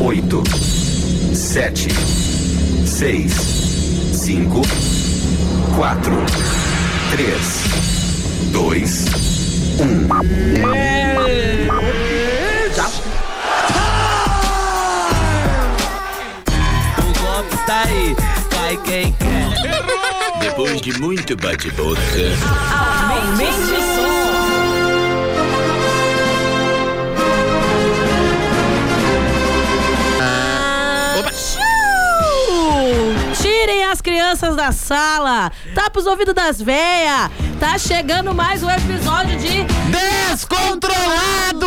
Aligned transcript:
oito, 0.00 0.42
sete, 1.34 1.88
seis, 2.86 3.32
cinco, 4.12 4.62
quatro, 5.76 6.16
três, 7.10 7.64
dois, 8.52 9.06
um. 9.78 10.06
O 16.98 17.12
golpe 17.20 17.56
tá 17.66 17.82
aí, 17.82 18.16
cai 18.50 18.76
quem 18.84 19.12
quer. 19.12 19.32
Depois 20.40 20.80
de 20.80 20.92
muito 21.00 21.36
bate-boca. 21.36 22.00
Aumente 23.10 23.72
o 23.72 23.80
som. 23.96 24.21
As 33.92 34.00
crianças 34.00 34.56
da 34.56 34.72
sala. 34.72 35.52
Tapa 35.74 36.00
os 36.00 36.06
ouvidos 36.06 36.32
das 36.32 36.62
véias. 36.62 37.30
Tá 37.60 37.76
chegando 37.76 38.34
mais 38.34 38.62
um 38.62 38.70
episódio 38.70 39.38
de 39.38 39.66
Descontrolado! 40.30 41.66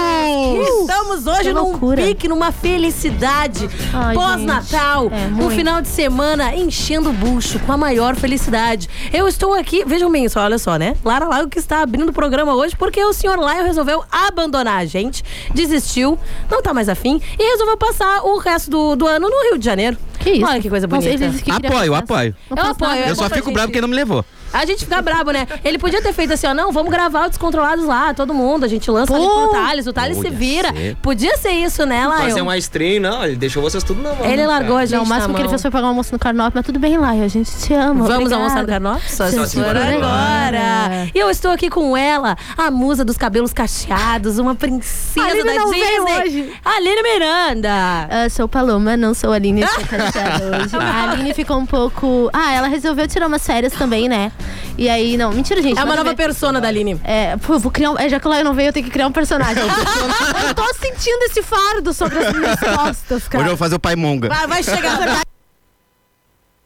Estamos 0.81 1.27
hoje 1.27 1.53
num 1.53 1.77
pique, 1.95 2.27
numa 2.27 2.51
felicidade. 2.51 3.69
Ai, 3.93 4.15
Pós-Natal. 4.15 5.11
É, 5.11 5.27
um 5.39 5.51
final 5.51 5.83
de 5.83 5.87
semana 5.87 6.55
enchendo 6.55 7.11
o 7.11 7.13
bucho 7.13 7.59
com 7.59 7.71
a 7.71 7.77
maior 7.77 8.15
felicidade. 8.15 8.89
Eu 9.13 9.27
estou 9.27 9.53
aqui, 9.53 9.85
vejam 9.85 10.11
bem 10.11 10.27
só, 10.27 10.41
olha 10.41 10.57
só, 10.57 10.77
né? 10.77 10.95
Lara 11.05 11.27
Lago 11.27 11.47
que 11.47 11.59
está 11.59 11.83
abrindo 11.83 12.09
o 12.09 12.13
programa 12.13 12.55
hoje 12.55 12.75
porque 12.75 13.03
o 13.03 13.13
senhor 13.13 13.37
Lion 13.37 13.63
resolveu 13.63 14.03
abandonar 14.11 14.79
a 14.79 14.85
gente, 14.85 15.23
desistiu, 15.53 16.17
não 16.49 16.59
tá 16.59 16.73
mais 16.73 16.89
afim 16.89 17.21
e 17.37 17.51
resolveu 17.51 17.77
passar 17.77 18.23
o 18.23 18.39
resto 18.39 18.71
do, 18.71 18.95
do 18.95 19.05
ano 19.05 19.29
no 19.29 19.43
Rio 19.43 19.59
de 19.59 19.65
Janeiro. 19.65 19.95
Que 20.25 20.31
isso? 20.31 20.45
Olha 20.45 20.59
que 20.59 20.69
coisa 20.69 20.87
Nossa, 20.87 21.01
bonita. 21.01 21.23
ele 21.23 21.31
disse 21.31 21.43
que 21.43 21.51
queria 21.51 21.69
Apoio, 21.69 21.93
apoio. 21.93 22.35
Eu 22.49 22.57
apoio, 22.65 22.99
Eu 23.05 23.15
só 23.15 23.29
fico 23.29 23.51
bravo 23.51 23.67
porque 23.67 23.77
ele 23.77 23.83
não 23.83 23.89
me 23.89 23.95
levou. 23.95 24.25
A 24.55 24.65
gente 24.65 24.85
fica 24.85 25.01
brabo, 25.01 25.31
né? 25.31 25.47
Ele 25.63 25.77
podia 25.77 26.01
ter 26.01 26.13
feito 26.13 26.33
assim, 26.33 26.47
ó, 26.47 26.53
não, 26.53 26.71
vamos 26.71 26.89
gravar 26.91 27.25
o 27.25 27.29
Descontrolados 27.29 27.85
lá, 27.85 28.13
todo 28.13 28.33
mundo, 28.33 28.63
a 28.63 28.67
gente 28.67 28.89
lança 28.89 29.13
ali 29.13 29.25
pro. 29.25 29.51
Thales, 29.51 29.87
o 29.87 29.93
Thales 29.93 30.17
se 30.17 30.29
vira. 30.29 30.71
ser. 30.73 30.95
Podia 31.01 31.37
ser 31.37 31.51
isso, 31.51 31.85
né, 31.85 32.03
Lion? 32.03 32.17
Fazer 32.29 32.41
uma 32.41 32.57
stream, 32.57 33.01
não, 33.01 33.23
ele 33.25 33.35
deixou 33.35 33.61
vocês 33.61 33.83
tudo 33.83 34.01
na 34.01 34.13
mão. 34.13 34.25
Ele 34.25 34.37
né, 34.37 34.47
largou 34.47 34.77
a 34.77 34.85
gente 34.85 34.97
Não, 34.97 35.03
o 35.03 35.07
máximo 35.07 35.33
na 35.33 35.35
que 35.35 35.41
ele 35.41 35.49
fez 35.49 35.61
foi 35.61 35.71
pagar 35.71 35.85
um 35.85 35.89
almoço 35.89 36.13
no 36.13 36.19
Carnop, 36.19 36.53
mas 36.55 36.65
tudo 36.65 36.79
bem 36.79 36.97
lá, 36.97 37.09
a 37.09 37.27
gente 37.27 37.51
te 37.57 37.73
ama. 37.73 38.05
Vamos 38.05 38.11
obrigada. 38.15 38.35
almoçar 38.35 38.61
no 38.61 38.67
Carnop? 38.67 39.01
Só 39.07 39.27
se 39.27 39.55
for 39.55 39.75
agora. 39.75 39.95
agora. 39.97 41.09
E 41.13 41.19
eu 41.19 41.29
estou 41.29 41.51
aqui 41.51 41.69
com 41.69 41.95
ela, 41.97 42.37
a 42.57 42.71
musa 42.71 43.03
dos 43.03 43.17
cabelos 43.17 43.51
cacheados, 43.53 44.39
uma 44.39 44.55
princesa 44.55 45.25
Aline 45.27 45.43
da 45.43 45.53
não 45.55 45.71
Disney. 45.71 45.85
veio 45.85 46.03
hoje. 46.03 46.53
Aline 46.63 47.03
Miranda. 47.03 47.69
Ah, 48.09 48.29
sou 48.29 48.47
Paloma, 48.47 48.95
não 48.95 49.13
sou 49.13 49.31
a 49.31 49.35
Aline, 49.35 49.61
eu 49.61 49.67
sou 49.67 49.83
cacheada 49.87 50.45
hoje. 50.45 50.75
A 50.75 51.11
Aline 51.11 51.33
ficou 51.33 51.57
um 51.57 51.65
pouco. 51.65 52.29
Ah, 52.33 52.53
ela 52.53 52.67
resolveu 52.67 53.07
tirar 53.07 53.27
umas 53.27 53.45
férias 53.45 53.73
também, 53.73 54.07
né? 54.07 54.31
E 54.77 54.89
aí, 54.89 55.15
não, 55.17 55.31
mentira, 55.31 55.61
gente. 55.61 55.79
É 55.79 55.83
uma 55.83 55.93
a 55.93 55.97
nova 55.97 56.09
ver. 56.09 56.15
persona 56.15 56.59
da 56.59 56.67
Aline. 56.67 56.99
É, 57.03 57.37
pô, 57.37 57.53
eu 57.53 57.59
vou 57.59 57.71
criar 57.71 57.91
um. 57.91 57.97
É, 57.99 58.09
já 58.09 58.19
que 58.19 58.27
o 58.27 58.33
Lion 58.33 58.43
não 58.43 58.53
veio, 58.53 58.67
eu 58.69 58.73
tenho 58.73 58.85
que 58.85 58.91
criar 58.91 59.07
um 59.07 59.11
personagem. 59.11 59.63
eu 60.47 60.53
tô 60.53 60.73
sentindo 60.73 61.23
esse 61.23 61.41
fardo 61.41 61.93
sobre 61.93 62.19
as 62.19 62.33
minhas 62.35 62.59
costas, 62.59 63.21
Hoje 63.23 63.29
cara. 63.29 63.43
eu 63.43 63.47
vou 63.49 63.57
fazer 63.57 63.75
o 63.75 63.79
pai 63.79 63.95
monga. 63.95 64.27
Vai, 64.27 64.47
vai 64.47 64.63
chegar. 64.63 65.23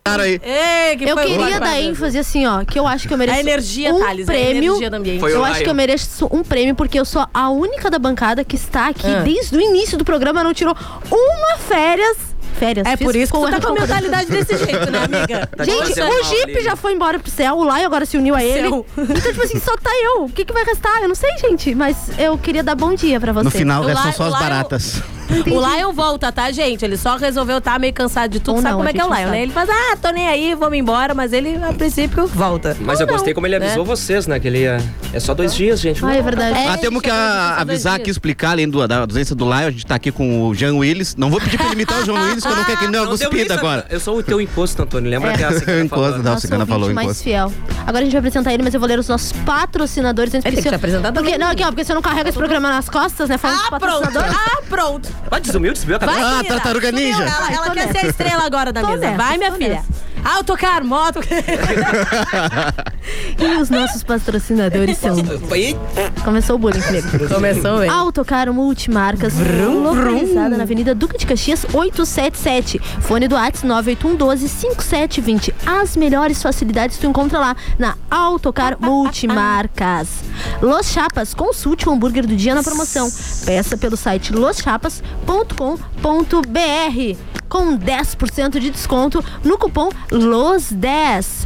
Cara 0.03 0.23
aí. 0.23 0.41
Ei, 0.43 0.97
que 0.97 1.03
Eu 1.03 1.15
foi 1.15 1.25
queria 1.27 1.59
dar 1.59 1.79
ênfase 1.79 2.17
assim, 2.17 2.47
ó, 2.47 2.63
que 2.65 2.79
eu 2.79 2.87
acho 2.87 3.07
que 3.07 3.13
eu 3.13 3.17
mereço 3.17 3.37
A 3.37 3.41
energia, 3.41 3.93
um 3.93 3.99
Thales, 3.99 4.27
a 4.27 4.31
prêmio. 4.31 4.71
energia 4.71 4.89
do 4.89 4.95
ambiente. 4.95 5.19
Foi 5.19 5.33
eu 5.35 5.45
acho 5.45 5.61
que 5.63 5.69
eu 5.69 5.73
mereço 5.75 6.27
um 6.31 6.41
prêmio 6.43 6.73
porque 6.73 6.99
eu 6.99 7.05
sou 7.05 7.27
a 7.31 7.49
única 7.51 7.91
da 7.91 7.99
bancada 7.99 8.43
que 8.43 8.55
está 8.55 8.87
aqui 8.87 9.05
Ah. 9.05 9.21
desde 9.21 9.55
o 9.55 9.61
início 9.61 9.97
do 9.99 10.05
programa, 10.05 10.43
não 10.43 10.53
tirou 10.53 10.75
uma 11.11 11.57
férias. 11.57 12.17
Férias. 12.57 12.85
É 12.87 12.97
fiz 12.97 13.05
por 13.05 13.15
isso 13.15 13.31
que 13.33 13.39
tu 13.39 13.49
tá 13.49 13.59
com 13.61 13.67
a 13.69 13.73
mentalidade 13.81 14.29
desse 14.29 14.57
jeito, 14.57 14.91
né, 14.91 14.99
amiga? 15.05 15.47
Tá 15.55 15.63
te 15.63 15.71
Gente, 15.71 16.01
o 16.01 16.23
Jeep 16.23 16.61
já 16.63 16.75
foi 16.75 16.93
embora 16.93 17.19
pro 17.19 17.31
céu, 17.31 17.57
o 17.57 17.63
Lion 17.63 17.85
agora 17.85 18.05
se 18.05 18.17
uniu 18.17 18.35
a 18.35 18.43
ele. 18.43 18.69
Céu. 18.69 18.85
Então, 18.97 19.15
tipo 19.21 19.43
assim, 19.43 19.59
só 19.59 19.75
tá 19.77 19.91
eu. 20.03 20.25
O 20.25 20.29
que, 20.29 20.43
que 20.45 20.53
vai 20.53 20.63
restar? 20.65 21.01
Eu 21.01 21.07
não 21.07 21.15
sei, 21.15 21.29
gente. 21.37 21.73
Mas 21.75 21.95
eu 22.17 22.37
queria 22.37 22.63
dar 22.63 22.75
bom 22.75 22.93
dia 22.93 23.19
pra 23.19 23.31
vocês. 23.31 23.45
No 23.45 23.51
final 23.51 23.83
restam 23.83 24.11
só 24.13 24.23
as 24.25 24.29
Lion- 24.33 24.39
baratas. 24.39 25.01
O 25.29 25.59
Lion 25.75 25.93
volta, 25.93 26.31
tá, 26.31 26.51
gente? 26.51 26.83
Ele 26.83 26.97
só 26.97 27.15
resolveu 27.17 27.59
estar 27.59 27.79
meio 27.79 27.93
cansado 27.93 28.31
de 28.31 28.39
tudo. 28.39 28.55
Ou 28.57 28.61
Sabe 28.61 28.69
não, 28.71 28.77
como 28.77 28.87
a 28.87 28.91
é 28.91 28.93
que 28.93 28.99
é 29.01 29.05
o 29.05 29.13
Lion, 29.13 29.29
né? 29.31 29.41
Ele 29.43 29.51
faz, 29.51 29.69
ah, 29.69 29.97
tô 30.01 30.09
nem 30.09 30.27
aí, 30.27 30.55
vamos 30.55 30.77
embora. 30.77 31.13
Mas 31.13 31.33
ele, 31.33 31.55
a 31.63 31.71
princípio, 31.73 32.27
volta. 32.27 32.75
Mas 32.79 32.99
Ou 32.99 33.05
eu 33.05 33.11
gostei 33.11 33.31
não, 33.33 33.35
como 33.35 33.47
ele 33.47 33.55
avisou 33.55 33.83
né? 33.83 33.89
vocês, 33.89 34.27
né? 34.27 34.39
Que 34.39 34.47
ele 34.47 34.59
ia. 34.59 34.77
É 35.13 35.19
só 35.19 35.33
dois 35.33 35.53
dias, 35.53 35.79
gente. 35.79 36.03
Ah, 36.05 36.15
é 36.15 36.21
verdade. 36.21 36.57
É, 36.57 36.67
Ah, 36.67 36.77
temos 36.77 37.01
que 37.01 37.09
dois 37.09 37.21
avisar 37.21 37.95
aqui, 37.95 38.09
explicar, 38.09 38.51
além 38.51 38.67
do, 38.69 38.87
da 38.87 39.05
doença 39.05 39.33
do 39.35 39.45
Lion, 39.45 39.67
a 39.67 39.71
gente 39.71 39.85
tá 39.85 39.95
aqui 39.95 40.11
com 40.11 40.47
o 40.47 40.53
Jean 40.53 40.75
Willis. 40.75 41.15
Não 41.15 41.29
vou 41.29 41.39
pedir 41.39 41.57
pra 41.57 41.67
ele 41.67 41.75
imitar 41.75 41.99
o 42.01 42.05
João 42.05 42.21
Willis, 42.23 42.43
que 42.43 42.51
eu 42.51 42.55
não 42.55 42.63
quero 42.63 42.77
que 42.77 42.83
ele 42.85 42.91
dê 42.91 42.97
uma 42.99 43.05
Não 43.05 43.15
deu 43.15 43.29
cuspida 43.29 43.53
agora. 43.55 43.85
Eu 43.89 43.99
sou 43.99 44.17
o 44.17 44.23
teu 44.23 44.39
imposto, 44.41 44.81
Antônio. 44.81 45.09
Lembra 45.09 45.31
É. 45.33 45.37
que 45.37 45.43
é 45.43 45.47
assim 45.47 45.65
que 45.65 45.71
eu 45.71 45.81
Encosto, 45.85 46.03
falou? 46.05 46.17
não. 46.23 46.31
Nosso 46.31 46.41
Cigana 46.41 46.63
ouvinte 46.63 46.79
falou 46.79 46.93
mais 46.93 47.21
fiel. 47.21 47.51
Agora 47.85 47.99
a 47.99 48.03
gente 48.03 48.11
vai 48.11 48.19
apresentar 48.19 48.53
ele, 48.53 48.63
mas 48.63 48.73
eu 48.73 48.79
vou 48.79 48.87
ler 48.89 48.99
os 48.99 49.07
nossos 49.07 49.31
patrocinadores 49.45 50.33
antes 50.33 50.45
Ele 50.45 50.55
tem 50.55 50.63
que 50.63 50.69
te 50.69 50.75
apresentar 50.75 51.11
porque. 51.11 51.37
Não, 51.37 51.47
aqui, 51.51 51.63
ó, 51.63 51.71
porque 51.71 51.89
eu 51.89 51.95
não 51.95 52.01
carrego 52.01 52.29
esse 52.29 52.37
programa 52.37 52.69
nas 52.69 52.89
costas, 52.89 53.29
né? 53.29 53.39
Ah, 53.41 53.79
pronto. 53.79 54.19
Ah, 54.19 54.61
pronto. 54.69 55.09
Vai 55.29 55.41
desumilde, 55.41 55.79
subiu 55.79 55.95
a 55.95 55.99
cabeça. 55.99 56.19
Vai, 56.19 56.27
Ah, 56.29 56.35
menina. 56.37 56.55
tartaruga 56.55 56.91
ninja. 56.91 57.23
Ela, 57.23 57.51
ela 57.53 57.65
Tô 57.67 57.71
quer 57.73 57.87
nessa. 57.87 57.99
ser 57.99 58.05
a 58.05 58.09
estrela 58.09 58.43
agora 58.45 58.71
da 58.73 58.81
Tô 58.81 58.87
mesa. 58.87 58.99
nessa, 58.99 59.17
Vai, 59.17 59.37
minha 59.37 59.51
tô 59.51 59.57
filha. 59.57 59.75
nessa. 59.75 59.87
Autocar, 60.23 60.83
moto. 60.83 61.19
E 63.39 63.61
os 63.61 63.69
nossos 63.69 64.03
patrocinadores 64.03 64.97
são. 64.97 65.15
Começou 66.23 66.57
o 66.57 66.59
bullying 66.59 66.81
comigo. 66.81 67.07
Começou, 67.33 67.83
hein? 67.83 67.89
Autocar 67.89 68.51
Multimarcas, 68.51 69.33
localizada 69.37 70.57
na 70.57 70.63
Avenida 70.63 70.93
Duque 70.93 71.17
de 71.17 71.25
Caxias 71.25 71.65
877. 71.73 72.79
Fone 73.01 73.27
do 73.27 73.35
WhatsApp 73.35 73.65
98112 73.65 74.49
5720. 74.49 75.55
As 75.65 75.95
melhores 75.95 76.41
facilidades 76.41 76.97
tu 76.97 77.07
encontra 77.07 77.39
lá 77.39 77.55
na 77.77 77.95
Autocar 78.11 78.77
Multimarcas. 78.79 80.09
Los 80.61 80.91
Chapas, 80.91 81.33
consulte 81.33 81.87
o 81.87 81.93
hambúrguer 81.93 82.27
do 82.27 82.35
dia 82.35 82.53
na 82.53 82.63
promoção. 82.63 83.09
Peça 83.45 83.77
pelo 83.77 83.95
site 83.95 84.33
loschapas.com.br 84.33 87.29
com 87.49 87.75
10% 87.75 88.59
de 88.59 88.69
desconto 88.69 89.25
no 89.43 89.57
cupom 89.57 89.89
LOS10. 90.11 91.45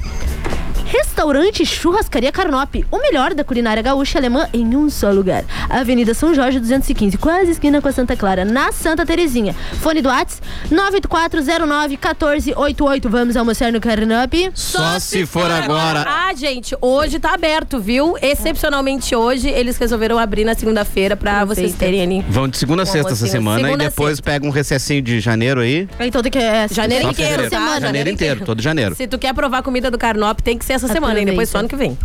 Restaurante 0.93 1.65
Churrascaria 1.65 2.31
Carnop, 2.31 2.85
o 2.91 2.99
melhor 2.99 3.33
da 3.33 3.43
culinária 3.43 3.81
gaúcha 3.81 4.15
e 4.15 4.19
alemã 4.19 4.47
em 4.53 4.75
um 4.75 4.91
só 4.91 5.09
lugar. 5.09 5.43
Avenida 5.67 6.13
São 6.13 6.35
Jorge 6.35 6.59
215, 6.59 7.17
quase 7.17 7.49
esquina 7.49 7.81
com 7.81 7.87
a 7.87 7.91
Santa 7.91 8.15
Clara, 8.15 8.45
na 8.45 8.71
Santa 8.71 9.03
Terezinha. 9.03 9.55
Fone 9.81 10.03
do 10.03 10.09
WhatsApp 10.09 10.47
984091488. 10.71 13.09
Vamos 13.09 13.35
almoçar 13.35 13.71
no 13.71 13.81
Carnop? 13.81 14.31
Só 14.53 14.99
se 14.99 15.25
for 15.25 15.49
agora. 15.49 16.05
Ah, 16.07 16.31
gente, 16.35 16.77
hoje 16.79 17.19
tá 17.19 17.33
aberto, 17.33 17.79
viu? 17.79 18.15
Excepcionalmente 18.21 19.15
hoje, 19.15 19.49
eles 19.49 19.79
resolveram 19.79 20.19
abrir 20.19 20.45
na 20.45 20.53
segunda-feira 20.53 21.17
pra 21.17 21.43
vocês 21.43 21.73
terem 21.73 22.03
ali. 22.03 22.23
Vão 22.29 22.47
de 22.47 22.55
segunda 22.55 22.83
a 22.83 22.85
sexta 22.85 23.13
essa 23.13 23.25
semana 23.25 23.63
Segunda 23.63 23.83
e 23.83 23.87
depois 23.87 24.21
pega 24.21 24.45
um 24.45 24.51
recessinho 24.51 25.01
de 25.01 25.19
janeiro 25.19 25.59
aí. 25.59 25.89
Então 26.01 26.21
tem 26.21 26.31
que. 26.31 26.37
É, 26.37 26.67
Janeiro 26.69 27.09
inteiro, 27.09 27.31
fevereiro. 27.31 27.49
tá? 27.49 27.57
Semana. 27.57 27.81
Janeiro 27.81 28.09
inteiro, 28.11 28.45
todo 28.45 28.61
janeiro. 28.61 28.93
Se 28.93 29.07
tu 29.07 29.17
quer 29.17 29.33
provar 29.33 29.57
a 29.57 29.63
comida 29.63 29.89
do 29.89 29.97
Carnop, 29.97 30.39
tem 30.41 30.55
que 30.55 30.63
ser 30.63 30.82
essa 30.85 30.93
semana, 30.93 31.19
e 31.19 31.25
depois 31.25 31.49
só 31.49 31.59
ano 31.59 31.69
que 31.69 31.75
vem. 31.75 31.97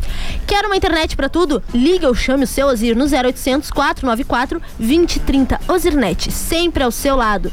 Quer 0.47 0.65
uma 0.65 0.77
internet 0.77 1.17
pra 1.17 1.29
tudo? 1.29 1.63
Liga 1.73 2.09
ou 2.09 2.15
chame 2.15 2.45
o 2.45 2.47
seu 2.47 2.67
Ozir 2.67 2.97
no 2.97 3.05
0800 3.05 3.71
494 3.71 4.61
2030. 4.79 5.61
Ozirnet, 5.69 6.31
sempre 6.33 6.83
ao 6.83 6.91
seu 6.91 7.17
lado. 7.17 7.53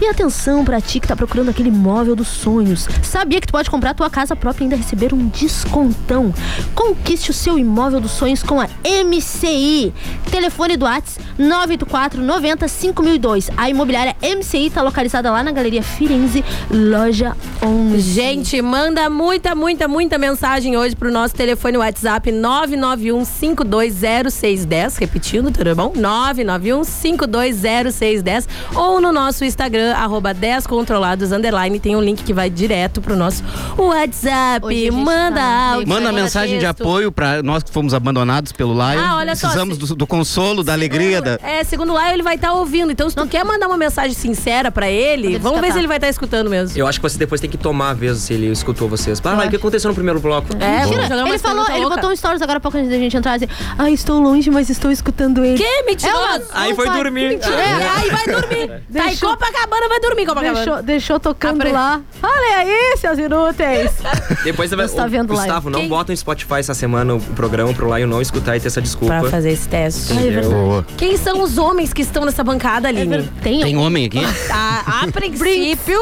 E 0.00 0.06
atenção 0.06 0.64
pra 0.64 0.80
ti 0.80 1.00
que 1.00 1.08
tá 1.08 1.16
procurando 1.16 1.50
aquele 1.50 1.70
móvel 1.70 2.14
dos 2.14 2.28
sonhos. 2.28 2.88
Sabia 3.02 3.40
que 3.40 3.46
tu 3.46 3.52
pode 3.52 3.70
comprar 3.70 3.94
tua 3.94 4.10
casa 4.10 4.36
própria 4.36 4.64
e 4.64 4.66
ainda 4.66 4.76
receber 4.76 5.12
um 5.12 5.28
descontão? 5.28 6.32
Conquiste 6.74 7.30
o 7.30 7.34
seu 7.34 7.58
imóvel 7.58 8.00
dos 8.00 8.12
sonhos 8.12 8.42
com 8.42 8.60
a 8.60 8.68
MCI. 8.84 9.92
Telefone 10.30 10.76
do 10.76 10.84
WhatsApp 10.84 11.24
984 11.38 12.22
90 12.22 12.68
5002. 12.68 13.50
A 13.56 13.70
imobiliária 13.70 14.16
MCI 14.22 14.70
tá 14.70 14.82
localizada 14.82 15.30
lá 15.30 15.42
na 15.42 15.52
Galeria 15.52 15.82
Firenze, 15.82 16.44
loja 16.70 17.36
11. 17.62 18.00
Gente, 18.00 18.60
manda 18.62 19.08
muita, 19.10 19.54
muita, 19.54 19.86
muita 19.88 20.18
mensagem 20.18 20.55
hoje 20.56 20.96
pro 20.96 21.12
nosso 21.12 21.34
telefone 21.34 21.76
WhatsApp 21.76 22.32
991520610, 22.32 24.96
repetindo, 24.98 25.50
tudo 25.50 25.76
bom? 25.76 25.92
991520610 25.92 28.46
ou 28.74 28.98
no 29.02 29.12
nosso 29.12 29.44
Instagram 29.44 29.92
arroba 29.94 30.34
10controlados 30.34 31.30
underline, 31.36 31.78
tem 31.78 31.94
um 31.94 32.00
link 32.00 32.24
que 32.24 32.32
vai 32.32 32.48
direto 32.48 33.02
pro 33.02 33.14
nosso 33.14 33.44
WhatsApp. 33.76 34.90
Manda 34.90 35.40
tá 35.40 35.72
áudio, 35.74 35.88
Manda 35.88 36.10
mensagem 36.10 36.58
de 36.58 36.64
texto. 36.64 36.80
apoio 36.80 37.12
pra 37.12 37.42
nós 37.42 37.62
que 37.62 37.70
fomos 37.70 37.92
abandonados 37.92 38.50
pelo 38.52 38.72
Lion. 38.72 38.98
Ah, 38.98 39.16
olha 39.16 39.36
só, 39.36 39.48
Precisamos 39.48 39.76
se- 39.76 39.80
do, 39.88 39.94
do 39.94 40.06
consolo, 40.06 40.64
da 40.64 40.72
alegria. 40.72 41.20
Da... 41.20 41.38
É, 41.42 41.62
segundo 41.64 41.92
lá, 41.92 42.14
ele 42.14 42.22
vai 42.22 42.36
estar 42.36 42.54
ouvindo. 42.54 42.90
Então, 42.90 43.10
se 43.10 43.16
tu 43.16 43.26
quer 43.26 43.44
mandar 43.44 43.66
uma 43.66 43.76
mensagem 43.76 44.14
sincera 44.14 44.70
pra 44.70 44.88
ele, 44.88 45.38
vamos 45.38 45.60
ver 45.60 45.70
se 45.72 45.78
ele 45.78 45.86
vai 45.86 45.98
estar 45.98 46.08
escutando 46.08 46.48
mesmo. 46.48 46.78
Eu 46.78 46.86
acho 46.86 46.98
que 46.98 47.02
você 47.06 47.18
depois 47.18 47.42
tem 47.42 47.50
que 47.50 47.58
tomar 47.58 47.90
a 47.90 47.94
vez 47.94 48.16
se 48.18 48.32
ele 48.32 48.46
escutou 48.50 48.88
vocês. 48.88 49.20
Ah, 49.22 49.34
mas 49.36 49.48
o 49.48 49.50
que 49.50 49.56
aconteceu 49.56 49.88
no 49.88 49.94
primeiro 49.94 50.18
bloco? 50.20 50.45
É, 50.60 50.82
jogar 51.08 51.28
Ele 51.28 51.38
falou, 51.38 51.66
ele 51.70 51.88
botou 51.88 52.10
um 52.10 52.16
stories 52.16 52.42
agora 52.42 52.60
pouco 52.60 52.76
antes 52.78 52.90
da 52.90 52.96
gente 52.96 53.16
entrar 53.16 53.34
assim. 53.34 53.46
Ai, 53.78 53.92
estou 53.92 54.20
longe, 54.20 54.50
mas 54.50 54.70
estou 54.70 54.90
escutando 54.90 55.44
ele. 55.44 55.56
Que 55.58 55.82
mentiroso! 55.82 56.16
É 56.18 56.36
uma- 56.38 56.42
Aí 56.52 56.74
foi 56.74 56.88
dormir. 56.90 57.28
mentira. 57.30 57.54
É, 57.54 57.88
aí 57.88 58.10
vai 58.10 58.26
dormir. 58.26 58.66
Tá 58.96 59.02
em 59.02 59.06
Deixou- 59.08 59.30
Copacabana, 59.30 59.88
vai 59.88 60.00
dormir 60.00 60.26
Copacabana. 60.26 60.54
Deixou, 60.64 60.82
deixou 60.82 61.20
tocando 61.20 61.60
Apre- 61.60 61.72
lá. 61.72 62.00
Olha 62.22 62.56
aí, 62.58 62.96
seus 62.98 63.18
inúteis. 63.18 63.90
Depois 64.44 64.70
você 64.70 64.76
vai. 64.76 64.88
Tá 64.88 65.04
Ô, 65.04 65.08
vendo 65.08 65.32
lá. 65.34 65.40
Gustavo, 65.40 65.70
não 65.70 65.80
Quem- 65.80 65.88
bota 65.88 66.12
no 66.12 66.16
Spotify 66.16 66.54
essa 66.60 66.74
semana 66.74 67.14
o 67.14 67.20
programa 67.20 67.72
pro 67.74 67.94
Lion 67.94 68.06
não 68.06 68.22
escutar 68.22 68.56
e 68.56 68.60
ter 68.60 68.68
essa 68.68 68.80
desculpa. 68.80 69.20
Pra 69.20 69.30
fazer 69.30 69.50
esse 69.52 69.68
teste. 69.68 70.12
Ai, 70.12 70.28
é 70.28 70.30
verdade. 70.30 70.86
Quem 70.96 71.16
são 71.16 71.42
os 71.42 71.58
homens 71.58 71.92
que 71.92 72.02
estão 72.02 72.24
nessa 72.24 72.42
bancada, 72.44 72.88
É 72.88 72.90
Aline? 72.90 73.06
verdade. 73.08 73.32
Tem, 73.42 73.60
Tem 73.60 73.76
homem 73.76 74.06
aqui? 74.06 74.20
a, 74.50 75.02
a 75.04 75.12
princípio, 75.12 76.00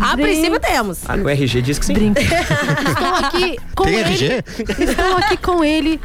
a 0.00 0.16
princípio 0.16 0.58
temos. 0.60 1.00
Ah, 1.06 1.16
no 1.16 1.28
RG 1.28 1.62
diz 1.62 1.78
que 1.78 1.86
sim. 1.86 1.94
Estou 2.12 3.14
aqui 3.26 3.56
com 3.82 3.88
Tem 3.90 3.98
ele. 4.00 4.10
RG? 4.10 4.44
Estou 4.78 5.16
aqui 5.18 5.36
com 5.36 5.64
ele. 5.64 6.00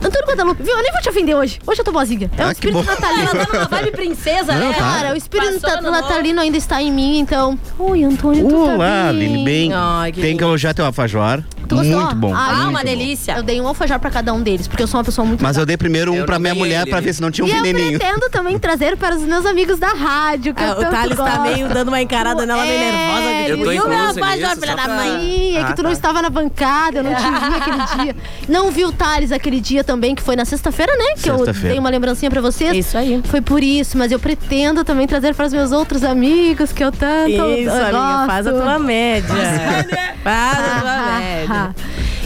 Antônio 0.00 0.28
Guadalupe, 0.28 0.62
viu? 0.62 0.76
Eu 0.76 0.82
nem 0.82 0.92
vou 0.92 1.00
te 1.02 1.08
ofender 1.08 1.34
hoje. 1.34 1.58
Hoje 1.66 1.80
eu 1.80 1.84
tô 1.84 1.90
boazinha. 1.90 2.30
É 2.38 2.42
o 2.42 2.44
Ah, 2.44 2.48
que 2.48 2.52
espírito 2.54 2.82
natalino. 2.84 3.22
Ela 3.30 3.46
tá 3.46 3.52
numa 3.52 3.64
vibe 3.68 3.90
princesa, 3.90 4.52
Não, 4.54 4.68
né? 4.68 4.72
tá. 4.72 4.78
Cara, 4.78 5.12
o 5.12 5.16
espírito 5.16 5.60
Passou 5.60 5.82
no 5.82 5.90
natalino 5.90 6.40
ainda 6.40 6.56
está 6.56 6.80
em 6.80 6.92
mim, 6.92 7.18
então. 7.18 7.58
Oi, 7.78 8.04
Antônio, 8.04 8.48
tu 8.48 8.54
tá 8.66 8.74
Olá, 8.74 9.12
bem? 9.12 9.72
Ai, 9.74 10.12
que 10.12 10.20
Tem 10.20 10.36
que 10.36 10.44
elogiar 10.44 10.72
teu 10.72 10.84
alfajor. 10.84 11.42
Tu 11.68 11.76
gostou? 11.76 12.00
Muito 12.00 12.16
bom. 12.16 12.34
Ah, 12.34 12.54
muito 12.54 12.68
uma 12.70 12.78
bom. 12.80 12.84
delícia. 12.84 13.32
Eu 13.36 13.42
dei 13.42 13.60
um 13.60 13.68
alfajor 13.68 13.98
pra 13.98 14.10
cada 14.10 14.32
um 14.32 14.40
deles, 14.42 14.66
porque 14.66 14.82
eu 14.82 14.86
sou 14.86 14.98
uma 14.98 15.04
pessoa 15.04 15.26
muito 15.26 15.42
Mas 15.42 15.56
eu 15.56 15.66
dei 15.66 15.76
primeiro 15.76 16.12
um 16.12 16.16
Eu 16.16 16.26
pra 16.26 16.38
minha 16.38 16.54
mulher 16.54 16.84
pra 16.86 16.96
Lili. 16.98 17.06
ver 17.06 17.12
se 17.12 17.20
não 17.20 17.30
tinha 17.30 17.44
um 17.44 17.48
E 17.48 17.52
eu 17.52 17.62
veneninho. 17.62 17.98
pretendo 17.98 18.30
também 18.30 18.58
trazer 18.58 18.96
para 18.96 19.14
os 19.16 19.22
meus 19.22 19.44
amigos 19.44 19.78
da 19.78 19.88
rádio, 19.88 20.54
que 20.54 20.62
Ah, 20.62 20.68
eu 20.68 20.78
o 20.78 20.90
Thales 20.90 21.16
tá 21.16 21.40
meio 21.40 21.68
dando 21.68 21.88
uma 21.88 22.00
encarada 22.00 22.46
nela 22.46 22.62
meio 22.64 22.74
É, 22.74 22.90
nervosa. 22.90 23.48
Eu 23.50 23.64
tô 23.64 23.72
e 23.72 23.80
o 23.80 23.88
meu 23.88 23.98
alfajor, 24.06 24.50
filha 24.56 24.76
da 24.76 24.82
pra- 24.82 24.94
mãe. 24.94 25.56
É 25.56 25.64
que 25.64 25.72
Ah, 25.72 25.74
tu 25.74 25.82
não 25.82 25.90
tá. 25.90 25.96
estava 25.96 26.22
na 26.22 26.30
bancada, 26.30 26.98
eu 26.98 27.04
não 27.04 27.14
te 27.14 27.22
vi 27.22 27.56
aquele 27.56 28.02
dia. 28.04 28.16
Não 28.48 28.70
vi 28.70 28.84
o 28.84 28.92
Thales 28.92 29.30
aquele 29.32 29.60
dia 29.60 29.84
também, 29.84 30.14
que 30.14 30.22
foi 30.22 30.36
na 30.36 30.44
sexta-feira, 30.44 30.92
né? 30.96 31.14
Que 31.22 31.28
eu 31.30 31.44
dei 31.52 31.78
uma 31.78 31.90
lembrancinha 31.90 32.30
pra 32.30 32.40
vocês. 32.40 32.74
Isso 32.76 32.96
aí. 32.96 33.20
Foi 33.24 33.40
por 33.40 33.62
isso, 33.62 33.96
mas 33.98 34.10
eu 34.10 34.18
pretendo 34.18 34.84
também 34.84 35.06
trazer 35.06 35.34
para 35.34 35.46
os 35.46 35.52
meus 35.52 35.70
outros 35.72 36.02
amigos 36.02 36.72
que 36.72 36.82
eu 36.82 36.90
tanto 36.92 37.30
Isso, 37.30 37.40
eu 37.40 37.44
amiga, 37.72 37.90
gosto. 37.90 38.26
faz 38.26 38.46
a 38.46 38.52
tua 38.52 38.78
média. 38.78 39.28
Faz 40.24 40.58
a 40.58 40.80
tua 40.80 41.48
Ah, 41.48 41.57
média. 41.66 41.74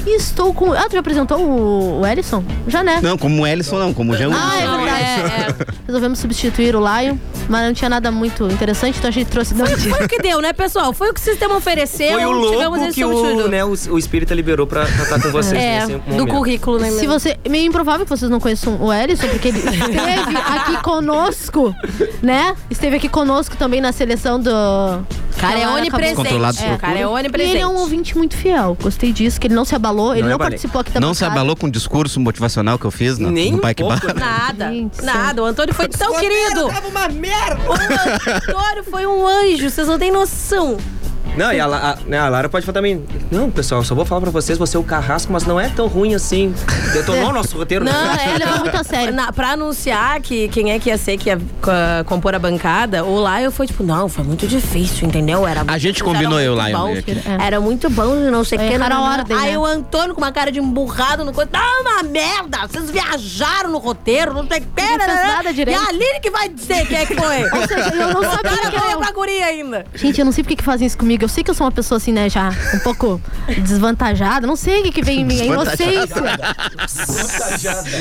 E 0.05 0.17
estou 0.17 0.53
com. 0.53 0.73
Ah, 0.73 0.87
tu 0.89 0.93
já 0.95 0.99
apresentou 1.01 1.39
o, 1.39 2.01
o 2.01 2.07
Ellison? 2.07 2.43
Já, 2.67 2.83
né? 2.83 2.99
Não, 3.03 3.17
como 3.17 3.43
o 3.43 3.47
Ellison 3.47 3.79
não, 3.79 3.95
como 3.95 4.13
o 4.13 4.17
Jean 4.17 4.31
Ah, 4.35 4.57
é 4.61 4.65
Wilson. 4.69 4.77
verdade. 4.79 5.03
É, 5.03 5.67
é. 5.69 5.73
Resolvemos 5.87 6.19
substituir 6.19 6.75
o 6.75 6.81
Lion, 6.81 7.17
mas 7.49 7.67
não 7.67 7.73
tinha 7.73 7.89
nada 7.89 8.11
muito 8.11 8.45
interessante, 8.49 8.99
então 8.99 9.09
a 9.09 9.13
gente 9.13 9.29
trouxe. 9.29 9.55
Não, 9.55 9.65
Foi 9.67 10.05
o 10.05 10.09
que 10.09 10.19
deu, 10.21 10.41
né, 10.41 10.53
pessoal? 10.53 10.93
Foi 10.93 11.11
o 11.11 11.15
que 11.15 11.21
o 11.21 11.23
sistema 11.23 11.57
ofereceu. 11.57 12.15
Foi 12.15 12.25
o 12.27 12.51
tivemos 12.51 12.79
louco 12.79 12.85
esse 12.85 12.95
que 12.95 13.05
o, 13.05 13.49
né, 13.49 13.65
o, 13.65 13.75
o 13.91 13.99
espírita 13.99 14.35
liberou 14.35 14.67
pra 14.67 14.83
estar 14.85 15.21
com 15.23 15.31
vocês 15.31 15.61
É, 15.63 15.81
nesse 15.81 15.93
do 15.93 16.03
momento. 16.13 16.27
currículo, 16.35 16.79
né? 16.81 16.91
Se 16.91 17.07
mesmo? 17.07 17.13
você. 17.21 17.37
Meio 17.49 17.67
improvável 17.69 18.05
que 18.05 18.11
vocês 18.11 18.29
não 18.31 18.41
conheçam 18.41 18.77
o 18.83 18.93
Ellison, 18.93 19.29
porque 19.29 19.49
ele 19.49 19.59
esteve 19.59 20.37
aqui 20.37 20.83
conosco, 20.83 21.75
né? 22.21 22.57
Esteve 22.71 22.97
aqui 22.97 23.09
conosco 23.09 23.57
também 23.57 23.81
na 23.81 23.93
seleção 23.93 24.41
do. 24.41 24.51
Cara, 25.39 25.59
é 25.59 25.69
onipresente. 25.69 26.15
Controlado 26.17 26.59
É, 26.61 26.77
cara, 26.77 26.99
é 26.99 27.03
E 27.03 27.07
onipresente. 27.07 27.55
ele 27.57 27.61
é 27.63 27.67
um 27.67 27.77
ouvinte 27.77 28.17
muito 28.17 28.37
fiel. 28.37 28.77
Gostei 28.81 29.13
disso, 29.13 29.41
que 29.41 29.47
ele 29.49 29.55
não 29.55 29.65
se 29.65 29.75
abalou, 29.75 30.13
ele 30.13 30.23
Não 30.23 30.29
não, 30.29 30.35
é 30.35 30.39
balei. 30.39 30.51
participou 30.53 30.81
aqui 30.81 30.91
da 30.93 31.01
Não 31.01 31.15
se 31.15 31.21
bancada. 31.21 31.41
abalou 31.41 31.57
com 31.57 31.67
o 31.67 31.71
discurso 31.71 32.21
motivacional 32.21 32.79
que 32.79 32.85
eu 32.85 32.91
fiz 32.91 33.19
no, 33.19 33.31
Nem 33.31 33.53
no 33.53 33.59
um 33.59 33.61
Parque 33.61 33.83
pouco, 33.83 33.99
Bar? 34.07 34.15
né? 34.15 34.21
Nada, 34.21 34.69
Gente, 34.71 35.03
nada. 35.03 35.43
O 35.43 35.45
Antônio 35.45 35.75
foi 35.75 35.89
tão 35.89 36.19
querido. 36.19 36.69
Tava 36.69 36.89
uma 36.89 37.09
merda! 37.09 37.61
O 37.69 37.73
Antônio 37.73 38.85
foi 38.91 39.07
um 39.07 39.27
anjo, 39.27 39.69
vocês 39.71 39.87
não 39.89 39.99
têm 39.99 40.13
noção. 40.13 40.77
Não, 41.37 41.53
e 41.53 41.59
a, 41.61 41.67
La- 41.67 41.91
a, 41.93 41.97
né, 42.09 42.19
a 42.19 42.29
Lara 42.29 42.49
pode 42.49 42.65
falar 42.67 42.75
também. 42.75 43.05
Não, 43.31 43.51
pessoal, 43.51 43.83
só 43.83 43.95
vou 43.95 44.05
falar 44.05 44.21
pra 44.21 44.31
vocês, 44.31 44.59
você 44.59 44.77
é 44.77 44.81
o 44.81 44.85
carrasco, 44.85 45.33
mas 45.33 45.45
não 45.45 45.59
é 45.59 45.69
tão 45.69 45.87
ruim 45.87 46.15
assim. 46.15 46.55
Detonou 46.93 47.31
o 47.31 47.33
nosso 47.33 47.57
roteiro. 47.57 47.85
Não, 47.85 47.93
né? 47.93 48.19
é, 48.27 48.29
Ele 48.35 48.45
levou 48.45 48.61
muito 48.61 48.77
a 48.77 48.85
sério. 48.85 49.15
Na, 49.15 49.33
pra 49.33 49.53
anunciar 49.53 50.21
que 50.21 50.49
quem 50.49 50.73
é 50.73 50.79
que 50.79 50.91
ia 50.91 50.99
ser 50.99 51.17
que 51.17 51.29
ia 51.31 51.39
co- 51.61 51.71
compor 52.07 52.35
a 52.35 52.39
bancada, 52.39 53.05
o 53.05 53.17
Lion 53.27 53.51
foi 53.51 53.67
tipo, 53.67 53.83
não, 53.83 54.09
foi 54.09 54.25
muito 54.25 54.47
difícil, 54.47 55.07
entendeu? 55.09 55.47
Era 55.47 55.65
A 55.67 55.79
gente 55.79 56.03
era 56.03 56.05
combinou, 56.13 56.39
eu, 56.41 56.55
Lion, 56.55 56.79
bom. 56.79 56.89
É. 56.97 57.47
Era 57.47 57.61
muito 57.61 57.89
bom, 57.89 58.15
não 58.31 58.45
sei 58.45 58.59
o 58.59 58.61
É, 58.61 58.69
que. 58.69 58.75
erraram 58.75 58.97
não, 58.97 59.05
a 59.07 59.11
não. 59.11 59.19
ordem, 59.19 59.37
Aí 59.37 59.51
né? 59.53 59.59
o 59.59 59.65
Antônio 59.65 60.15
com 60.15 60.21
uma 60.21 60.33
cara 60.33 60.53
de 60.53 60.59
emburrado 60.59 61.25
no 61.25 61.33
coisa. 61.33 61.51
Não, 61.53 61.83
uma 61.83 62.03
merda! 62.03 62.59
Vocês 62.69 62.91
viajaram 62.91 63.71
no 63.71 63.79
roteiro, 63.79 64.35
não 64.35 64.47
sei 64.47 64.59
o 64.59 64.63
que. 64.63 64.83
Não 64.83 65.07
nada 65.07 65.53
direito. 65.53 65.81
E 65.81 65.85
a 65.85 65.89
Aline 65.89 66.21
que 66.21 66.31
vai 66.31 66.49
dizer 66.49 66.87
quem 66.87 66.99
é 66.99 67.07
que 67.07 67.15
foi. 67.15 67.43
Ou 67.45 67.67
seja, 67.69 67.95
eu 67.95 68.09
não 68.15 68.23
sabia 68.31 68.51
que 68.59 68.67
era 68.77 68.81
foi 68.81 68.93
eu. 68.93 68.99
pra 68.99 69.13
guria 69.13 69.47
ainda. 69.47 69.85
Gente, 69.95 70.19
eu 70.19 70.25
não 70.25 70.33
sei 70.33 70.45
porque 70.45 70.57
que 70.57 70.65
fazem 70.65 70.87
isso 70.87 70.99
comigo. 70.99 71.22
Eu 71.25 71.29
sei 71.29 71.45
que 71.45 71.51
eu 71.51 71.55
sou 71.55 71.67
uma 71.67 71.73
pessoa 71.73 71.99
assim, 71.99 72.13
né, 72.13 72.29
já 72.29 72.51
um 72.75 72.79
pouco 72.81 73.21
desvantajada. 73.59 74.47
Não 74.47 74.57
sei 74.57 74.81
o 74.81 74.83
que, 74.85 74.93
que 74.93 75.03
vem 75.03 75.21
em 75.21 75.25
mim. 75.25 75.41
É 75.41 75.47
inocência. 75.47 76.23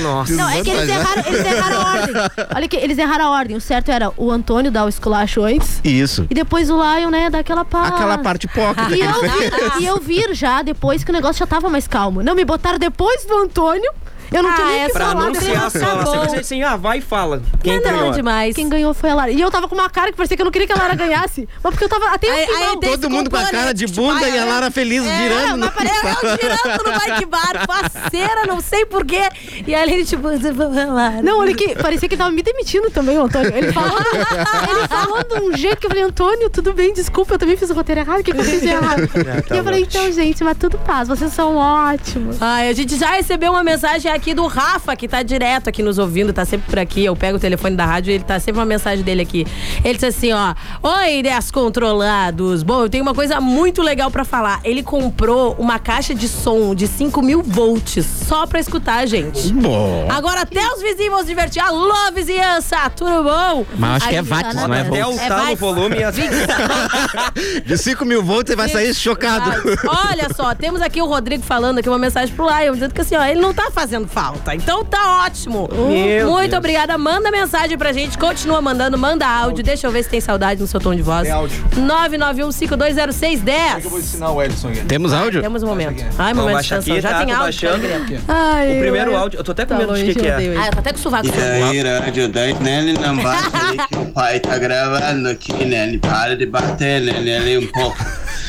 Nossa. 0.02 0.34
Não, 0.34 0.50
é 0.50 0.62
que 0.62 0.70
eles 0.70 0.90
erraram, 0.90 1.24
eles 1.28 1.46
erraram 1.46 1.82
a 1.82 1.92
ordem. 1.92 2.16
Olha 2.56 2.68
que 2.68 2.78
eles 2.78 2.98
erraram 2.98 3.26
a 3.26 3.30
ordem. 3.30 3.56
O 3.58 3.62
certo 3.62 3.90
era 3.90 4.12
o 4.18 4.32
Antônio 4.32 4.72
dar 4.72 4.86
o 4.86 4.90
esculacho 4.90 5.44
antes. 5.44 5.80
Isso. 5.84 6.26
E 6.30 6.34
depois 6.34 6.70
o 6.70 6.76
Lion, 6.76 7.10
né, 7.10 7.30
dar 7.30 7.40
aquela 7.40 7.64
parte. 7.64 7.94
Aquela 7.94 8.18
parte 8.18 8.46
hipócrita 8.46 8.92
E 8.96 9.02
eu, 9.02 9.82
e 9.82 9.86
eu 9.86 10.00
vir 10.00 10.34
já 10.34 10.62
depois 10.62 11.04
que 11.04 11.12
o 11.12 11.14
negócio 11.14 11.40
já 11.40 11.48
tava 11.48 11.70
mais 11.70 11.88
calmo. 11.88 12.24
Não, 12.24 12.36
me 12.36 12.46
botaram 12.46 12.80
depois 12.80 13.26
do 13.26 13.38
Antônio. 13.38 13.92
Eu 14.32 14.42
não 14.44 14.50
Ah, 14.50 14.54
tinha 14.56 14.68
nem 14.68 14.82
é 14.84 14.86
que 14.88 14.94
Pra 14.94 15.06
falar. 15.08 15.24
anunciar 15.26 15.72
tá 15.72 15.96
bom. 15.96 16.06
simplesmente 16.06 16.40
assim, 16.40 16.64
ah, 16.64 16.76
vai 16.78 17.00
e 17.00 17.02
fala. 17.02 17.42
Quem 17.62 17.76
Não, 17.76 17.84
ganhou? 17.84 18.12
demais. 18.12 18.56
Quem 18.56 18.70
ganhou 18.70 18.94
foi 18.94 19.10
a 19.10 19.14
Lara. 19.16 19.32
E 19.32 19.42
eu 19.42 19.52
tava 19.52 19.68
com 19.68 19.76
uma 19.76 19.90
cara 19.90 20.10
que 20.12 20.16
parecia 20.18 20.38
que 20.38 20.42
eu 20.42 20.46
não 20.46 20.52
queria 20.52 20.66
que 20.68 20.74
a 20.74 20.78
Lara 20.78 20.96
ganhasse. 20.96 21.50
Mas 21.62 21.72
porque 21.72 21.84
eu 21.84 21.90
tava 21.90 22.06
até 22.14 22.28
o 22.28 22.48
final. 22.48 22.70
aí 22.72 22.80
Todo 22.80 23.10
mundo 23.10 23.30
com 23.30 23.36
a 23.36 23.44
cara 23.46 23.74
de 23.74 23.86
Tipo, 23.86 24.02
bunda 24.02 24.28
e 24.30 24.38
a 24.40 24.42
é. 24.42 24.46
Lara 24.46 24.72
feliz 24.72 25.04
É, 25.06 25.18
girando. 25.18 25.58
mas 25.58 25.60
no- 25.60 25.72
pare- 25.72 25.90
eu 25.90 26.38
girando 26.38 26.84
no 26.86 27.00
bike 27.00 27.26
bar, 27.26 27.66
faceira, 27.68 28.46
não 28.48 28.62
sei 28.62 28.86
porquê. 28.86 29.22
E 29.68 29.76
a 29.76 29.82
Aline, 29.82 30.06
tipo, 30.06 30.22
você 30.24 30.52
vai 30.52 30.86
lá. 30.86 31.10
Não, 31.22 31.40
olha 31.40 31.54
que 31.54 31.76
parecia 31.76 32.08
que 32.08 32.16
ele 32.16 32.20
tava 32.22 32.32
me 32.32 32.42
demitindo 32.42 32.90
também, 32.90 33.18
o 33.18 33.24
Antônio. 33.24 33.54
Ele 33.54 33.74
falou, 33.74 33.98
ele 34.00 34.88
falou 34.88 35.24
de 35.24 35.42
um 35.42 35.58
jeito 35.58 35.78
que 35.78 35.86
eu 35.88 35.90
falei, 35.90 36.04
Antônio, 36.06 36.50
tudo 36.50 36.74
bem, 36.74 36.94
desculpa, 36.94 37.34
eu 37.34 37.40
também 37.40 37.58
fiz 37.58 37.70
o 37.70 37.74
roteiro 37.74 38.02
errado, 38.02 38.22
o 38.22 38.24
que, 38.24 38.32
que 38.32 38.40
eu 38.40 38.44
fiz 38.46 38.62
de 38.62 38.70
errado? 38.70 39.08
tá 39.48 39.56
e 39.56 39.58
eu 39.58 39.64
falei, 39.64 39.82
então, 39.82 40.12
gente, 40.12 40.44
mas 40.44 40.58
tudo 40.58 40.78
paz, 40.78 41.08
vocês 41.08 41.34
são 41.34 41.56
ótimos. 41.58 42.42
Ai, 42.42 42.70
a 42.70 42.74
gente 42.74 42.96
já 42.98 43.12
recebeu 43.12 43.52
uma 43.52 43.64
mensagem 43.64 44.12
aqui 44.12 44.21
do 44.36 44.46
Rafa, 44.46 44.96
que 44.96 45.08
tá 45.08 45.24
direto 45.24 45.68
aqui 45.68 45.82
nos 45.82 45.98
ouvindo, 45.98 46.32
tá 46.32 46.46
sempre 46.46 46.70
por 46.70 46.78
aqui. 46.80 47.04
Eu 47.04 47.16
pego 47.16 47.38
o 47.38 47.40
telefone 47.40 47.76
da 47.76 47.86
rádio 47.86 48.12
e 48.12 48.14
ele 48.16 48.24
tá 48.24 48.40
sempre 48.40 48.60
uma 48.60 48.66
mensagem 48.66 49.04
dele 49.04 49.22
aqui. 49.24 49.46
Ele 49.84 49.96
disse 49.96 50.06
assim, 50.06 50.32
ó. 50.32 50.54
Oi, 50.84 51.24
descontrolados. 51.24 52.64
Bom, 52.64 52.84
eu 52.84 52.90
tenho 52.90 53.04
uma 53.04 53.14
coisa 53.14 53.42
muito 53.42 53.82
legal 53.82 54.12
pra 54.12 54.24
falar. 54.24 54.60
Ele 54.64 54.84
comprou 54.84 55.56
uma 55.58 55.80
caixa 55.80 56.14
de 56.14 56.28
som 56.28 56.76
de 56.76 56.88
5 56.88 57.22
mil 57.22 57.42
volts 57.42 58.06
só 58.06 58.46
pra 58.46 58.60
escutar 58.60 59.00
a 59.00 59.06
gente. 59.06 59.52
Bom. 59.54 60.08
Agora 60.10 60.42
até 60.42 60.62
os 60.74 60.82
vizinhos 60.82 61.10
vão 61.12 61.20
se 61.22 61.28
divertir. 61.28 61.62
Alô, 61.62 61.94
vizinhança, 62.14 62.78
tudo 62.96 63.24
bom? 63.24 63.66
Mas 63.78 63.98
acho 64.04 64.10
que 64.10 64.16
é 64.16 64.22
watts, 64.22 64.56
não 64.56 64.64
é 64.66 64.68
na- 64.68 64.82
Até 64.82 65.02
volts. 65.02 65.22
o 65.30 65.50
no 65.50 65.56
volume 65.56 65.98
e 65.98 66.04
as... 66.04 66.16
De 67.66 67.78
5 67.78 68.06
mil 68.06 68.24
volts 68.24 68.52
você 68.52 68.56
vai 68.56 68.70
sair 68.70 68.94
chocado. 68.94 69.52
Olha 69.86 70.28
só, 70.36 70.54
temos 70.54 70.82
aqui 70.82 71.02
o 71.02 71.06
Rodrigo 71.06 71.44
falando 71.44 71.80
aqui 71.80 71.88
uma 71.90 71.98
mensagem 71.98 72.34
pro 72.36 72.46
Lion, 72.48 72.74
dizendo 72.74 72.94
que 72.94 73.02
assim, 73.02 73.16
ó, 73.16 73.24
ele 73.24 73.40
não 73.40 73.54
tá 73.54 73.70
fazendo 73.72 74.08
falta. 74.12 74.54
Então 74.56 74.84
tá 74.86 75.24
ótimo. 75.26 75.68
Meu 75.72 76.30
Muito 76.30 76.50
Deus. 76.50 76.58
obrigada. 76.60 76.98
Manda 76.98 77.32
mensagem 77.32 77.78
pra 77.78 77.92
gente, 77.94 78.18
continua 78.18 78.62
mandando, 78.62 78.98
manda 78.98 79.26
áudio. 79.28 79.64
Deixa 79.64 79.88
eu 79.88 79.92
ver 79.92 80.04
se 80.04 80.10
tem 80.10 80.22
saudade 80.22 80.60
no 80.62 80.68
seu 80.68 80.80
tom 80.80 80.94
de 80.94 81.02
voz. 81.02 81.24
Tem 81.24 81.32
áudio. 81.32 81.64
991520610. 81.78 83.84
Eu 83.84 83.90
vou 83.90 84.00
ensinar 84.00 84.32
o 84.32 84.42
Edson 84.44 84.68
aqui. 84.70 84.82
Temos 84.86 85.14
áudio? 85.14 85.42
Temos 85.42 85.64
um 85.64 85.68
momento. 85.68 86.04
Ai, 86.18 86.34
Vamos 86.34 86.52
momento 86.52 86.64
de 86.64 86.64
baixar 86.72 86.76
tensão. 86.78 86.94
aqui, 86.94 87.02
Já 87.02 87.10
tá? 87.10 87.18
tem 87.20 87.28
Tô 87.28 87.34
áudio. 87.42 87.70
baixando. 87.70 88.22
Ai, 88.28 88.78
O 88.78 88.80
primeiro 88.82 89.16
áudio, 89.16 89.40
eu 89.40 89.44
tô 89.44 89.52
até 89.52 89.66
com 89.66 89.74
Tá 89.74 89.80
medo 89.80 89.94
de 89.96 90.04
que, 90.06 90.16
que 90.16 90.28
é. 90.28 90.36
Ah, 90.58 90.68
eu 90.68 90.72
tô 90.72 90.80
até 90.80 90.92
com 90.92 90.98
sovaco. 91.00 91.28
E 91.28 91.32
aí, 91.32 91.80
ajudante, 91.82 92.62
né? 92.64 92.80
Ele 92.80 92.94
não 92.94 93.16
bate 93.18 93.56
ali 93.56 93.78
que 93.88 93.96
o 93.98 94.06
pai 94.08 94.40
tá 94.40 94.58
gravando 94.58 95.30
aqui? 95.30 95.52
Ele 95.54 95.98
para 96.00 96.36
de 96.36 96.46
bater, 96.46 97.02
né? 97.02 97.14
Nele 97.22 97.66
um 97.66 97.72
pouco. 97.72 97.98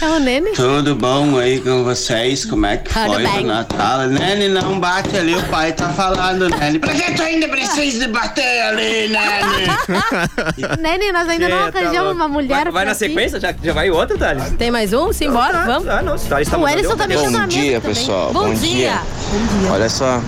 É 0.02 0.08
o 0.08 0.18
Nene? 0.18 0.50
Tudo 0.50 0.96
bom 0.96 1.38
aí 1.38 1.60
com 1.60 1.84
vocês? 1.84 2.44
Como 2.44 2.66
é 2.66 2.76
que 2.76 2.92
Tudo 2.92 3.14
foi 3.14 3.22
bem. 3.22 3.44
o 3.44 3.46
Natal? 3.46 4.00
Ele 4.10 4.48
não 4.48 4.80
bate 4.80 5.16
ali, 5.16 5.36
o 5.36 5.42
pai 5.44 5.72
tá 5.72 5.90
falando? 5.90 6.52
Ele, 6.60 6.80
Pra 6.80 6.92
que 6.92 7.14
tu 7.14 7.22
ainda 7.22 7.46
precisa 7.46 8.00
de 8.00 8.12
bater 8.12 8.62
ali, 8.62 9.06
né? 9.06 9.40
Nene, 10.80 11.12
nós 11.12 11.28
ainda 11.28 11.48
não 11.48 11.70
tá 11.70 11.78
arranjamos 11.78 12.12
uma 12.16 12.26
mulher 12.26 12.64
Vai, 12.64 12.72
vai 12.72 12.84
na 12.84 12.94
sequência? 12.94 13.38
Já, 13.38 13.54
já 13.62 13.72
vai 13.72 13.92
outra, 13.92 14.18
Thales? 14.18 14.50
Tem 14.58 14.72
mais 14.72 14.92
um? 14.92 15.12
Simbora, 15.12 15.66
vamos? 15.66 15.88
Ah, 15.88 16.02
não, 16.02 16.18
se 16.18 16.26
Thales 16.26 16.48
tá 16.48 16.58
O 16.58 16.68
Ellison 16.68 16.96
tá 16.96 17.06
na 17.06 17.14
Bom 17.14 17.46
dia, 17.46 17.80
pessoal. 17.80 18.32
Bom 18.32 18.52
dia. 18.54 19.00
Olha 19.70 19.88
só, 19.88 20.20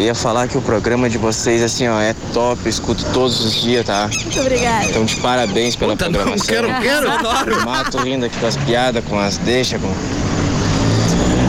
queria 0.00 0.14
falar 0.14 0.48
que 0.48 0.56
o 0.56 0.62
programa 0.62 1.10
de 1.10 1.18
vocês, 1.18 1.62
assim, 1.62 1.86
ó, 1.86 2.00
é 2.00 2.14
top. 2.32 2.58
Eu 2.64 2.70
escuto 2.70 3.04
todos 3.12 3.44
os 3.44 3.60
dias, 3.60 3.84
tá? 3.84 4.08
Muito 4.08 4.40
obrigada. 4.40 4.86
Então, 4.86 5.04
de 5.04 5.16
parabéns 5.16 5.76
pela 5.76 5.92
Puta, 5.92 6.06
não 6.06 6.12
programação. 6.14 6.46
quero, 6.46 6.68
quero. 6.80 7.10
Adoro. 7.10 7.64
Mato 7.66 7.98
rindo 7.98 8.24
aqui 8.24 8.38
com 8.38 8.46
as 8.46 8.56
piadas, 8.56 9.04
com 9.04 9.18
as 9.18 9.36
deixas, 9.36 9.78
com 9.78 9.92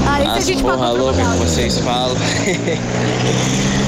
Ah, 0.05 0.20
esse 0.20 0.29
a 0.29 0.36
as 0.36 0.46
gente 0.46 0.62
porra 0.62 0.89
louca 0.89 1.22
que 1.22 1.38
vocês 1.38 1.77
falam. 1.77 2.17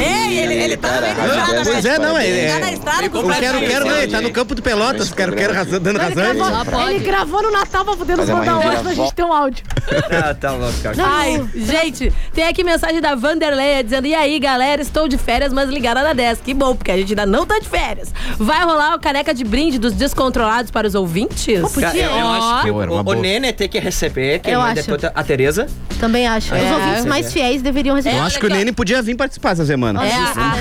Ei, 0.00 0.38
ele, 0.38 0.54
ele 0.54 0.76
tá 0.76 0.88
no 0.92 1.00
meio 1.00 1.14
da 1.16 1.24
estrada, 1.26 1.62
pois 1.64 1.84
é, 1.84 1.98
não, 1.98 2.18
é- 2.18 2.26
Ele 2.28 2.48
tá 2.48 2.56
é- 2.56 2.60
na 2.60 2.72
estrada 2.72 3.10
com 3.10 3.18
O 3.18 3.28
quero, 3.34 3.58
quero, 3.60 3.84
né? 3.86 4.00
gente. 4.02 4.10
Tá 4.10 4.20
no 4.20 4.30
campo 4.30 4.54
do 4.54 4.62
Pelotas. 4.62 5.10
Quero, 5.12 5.32
quero, 5.34 5.52
razão- 5.54 5.80
dando 5.80 5.96
Ele 6.00 6.04
razão. 6.22 6.34
gravou, 6.64 6.90
ele 6.90 6.98
gravou 7.00 7.42
no 7.42 7.50
Natal 7.52 7.84
pra 7.84 7.96
poder 7.96 8.16
nos 8.16 8.28
uma 8.28 8.38
mandar 8.38 8.58
hoje 8.58 8.82
pra 8.82 8.94
gente 8.94 9.14
ter 9.14 9.22
um 9.24 9.32
áudio. 9.32 9.64
Ah, 10.10 10.34
tá 10.34 10.52
louco, 10.52 10.78
cara. 10.82 10.96
Ai, 10.98 11.44
gente, 11.54 12.12
tem 12.32 12.46
aqui 12.46 12.64
mensagem 12.64 13.00
da 13.00 13.14
Vanderleia 13.14 13.82
dizendo: 13.84 14.06
E 14.06 14.14
aí, 14.14 14.38
galera, 14.38 14.80
estou 14.82 15.06
de 15.08 15.16
férias, 15.18 15.52
mas 15.52 15.68
ligada 15.68 16.02
na 16.02 16.12
10. 16.12 16.40
Que 16.40 16.54
bom, 16.54 16.74
porque 16.74 16.90
a 16.90 16.96
gente 16.96 17.10
ainda 17.12 17.26
não 17.26 17.46
tá 17.46 17.58
de 17.58 17.68
férias. 17.68 18.12
Vai 18.38 18.64
rolar 18.64 18.94
o 18.94 19.00
caneca 19.00 19.32
de 19.34 19.44
brinde 19.44 19.78
dos 19.78 19.92
descontrolados 19.92 20.70
para 20.70 20.86
os 20.86 20.94
ouvintes? 20.94 21.60
Cara, 21.74 21.96
eu, 21.96 22.10
eu 22.10 22.28
acho 22.28 22.62
que 22.64 22.72
Pô, 22.72 22.82
era 22.82 22.90
uma 22.90 22.98
o, 22.98 23.00
o 23.00 23.04
boa. 23.04 23.16
Nene 23.16 23.52
tem 23.52 23.68
que 23.68 23.78
receber, 23.78 24.38
que 24.40 24.50
Eu 24.50 24.60
mãe 24.60 24.72
acho. 24.72 24.82
depois 24.90 25.12
a 25.14 25.22
Tereza. 25.22 25.66
Também 26.00 26.26
acho. 26.26 26.54
Os 26.54 26.60
É. 26.60 26.74
ouvintes 26.74 27.04
mais 27.06 27.32
fiéis 27.32 27.62
deveriam 27.62 27.94
receber. 27.96 28.16
Eu 28.18 28.22
acho 28.24 28.38
que 28.38 28.46
o 28.46 28.48
Nene 28.48 28.72
podia 28.72 29.00
vir 29.00 29.13
participar 29.16 29.52
essa 29.52 29.64
semana. 29.64 30.04
É, 30.06 30.12
a, 30.14 30.54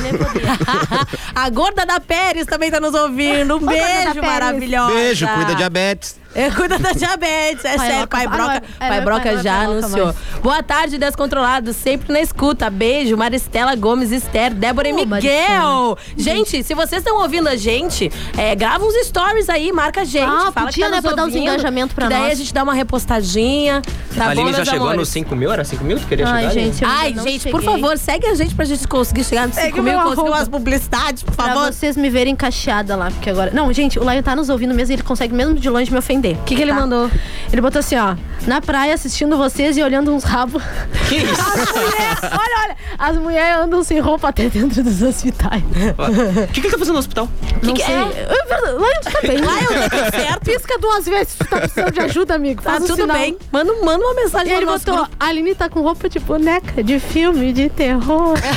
a 1.45 1.49
gorda 1.49 1.85
da 1.85 1.99
Pérez 1.99 2.45
também 2.45 2.71
tá 2.71 2.79
nos 2.79 2.93
ouvindo. 2.93 3.57
Um 3.57 3.65
beijo 3.65 3.83
Pérez. 3.83 4.15
maravilhosa. 4.15 4.93
Beijo, 4.93 5.27
cuida 5.27 5.55
diabetes. 5.55 6.22
É, 6.35 6.49
cuida 6.49 6.79
da 6.79 6.91
diabetes, 6.97 7.63
é 7.63 7.75
Pai 7.77 7.87
sério, 7.91 8.07
pai 8.07 8.25
ah, 8.25 8.29
broca, 8.29 8.53
é- 8.55 8.61
pai 8.89 8.97
é, 8.97 9.01
broca 9.01 9.21
pai 9.21 9.37
já 9.43 9.53
pai 9.57 9.65
anunciou. 9.65 10.05
mas- 10.07 10.15
Boa 10.41 10.63
tarde, 10.63 10.97
descontrolados, 10.97 11.75
sempre 11.75 12.11
na 12.11 12.19
escuta. 12.21 12.69
Beijo, 12.69 13.15
Maristela 13.15 13.75
Gomes, 13.75 14.11
Esther, 14.11 14.53
Débora 14.53 14.89
e 14.89 14.93
Ô, 14.93 14.95
Miguel. 14.95 15.09
Maristela. 15.09 15.97
Gente, 16.17 16.63
se 16.63 16.73
vocês 16.73 17.01
estão 17.01 17.21
ouvindo 17.21 17.47
a 17.47 17.55
gente, 17.55 18.11
é, 18.37 18.53
grava 18.55 18.83
uns 18.83 18.95
stories 19.05 19.47
aí, 19.47 19.71
marca 19.71 20.01
a 20.01 20.05
gente. 20.05 20.23
Ah, 20.23 20.51
fala 20.51 20.67
podia, 20.67 20.71
que 20.71 20.81
tá 20.81 20.89
né, 20.89 21.01
pra 21.01 21.11
dar 21.13 21.25
uns 21.25 21.35
engajamento 21.35 21.93
pra 21.95 22.07
que 22.07 22.13
daí 22.13 22.23
nós. 22.23 22.31
a 22.31 22.35
gente 22.35 22.53
dá 22.53 22.63
uma 22.63 22.73
repostadinha. 22.73 23.81
Tá 24.15 24.25
a 24.25 24.29
Aline 24.29 24.51
bom, 24.51 24.57
já 24.57 24.65
chegou 24.65 24.81
amores? 24.81 24.99
nos 24.99 25.09
5 25.09 25.35
mil? 25.35 25.51
Era 25.51 25.63
5 25.63 25.83
mil 25.83 25.97
que 25.97 26.05
queria 26.05 26.27
Ai, 26.27 26.41
chegar? 26.49 26.53
Gente, 26.53 26.85
Ai, 26.85 27.13
não 27.13 27.23
gente, 27.23 27.49
por 27.49 27.61
cheguei. 27.61 27.81
favor, 27.81 27.97
segue 27.97 28.27
a 28.27 28.35
gente 28.35 28.53
pra 28.55 28.65
gente 28.65 28.87
conseguir 28.87 29.23
chegar 29.23 29.47
nos 29.47 29.55
Segue 29.55 29.67
5 29.67 29.79
o 29.79 29.83
mil, 29.83 29.99
conseguir 30.01 30.29
umas 30.29 30.47
publicidades, 30.49 31.23
por 31.23 31.35
Pra 31.35 31.45
favor. 31.45 31.71
vocês 31.73 31.95
me 31.95 32.09
verem 32.09 32.35
cacheada 32.35 32.95
lá, 32.95 33.09
porque 33.11 33.29
agora. 33.29 33.51
Não, 33.53 33.71
gente, 33.71 33.97
o 33.99 34.09
Lion 34.09 34.21
tá 34.21 34.35
nos 34.35 34.49
ouvindo 34.49 34.73
mesmo 34.73 34.91
e 34.91 34.95
ele 34.95 35.03
consegue 35.03 35.33
mesmo 35.33 35.55
de 35.55 35.69
longe 35.69 35.91
me 35.91 35.97
ofender. 35.97 36.22
O 36.31 36.43
que 36.43 36.55
que 36.55 36.61
ele 36.61 36.73
mandou? 36.73 37.09
Ele 37.51 37.61
botou 37.61 37.79
assim, 37.79 37.97
ó. 37.97 38.15
Na 38.47 38.59
praia 38.61 38.93
assistindo 38.93 39.37
vocês 39.37 39.77
e 39.77 39.83
olhando 39.83 40.13
uns 40.13 40.23
rabos. 40.23 40.61
Que 41.07 41.15
isso? 41.17 41.41
As 41.41 41.71
mulheres, 41.71 42.19
olha, 42.23 42.63
olha. 42.63 42.77
As 42.99 43.17
mulheres 43.17 43.57
andam 43.63 43.83
sem 43.83 43.99
roupa 43.99 44.29
até 44.29 44.49
dentro 44.49 44.83
dos 44.83 45.01
hospitais. 45.01 45.63
O 45.63 46.51
que, 46.53 46.61
que 46.61 46.69
tá 46.69 46.77
fazendo 46.77 46.93
no 46.93 46.99
hospital? 46.99 47.27
Não 47.61 47.73
que 47.73 47.83
sei. 47.83 47.93
é? 47.95 47.99
É 47.99 48.45
verdade, 48.47 48.77
Lion, 48.77 49.01
tu 49.01 49.11
tá 49.11 49.21
bem. 49.21 49.37
Lion, 49.37 49.89
tá 49.89 49.89
tudo 49.89 50.11
certo. 50.21 50.39
Pisca 50.45 50.77
duas 50.79 51.05
vezes 51.05 51.29
se 51.29 51.37
tu 51.39 51.45
tá 51.47 51.57
precisando 51.59 51.91
de 51.91 51.99
ajuda, 52.01 52.35
amigo. 52.35 52.61
Tá 52.61 52.71
Faz 52.71 52.83
um 52.83 52.87
tudo 52.87 53.01
sinal. 53.01 53.17
bem. 53.17 53.37
Manda, 53.51 53.73
manda 53.83 54.05
uma 54.05 54.13
E 54.13 54.23
mensagem 54.23 54.53
ele 54.53 54.65
botou, 54.65 54.95
grupo. 54.97 55.11
a 55.19 55.25
Aline 55.25 55.55
tá 55.55 55.69
com 55.69 55.81
roupa 55.81 56.07
de 56.09 56.19
boneca 56.19 56.83
de 56.83 56.99
filme 56.99 57.51
de 57.53 57.69
terror. 57.69 58.35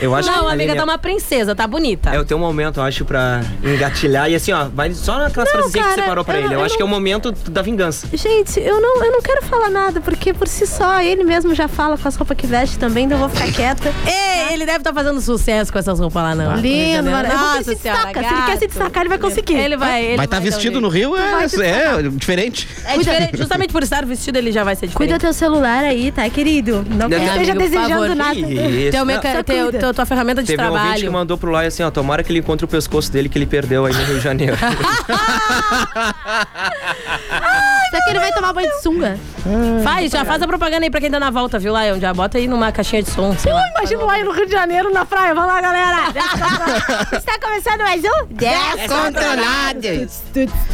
Eu 0.00 0.14
acho 0.14 0.30
Não, 0.30 0.38
que 0.44 0.46
a 0.46 0.52
amiga, 0.52 0.74
tá 0.74 0.84
uma 0.84 0.96
princesa, 0.96 1.54
tá 1.54 1.66
bonita. 1.66 2.08
É 2.08 2.18
o 2.18 2.24
teu 2.24 2.38
momento, 2.38 2.80
eu 2.80 2.82
acho, 2.84 3.04
pra 3.04 3.42
engatilhar. 3.62 4.30
E 4.30 4.34
assim, 4.34 4.50
ó, 4.50 4.64
vai 4.66 4.94
só 4.94 5.18
naquelas 5.18 5.46
Não, 5.52 5.56
frasezinhas 5.58 5.88
que 5.88 5.94
você 5.96 6.02
parou 6.06 6.24
pra 6.24 6.36
eu 6.36 6.38
ele. 6.38 6.46
não- 6.46 6.52
Eu, 6.54 6.60
eu 6.60 6.64
acho 6.64 6.74
que 6.74 6.80
é 6.82 6.84
o 6.86 6.88
não- 6.88 6.94
momento 6.94 7.30
da 7.50 7.60
vingança. 7.60 8.06
Gente, 8.22 8.60
eu 8.60 8.80
não, 8.80 9.02
eu 9.04 9.12
não 9.12 9.22
quero 9.22 9.42
falar 9.46 9.70
nada, 9.70 10.00
porque 10.00 10.34
por 10.34 10.46
si 10.46 10.66
só 10.66 11.00
ele 11.00 11.24
mesmo 11.24 11.54
já 11.54 11.66
fala 11.68 11.96
com 11.96 12.06
as 12.06 12.16
roupas 12.16 12.36
que 12.36 12.46
veste 12.46 12.78
também, 12.78 13.06
então 13.06 13.16
eu 13.18 13.26
vou 13.26 13.34
ficar 13.34 13.50
quieta. 13.52 13.92
Ei, 14.06 14.52
ele 14.52 14.66
deve 14.66 14.78
estar 14.78 14.92
fazendo 14.92 15.20
sucesso 15.20 15.72
com 15.72 15.78
essas 15.78 15.98
roupas 15.98 16.22
lá, 16.22 16.34
não. 16.34 16.56
Lindo, 16.56 17.04
ver 17.04 17.28
Nossa 17.28 17.62
se 17.64 17.76
senhora, 17.76 18.04
destaca. 18.12 18.28
Se 18.28 18.34
ele 18.34 18.42
quer 18.42 18.58
se 18.58 18.66
destacar, 18.66 19.02
ele 19.02 19.08
vai 19.08 19.18
conseguir. 19.18 19.54
Ele 19.56 19.76
vai, 19.76 20.04
ele 20.04 20.16
Vai 20.16 20.26
estar 20.26 20.38
um 20.38 20.42
vestido 20.42 20.80
no 20.80 20.88
Rio, 20.88 21.16
é, 21.16 21.48
se 21.48 21.62
é 21.62 22.02
diferente. 22.02 22.68
É 22.84 22.98
diferente, 22.98 23.36
justamente 23.38 23.72
por 23.72 23.82
estar 23.82 24.04
vestido, 24.04 24.36
ele 24.36 24.52
já 24.52 24.64
vai 24.64 24.74
ser 24.76 24.88
Cuida 24.88 25.14
diferente. 25.14 25.20
teu 25.20 25.32
celular 25.32 25.84
aí, 25.84 26.12
tá, 26.12 26.28
querido? 26.28 26.84
Não 26.90 27.08
que 27.08 27.14
É, 27.14 27.24
esteja 27.24 27.52
amigo, 27.52 27.58
desejando 27.70 27.88
favor. 28.02 28.16
nada. 28.16 28.38
Isso. 28.38 28.90
Teu, 28.90 28.98
Não, 28.98 29.06
meca- 29.06 29.44
teu, 29.44 29.62
cuida. 29.64 29.78
teu- 29.78 29.94
tua 29.94 30.04
ferramenta 30.04 30.42
de 30.42 30.46
Teve 30.48 30.62
um 30.62 30.66
ouvinte 30.66 30.82
que 30.84 30.90
trabalho. 30.92 31.12
mandou 31.12 31.38
pro 31.38 31.50
Lai 31.50 31.66
assim, 31.66 31.82
ó, 31.82 31.90
tomara 31.90 32.22
que 32.22 32.30
ele 32.30 32.40
encontre 32.40 32.64
o 32.64 32.68
pescoço 32.68 33.10
dele 33.10 33.28
que 33.30 33.38
ele 33.38 33.46
perdeu 33.46 33.86
aí 33.86 33.92
no 33.94 34.02
Rio 34.04 34.16
de 34.16 34.20
Janeiro. 34.20 34.56
Será 37.90 38.04
que 38.10 38.16
ele 38.16 38.20
vai 38.20 38.32
tomar 38.32 38.52
banho 38.52 38.68
de 38.70 38.82
sunga? 38.82 39.18
Faz, 39.84 40.10
já 40.10 40.24
faz 40.24 40.42
a 40.42 40.46
propaganda 40.46 40.84
aí 40.84 40.90
pra 40.90 41.00
quem 41.00 41.10
tá 41.10 41.18
na 41.20 41.30
volta, 41.30 41.58
viu, 41.58 41.72
Lion? 41.76 41.98
Já 41.98 42.12
bota 42.12 42.38
aí 42.38 42.46
numa 42.46 42.70
caixinha 42.72 43.02
de 43.02 43.10
som, 43.10 43.36
sei 43.38 43.52
lá. 43.52 43.62
Imagina 43.76 44.04
lá 44.04 44.18
no 44.24 44.32
Rio 44.32 44.46
de 44.46 44.52
Janeiro, 44.52 44.92
na 44.92 45.04
praia. 45.04 45.34
Vamos 45.34 45.50
lá, 45.52 45.60
galera. 45.60 45.96
Está 47.16 47.38
começando 47.40 47.80
mais 47.80 48.02
um? 48.04 48.26
Descontrolados. 48.30 50.22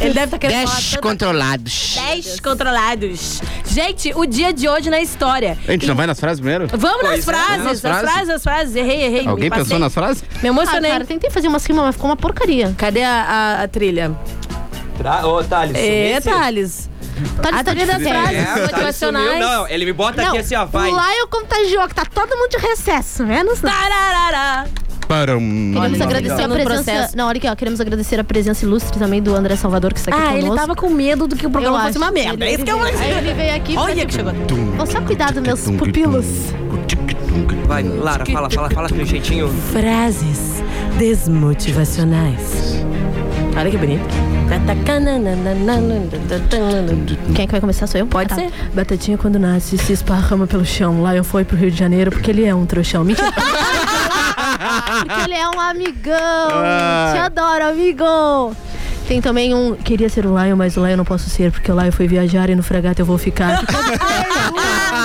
Ele 0.01 0.13
deve 0.13 0.25
estar 0.25 0.37
querendo 0.37 0.67
falar 0.67 0.75
tanta 0.75 0.81
Descontrolados. 0.91 1.95
10 1.95 2.39
controlados. 2.39 3.41
Gente, 3.65 4.11
o 4.15 4.25
dia 4.25 4.51
de 4.53 4.67
hoje 4.67 4.89
na 4.89 4.99
história. 5.01 5.57
A 5.67 5.71
gente 5.71 5.85
não 5.87 5.95
vai 5.95 6.07
nas 6.07 6.19
frases 6.19 6.39
primeiro? 6.39 6.67
Vamos 6.77 7.03
nas 7.03 7.19
é, 7.19 7.21
frases, 7.21 7.57
nas 7.63 7.71
as 7.73 7.81
frases. 7.81 8.09
frases, 8.11 8.29
as 8.29 8.43
frases. 8.43 8.75
Errei, 8.75 9.03
errei. 9.05 9.27
Alguém 9.27 9.49
pensou 9.49 9.79
nas 9.79 9.93
frases? 9.93 10.23
Me 10.41 10.47
Ah, 10.49 10.51
emocionei. 10.51 10.91
cara, 10.91 11.05
tentei 11.05 11.29
fazer 11.29 11.47
umas 11.47 11.65
rimas, 11.65 11.85
mas 11.85 11.95
ficou 11.95 12.09
uma 12.09 12.17
porcaria. 12.17 12.73
Cadê 12.77 13.03
a, 13.03 13.23
a- 13.59 13.63
a 13.63 13.67
trilha? 13.67 14.11
Tra- 14.97 15.25
Ô, 15.27 15.43
Thales. 15.43 15.75
É, 15.75 16.17
esse- 16.17 16.29
Thales. 16.29 16.89
Tá 17.41 17.49
A 17.59 17.63
trilha 17.63 17.85
das 17.85 18.01
É, 18.01 18.09
frases 18.09 18.45
Thales 18.45 18.61
motivacionais. 18.71 19.27
sumiu. 19.31 19.39
Não, 19.47 19.67
ele 19.67 19.85
me 19.85 19.93
bota 19.93 20.21
aqui 20.21 20.37
assim, 20.37 20.55
ó, 20.55 20.65
vai. 20.65 20.89
o 20.89 20.93
Lion 20.93 21.27
contagiou, 21.29 21.87
que 21.87 21.95
tá 21.95 22.05
todo 22.05 22.29
mundo 22.35 22.49
de 22.49 22.57
recesso, 22.57 23.23
menos 23.25 23.61
não. 23.61 23.71
Tararara. 23.71 24.67
Param. 25.07 25.39
Queremos 25.39 26.01
agradecer 26.01 26.41
a 26.41 26.47
no 26.49 26.53
presença. 26.55 26.83
processo. 26.83 27.17
Não, 27.17 27.27
olha 27.27 27.37
aqui, 27.37 27.47
ó. 27.47 27.55
Queremos 27.55 27.79
agradecer 27.79 28.19
a 28.19 28.25
presença 28.25 28.65
ilustre 28.65 28.99
também 28.99 29.21
do 29.21 29.33
André 29.33 29.55
Salvador, 29.55 29.93
que 29.93 29.99
está 29.99 30.11
aqui 30.13 30.21
Ah, 30.21 30.27
conosco. 30.31 30.47
ele 30.49 30.55
tava 30.59 30.75
com 30.75 30.89
medo 30.89 31.27
do 31.27 31.35
que 31.37 31.47
o 31.47 31.49
programa 31.49 31.77
Eu 31.77 31.81
fosse 31.83 31.97
acho. 31.97 32.05
uma 32.05 32.11
merda. 32.11 32.43
Ele- 32.43 32.51
é 32.51 32.55
isso 32.55 32.65
que 32.65 32.71
eu 32.71 32.77
vou 32.77 32.91
dizer. 32.91 33.03
Aí 33.03 33.17
ele 33.17 33.33
veio 33.33 33.55
aqui. 33.55 33.77
Olha 33.77 34.05
que 34.05 34.13
chegou. 34.13 34.33
Vou 34.75 34.85
só 34.85 34.99
cuidar 35.01 35.31
dos 35.31 35.41
meus 35.41 35.61
pupilos. 35.61 36.25
Vai, 37.67 37.83
Lara, 37.83 38.25
fala, 38.25 38.49
fala, 38.49 38.69
fala 38.69 38.87
aquele 38.87 39.05
jeitinho. 39.05 39.47
Frases 39.71 40.61
desmotivacionais. 40.97 42.83
Olha 43.57 43.71
que 43.71 43.77
bonito. 43.77 44.26
Quem 47.35 47.43
é 47.43 47.45
que 47.45 47.51
vai 47.51 47.59
começar? 47.61 47.85
Sou 47.87 47.99
eu? 47.99 48.07
Pode 48.07 48.29
Tá. 48.29 48.35
ser. 48.35 48.49
Batatinha 48.73 49.17
quando 49.17 49.37
nasce 49.37 49.77
se 49.77 49.93
esparrama 49.93 50.47
pelo 50.47 50.65
chão. 50.65 50.95
Lion 51.11 51.23
foi 51.23 51.43
pro 51.43 51.57
Rio 51.57 51.69
de 51.71 51.77
Janeiro 51.77 52.11
porque 52.11 52.31
ele 52.31 52.45
é 52.45 52.55
um 52.55 52.65
trouxão. 52.65 53.03
Mentira. 53.03 53.31
porque 55.05 55.21
ele 55.25 55.33
é 55.35 55.49
um 55.49 55.59
amigão. 55.59 56.15
Ah. 56.51 57.11
Te 57.13 57.19
adoro, 57.19 57.65
amigo. 57.69 58.55
Tem 59.07 59.21
também 59.21 59.53
um. 59.53 59.75
Queria 59.75 60.09
ser 60.09 60.25
o 60.25 60.37
Lion, 60.41 60.55
mas 60.55 60.75
o 60.77 60.81
Lion 60.81 60.91
eu 60.91 60.97
não 60.97 61.05
posso 61.05 61.29
ser, 61.29 61.51
porque 61.51 61.71
o 61.71 61.79
Lion 61.79 61.91
foi 61.91 62.07
viajar 62.07 62.49
e 62.49 62.55
no 62.55 62.63
fragata 62.63 63.01
eu 63.01 63.05
vou 63.05 63.17
ficar. 63.17 63.61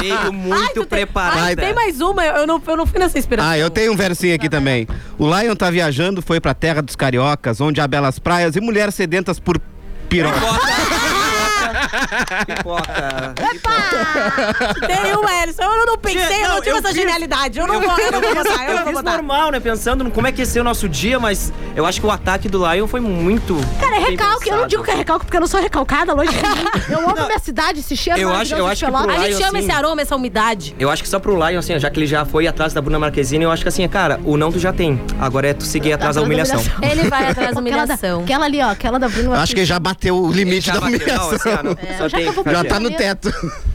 Veio 0.02 0.32
muito 0.34 0.86
preparada. 0.86 1.40
Ai, 1.42 1.56
tem 1.56 1.74
mais 1.74 2.00
uma, 2.00 2.24
eu 2.24 2.46
não, 2.46 2.62
eu 2.66 2.76
não 2.76 2.86
fui 2.86 2.98
nessa 2.98 3.18
inspiração. 3.18 3.50
Ah, 3.50 3.58
eu 3.58 3.70
tenho 3.70 3.92
um 3.92 3.96
versinho 3.96 4.34
aqui 4.34 4.48
também. 4.48 4.86
O 5.18 5.26
Lion 5.26 5.54
tá 5.54 5.70
viajando, 5.70 6.20
foi 6.20 6.40
pra 6.40 6.54
terra 6.54 6.82
dos 6.82 6.96
cariocas, 6.96 7.60
onde 7.60 7.80
há 7.80 7.86
belas 7.86 8.18
praias 8.18 8.56
e 8.56 8.60
mulheres 8.60 8.94
sedentas 8.94 9.38
por 9.38 9.60
piroca. 10.08 10.40
Pipoca. 12.46 13.34
Pipoca. 13.36 14.86
Tem 14.86 15.14
uma, 15.16 15.42
Ellison. 15.42 15.62
Eu 15.62 15.86
não 15.86 15.98
pensei, 15.98 16.20
eu 16.44 16.48
não 16.48 16.54
Não, 16.54 16.56
tive 16.62 16.70
eu 16.70 16.76
essa 16.78 16.88
fiz- 16.88 16.96
genialidade. 16.96 17.58
Eu 17.58 17.66
não 17.66 17.80
vou, 17.80 17.98
eu 17.98 18.12
não 18.12 18.20
vou 18.20 18.34
botar, 18.34 18.64
eu 18.64 18.70
Eu 18.70 18.76
não 18.76 18.84
vou 18.84 18.92
fiz 18.92 19.02
botar. 19.02 19.12
normal, 19.16 19.50
né? 19.52 19.60
Pensando 19.60 20.04
no 20.04 20.10
como 20.10 20.26
é 20.26 20.32
que 20.32 20.40
ia 20.40 20.46
ser 20.46 20.60
o 20.60 20.64
nosso 20.64 20.88
dia, 20.88 21.18
mas 21.20 21.52
eu 21.76 21.84
acho 21.86 22.00
que 22.00 22.06
o 22.06 22.10
ataque 22.10 22.48
do 22.48 22.58
Lion 22.70 22.86
foi 22.86 23.00
muito. 23.00 23.56
Cara, 23.80 23.96
é 23.96 23.98
recalque. 24.10 24.48
Eu 24.50 24.56
não 24.58 24.66
digo 24.66 24.82
que 24.82 24.90
é 24.90 24.94
recalque 24.94 25.24
porque 25.26 25.36
eu 25.36 25.40
não 25.40 25.46
sou 25.46 25.60
recalcada, 25.60 26.12
longe 26.12 26.30
de 26.30 26.36
mim. 26.36 26.42
Eu 26.90 26.98
amo 27.00 27.14
Não, 27.16 27.26
minha 27.26 27.38
cidade, 27.38 27.80
esse 27.80 27.96
cheiro 27.96 28.18
eu 28.18 28.32
acho- 28.34 28.54
eu 28.54 28.66
acho 28.66 28.84
que 28.84 28.90
pro 28.90 29.10
A 29.10 29.18
gente 29.18 29.36
Lion, 29.38 29.48
ama 29.48 29.58
assim- 29.58 29.68
esse 29.68 29.70
aroma, 29.70 30.02
essa 30.02 30.16
umidade. 30.16 30.74
Eu 30.78 30.90
acho 30.90 31.02
que 31.02 31.08
só 31.08 31.18
pro 31.18 31.34
Lion, 31.34 31.58
assim, 31.58 31.78
já 31.78 31.90
que 31.90 31.98
ele 31.98 32.06
já 32.06 32.24
foi 32.24 32.46
atrás 32.46 32.72
da 32.72 32.80
Bruna 32.80 32.98
Marquezine, 32.98 33.44
eu 33.44 33.50
acho 33.50 33.62
que 33.62 33.68
assim, 33.68 33.86
cara, 33.88 34.20
o 34.24 34.36
não 34.36 34.50
tu 34.52 34.58
já 34.58 34.72
tem. 34.72 35.00
Agora 35.20 35.48
é 35.48 35.54
tu 35.54 35.64
seguir 35.64 35.92
atrás 35.92 36.16
da 36.16 36.22
humilhação. 36.22 36.60
Ele 36.82 37.08
vai 37.08 37.28
atrás 37.30 37.34
da 37.34 37.42
Aquela, 37.42 37.52
da, 37.54 37.60
humilhação. 37.60 38.22
aquela 38.22 38.44
ali, 38.44 38.60
ó, 38.60 38.70
aquela 38.70 38.98
da 38.98 39.08
Bruna. 39.08 39.40
Acho 39.40 39.54
que 39.54 39.64
já 39.64 39.78
bateu 39.78 40.16
o 40.16 40.30
limite 40.32 40.70
da 40.70 40.80
bateu, 40.80 40.88
humilhação. 40.98 41.28
não, 41.28 41.36
assim, 41.36 41.48
ó, 41.50 41.62
não, 41.62 41.76
só 41.98 42.08
já 42.08 42.18
tem. 42.18 42.32
Já 42.32 42.64
tá 42.64 42.80
no 42.80 42.90
teto. 42.90 43.32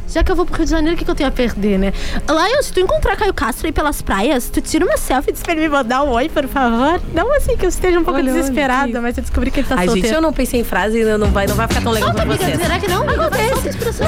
Já 0.07 0.23
que 0.23 0.31
eu 0.31 0.35
vou 0.35 0.45
pro 0.45 0.55
Rio 0.55 0.65
de 0.65 0.71
Janeiro, 0.71 0.95
o 0.95 0.97
que, 0.97 1.05
que 1.05 1.11
eu 1.11 1.15
tenho 1.15 1.29
a 1.29 1.31
perder, 1.31 1.77
né? 1.77 1.93
Lion, 2.27 2.61
se 2.61 2.71
tu 2.73 2.79
encontrar 2.79 3.15
Caio 3.15 3.33
Castro 3.33 3.67
aí 3.67 3.71
pelas 3.73 4.01
praias, 4.01 4.49
tu 4.49 4.61
tira 4.61 4.85
uma 4.85 4.97
selfie 4.97 5.29
e 5.31 5.33
diz 5.33 5.43
pra 5.43 5.51
ele 5.53 5.61
me 5.61 5.69
mandar 5.69 6.03
um 6.03 6.09
oi, 6.11 6.29
por 6.29 6.47
favor. 6.47 7.01
Não 7.13 7.35
assim 7.35 7.57
que 7.57 7.65
eu 7.65 7.69
esteja 7.69 7.99
um 7.99 8.03
pouco 8.03 8.19
Olha, 8.19 8.31
desesperada, 8.31 9.01
mas 9.01 9.17
eu 9.17 9.21
descobri 9.23 9.51
que 9.51 9.59
ele 9.59 9.67
tá 9.67 9.75
Ai, 9.77 9.85
solteiro. 9.85 10.07
gente, 10.07 10.15
eu 10.15 10.21
não 10.21 10.31
pensei 10.33 10.59
em 10.59 10.63
frase, 10.63 11.03
não 11.03 11.29
vai, 11.31 11.45
não 11.47 11.55
vai 11.55 11.67
ficar 11.67 11.81
tão 11.81 11.91
legal 11.91 12.09
Solta, 12.09 12.23
pra 12.25 12.33
amiga, 12.33 12.45
vocês. 12.45 12.61
será 12.61 12.79
que 12.79 12.87
não? 12.87 13.03
Amiga, 13.03 13.29
vai, 13.29 13.49
solta 13.49 13.67
a 13.67 13.69
inspiração. 13.69 14.07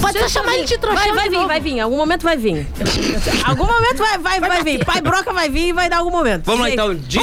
Pode 0.00 0.18
só 0.20 0.28
chamar 0.28 0.54
ele 0.54 0.64
de 0.64 0.78
trouxão 0.78 1.04
Vai, 1.04 1.12
vai 1.12 1.28
de 1.28 1.36
vir, 1.36 1.46
vai 1.46 1.60
vir. 1.60 1.80
Algum 1.80 1.96
momento 1.96 2.22
vai 2.22 2.36
vir. 2.36 2.66
algum 3.44 3.66
momento 3.66 3.98
vai, 3.98 4.18
vai, 4.18 4.40
vai 4.40 4.62
vir. 4.62 4.84
Pai 4.84 5.00
Broca 5.00 5.32
vai 5.32 5.50
vir 5.50 5.68
e 5.68 5.72
vai 5.72 5.90
dar 5.90 5.98
algum 5.98 6.10
momento. 6.10 6.44
Vamos 6.44 6.62
lá 6.62 6.70
então, 6.70 6.94
dia. 6.94 7.20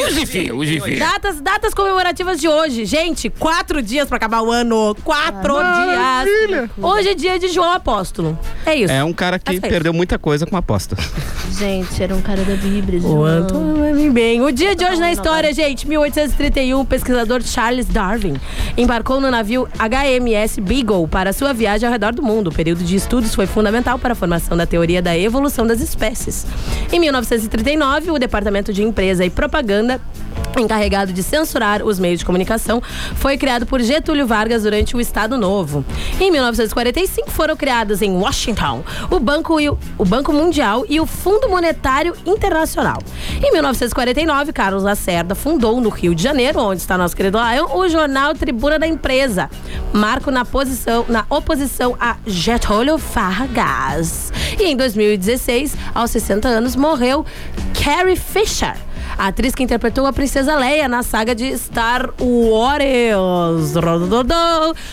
Datas, 1.00 1.42
datas 1.42 1.74
comemorativas 1.74 2.40
de 2.40 2.48
hoje. 2.48 2.86
Gente, 2.86 3.30
quatro 3.30 3.82
dias 3.82 4.08
pra 4.08 4.18
acabar 4.18 4.42
o 4.42 4.52
ano. 4.52 4.96
Quatro 5.04 5.56
dias. 5.56 6.70
Hoje 6.78 7.10
é 7.10 7.16
dia 7.16 7.40
de 7.40 7.48
João 7.56 7.72
Apóstolo. 7.72 8.38
É 8.66 8.76
isso. 8.76 8.92
É 8.92 9.02
um 9.02 9.14
cara 9.14 9.40
que 9.40 9.50
feito. 9.50 9.70
perdeu 9.70 9.94
muita 9.94 10.20
coisa 10.20 10.46
com 10.46 10.58
aposta. 10.58 10.98
Gente, 11.58 12.04
era 12.04 12.14
um 12.14 12.22
cara 12.22 12.44
da 12.44 12.56
Bíblia. 12.56 13.00
O 13.00 13.02
João. 13.02 13.24
Antônio 13.24 13.78
vai 13.78 13.94
vir 13.94 14.12
bem. 14.12 14.42
O 14.42 14.52
dia 14.52 14.76
de 14.76 14.84
hoje 14.84 15.00
na 15.00 15.10
história, 15.10 15.54
gente, 15.54 15.88
1831, 15.88 16.82
o 16.82 16.86
pesquisador 16.86 17.42
Charles 17.42 17.86
Darwin 17.86 18.36
embarcou 18.78 19.22
no 19.22 19.32
navio 19.32 19.70
HMS 19.80 20.60
Beagle 20.60 21.08
para 21.08 21.32
sua 21.32 21.54
viagem 21.54 21.88
ao 21.88 21.94
redor 21.94 22.14
do 22.14 22.22
mundo. 22.22 22.52
período 22.52 22.84
de 22.84 22.98
estudos 22.98 23.34
foi 23.34 23.48
fundamental 23.48 23.98
para 23.98 24.12
a 24.12 24.16
formação 24.16 24.58
da 24.58 24.66
teoria 24.66 25.02
da 25.02 25.18
evolução 25.18 25.66
das 25.66 25.80
espécies. 25.80 26.46
Em 26.92 27.00
1939, 27.00 28.12
o 28.12 28.20
Departamento 28.20 28.74
de 28.74 28.84
Empresa 28.84 29.24
e 29.24 29.30
Propaganda 29.30 30.02
encarregado 30.62 31.14
de 31.14 31.22
censurar 31.24 31.84
os 31.84 32.00
meios 32.00 32.20
de 32.20 32.26
comunicação, 32.26 32.82
foi 33.16 33.38
criado 33.38 33.66
por 33.66 33.82
Getúlio 33.82 34.28
Vargas 34.28 34.64
durante 34.64 34.96
o 34.96 35.02
Estado 35.02 35.38
Novo. 35.38 35.86
Em 36.20 36.32
1945 36.32 37.32
foram 37.32 37.56
criados 37.56 38.02
em 38.02 38.12
Washington 38.12 38.84
o 39.10 39.20
Banco, 39.20 39.56
o 39.98 40.06
Banco 40.06 40.34
Mundial 40.34 40.86
e 40.88 41.00
o 41.00 41.06
Fundo 41.06 41.50
Monetário 41.50 42.16
Internacional. 42.26 43.00
Em 43.44 43.52
1949, 43.52 44.54
Carlos 44.54 44.84
Lacerda 44.84 45.36
fundou 45.36 45.80
no 45.80 45.90
Rio 45.90 46.16
de 46.16 46.24
Janeiro, 46.24 46.60
onde 46.60 46.82
está 46.82 46.98
nosso 46.98 47.16
querido 47.16 47.38
Lion, 47.38 47.68
o 47.76 47.88
jornal 47.88 48.34
Tribuna 48.34 48.80
da 48.80 48.88
Empresa, 48.88 49.50
marco 49.94 50.32
na, 50.32 50.46
posição, 50.46 51.06
na 51.08 51.26
oposição 51.30 51.96
a 52.00 52.18
Getúlio 52.26 52.98
Vargas. 52.98 54.32
E 54.60 54.64
em 54.64 54.76
2016, 54.76 55.76
aos 55.94 56.12
60 56.12 56.48
anos, 56.48 56.76
morreu 56.76 57.26
Carrie 57.74 58.16
Fisher 58.16 58.76
a 59.18 59.28
atriz 59.28 59.54
que 59.56 59.64
interpretou 59.64 60.06
a 60.06 60.14
Princesa 60.14 60.56
Leia 60.58 60.88
na 60.88 61.02
saga 61.04 61.34
de 61.36 61.46
Star 61.58 62.10
Wars. 62.20 63.74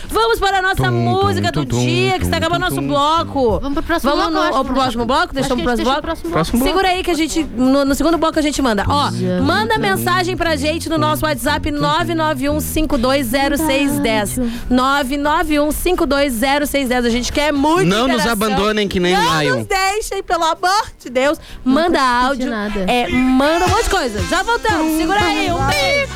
Vamos 0.09 0.39
para 0.39 0.59
a 0.59 0.61
nossa 0.61 0.83
Tum, 0.83 0.91
música 0.91 1.51
tum, 1.51 1.61
do 1.61 1.65
tum, 1.67 1.79
dia, 1.79 2.13
tum, 2.13 2.19
que 2.19 2.25
está 2.25 2.37
acabando 2.37 2.65
tum, 2.65 2.69
nosso 2.69 2.81
tum. 2.81 2.87
bloco. 2.87 3.59
Vamos 3.59 3.73
pro 3.75 3.83
próximo 3.83 4.15
Vamos 4.15 4.33
bloco, 4.33 4.57
ou 4.57 4.65
pro 4.65 4.73
próximo 4.73 5.05
bloco? 5.05 5.33
Deixamos 5.33 5.57
que 5.57 5.63
pro 5.63 5.71
a 5.73 5.75
gente 5.75 5.85
próximo 5.85 6.01
deixa 6.01 6.01
bloco? 6.01 6.31
próximo 6.31 6.59
bloco. 6.59 6.71
Segura 6.73 6.87
aí 6.89 7.03
que 7.03 7.11
a 7.11 7.13
gente, 7.13 7.43
no, 7.43 7.85
no 7.85 7.93
segundo 7.95 8.17
bloco 8.17 8.39
a 8.39 8.41
gente 8.41 8.61
manda. 8.61 8.83
Ó, 8.87 9.09
manda 9.43 9.77
mensagem 9.77 10.35
pra 10.37 10.55
gente 10.55 10.87
no 10.89 10.97
nosso 10.97 11.25
WhatsApp 11.25 11.69
991520610. 11.71 14.39
991520610. 14.71 17.05
A 17.05 17.09
gente 17.09 17.31
quer 17.31 17.51
muito 17.51 17.87
Não 17.89 18.07
nos 18.07 18.25
abandonem 18.25 18.87
que 18.87 18.99
nem 18.99 19.13
Não 19.15 19.41
Lion. 19.41 19.57
nos 19.57 19.67
deixem, 19.67 20.23
pelo 20.23 20.43
amor 20.43 20.85
de 20.99 21.09
Deus. 21.09 21.39
Manda 21.63 22.01
áudio. 22.01 22.49
nada. 22.49 22.81
É, 22.87 23.07
manda 23.09 23.65
um 23.65 23.69
monte 23.69 23.83
de 23.85 23.89
coisa. 23.89 24.12
Já 24.21 24.43
voltamos. 24.43 24.97
Segura 24.97 25.19
aí. 25.19 25.51
Um 25.51 25.65
beijo. 25.67 26.13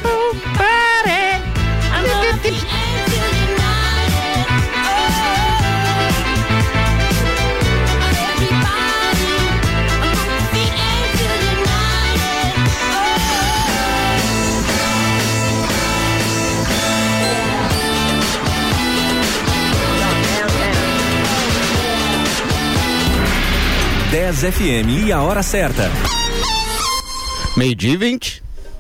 Dez 24.12 24.40
FM 24.42 25.06
e 25.06 25.12
a 25.12 25.22
hora 25.22 25.44
certa. 25.44 25.92
Meio-dia 27.58 27.94
e 27.94 27.98
20. 27.98 28.47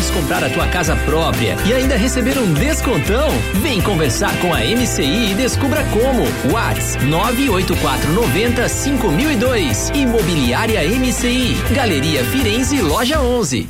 Podes 0.00 0.10
comprar 0.10 0.42
a 0.42 0.48
tua 0.48 0.66
casa 0.68 0.96
própria 0.96 1.56
e 1.66 1.74
ainda 1.74 1.96
receber 1.96 2.38
um 2.38 2.52
descontão? 2.54 3.28
Vem 3.60 3.80
conversar 3.82 4.34
com 4.40 4.52
a 4.54 4.60
MCI 4.60 5.32
e 5.32 5.34
descubra 5.34 5.84
como. 5.92 6.22
Whats 6.52 6.96
98490 7.04 8.68
5002. 8.68 9.90
Imobiliária 9.90 10.80
MCI. 10.88 11.56
Galeria 11.74 12.24
Firenze, 12.24 12.80
Loja 12.80 13.20
11. 13.20 13.68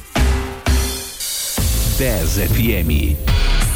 10 1.99 2.31
FM. 2.35 3.17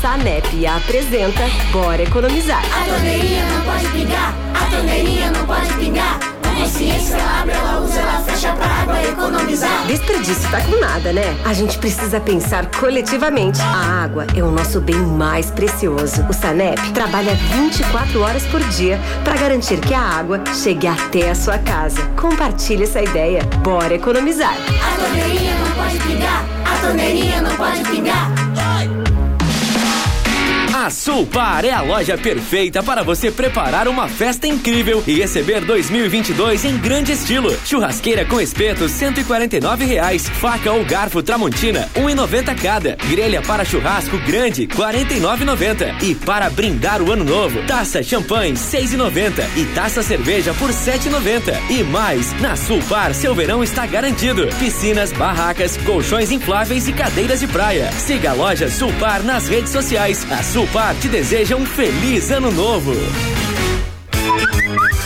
Sanep 0.01 0.67
apresenta 0.67 1.43
Bora 1.73 2.03
Economizar. 2.03 2.63
A 2.65 2.85
torneirinha 2.85 3.45
não 3.47 3.63
pode 3.63 3.87
pingar, 3.89 4.35
a 4.55 4.71
torneirinha 4.71 5.31
não 5.31 5.47
pode 5.47 5.75
pingar. 5.75 6.34
A 6.55 6.57
consciência 6.57 7.17
ela 7.17 7.41
abre, 7.41 7.53
ela 7.53 7.81
usa, 7.81 7.99
ela 7.99 8.21
fecha 8.21 8.53
pra 8.53 8.67
água 8.67 9.03
economizar. 9.03 9.87
Desperdício 9.87 10.49
tá 10.51 10.61
com 10.61 10.79
nada, 10.79 11.13
né? 11.13 11.37
A 11.45 11.53
gente 11.53 11.77
precisa 11.79 12.21
pensar 12.21 12.71
coletivamente. 12.71 13.61
A 13.61 14.05
água 14.05 14.25
é 14.37 14.43
o 14.43 14.51
nosso 14.51 14.81
bem 14.81 14.97
mais 14.97 15.51
precioso. 15.51 16.25
O 16.29 16.33
Sanep 16.33 16.93
trabalha 16.93 17.35
24 17.35 18.21
horas 18.23 18.45
por 18.47 18.63
dia 18.69 19.01
para 19.25 19.37
garantir 19.37 19.81
que 19.81 19.93
a 19.93 20.01
água 20.01 20.41
chegue 20.55 20.87
até 20.87 21.31
a 21.31 21.35
sua 21.35 21.59
casa. 21.59 22.01
Compartilhe 22.17 22.85
essa 22.85 23.03
ideia. 23.03 23.43
Bora 23.63 23.95
economizar. 23.95 24.55
A 24.55 24.97
torneirinha 24.97 25.55
não 25.59 25.71
pode 25.73 25.99
pingar, 25.99 26.45
a 26.65 26.87
torneirinha 26.87 27.43
não 27.43 27.57
pode 27.57 27.83
pingar. 27.83 28.31
A 30.85 30.91
Sulpar 30.91 31.65
é 31.65 31.73
a 31.73 31.81
loja 31.81 32.19
perfeita 32.19 32.83
para 32.83 33.03
você 33.03 33.31
preparar 33.31 33.89
uma 33.89 34.07
festa 34.07 34.47
incrível 34.47 35.03
e 35.07 35.15
receber 35.15 35.65
2022 35.65 36.67
em 36.67 36.77
grande 36.77 37.13
estilo. 37.13 37.57
Churrasqueira 37.65 38.27
com 38.27 38.39
espeto, 38.39 38.87
149 38.87 39.87
reais. 39.87 40.29
Faca 40.29 40.71
ou 40.73 40.85
garfo 40.85 41.23
Tramontina, 41.23 41.89
1,90 41.95 42.61
cada. 42.61 42.97
Grelha 43.09 43.41
para 43.41 43.65
churrasco 43.65 44.19
grande, 44.27 44.69
R$ 44.71 44.77
49,90. 44.77 46.03
E 46.03 46.15
para 46.15 46.51
brindar 46.51 47.01
o 47.01 47.11
ano 47.11 47.25
novo, 47.25 47.63
taça 47.67 48.03
champanhe, 48.03 48.53
R$ 48.53 48.59
6,90 48.59 49.43
e 49.57 49.65
taça 49.75 50.03
cerveja 50.03 50.53
por 50.53 50.69
R$ 50.69 50.77
7,90. 50.77 51.71
E 51.71 51.83
mais, 51.83 52.39
na 52.43 52.57
Sulpar 52.57 53.15
seu 53.15 53.35
verão 53.35 53.65
está 53.65 53.87
garantido. 53.87 54.49
Piscinas, 54.59 55.13
barracas, 55.13 55.79
colchões 55.79 56.31
infláveis 56.31 56.87
e 56.89 56.93
cadeiras 56.93 57.41
de 57.41 57.47
praia. 57.47 57.91
Siga 57.93 58.33
a 58.33 58.35
loja 58.35 58.69
Sulpar 58.69 59.23
nas 59.23 59.49
redes 59.49 59.73
sociais. 59.73 60.31
A 60.31 60.43
Sulpar 60.43 60.74
te 61.01 61.09
deseja 61.09 61.55
um 61.55 61.65
feliz 61.65 62.33
ano 62.33 62.51
novo. 62.51 62.93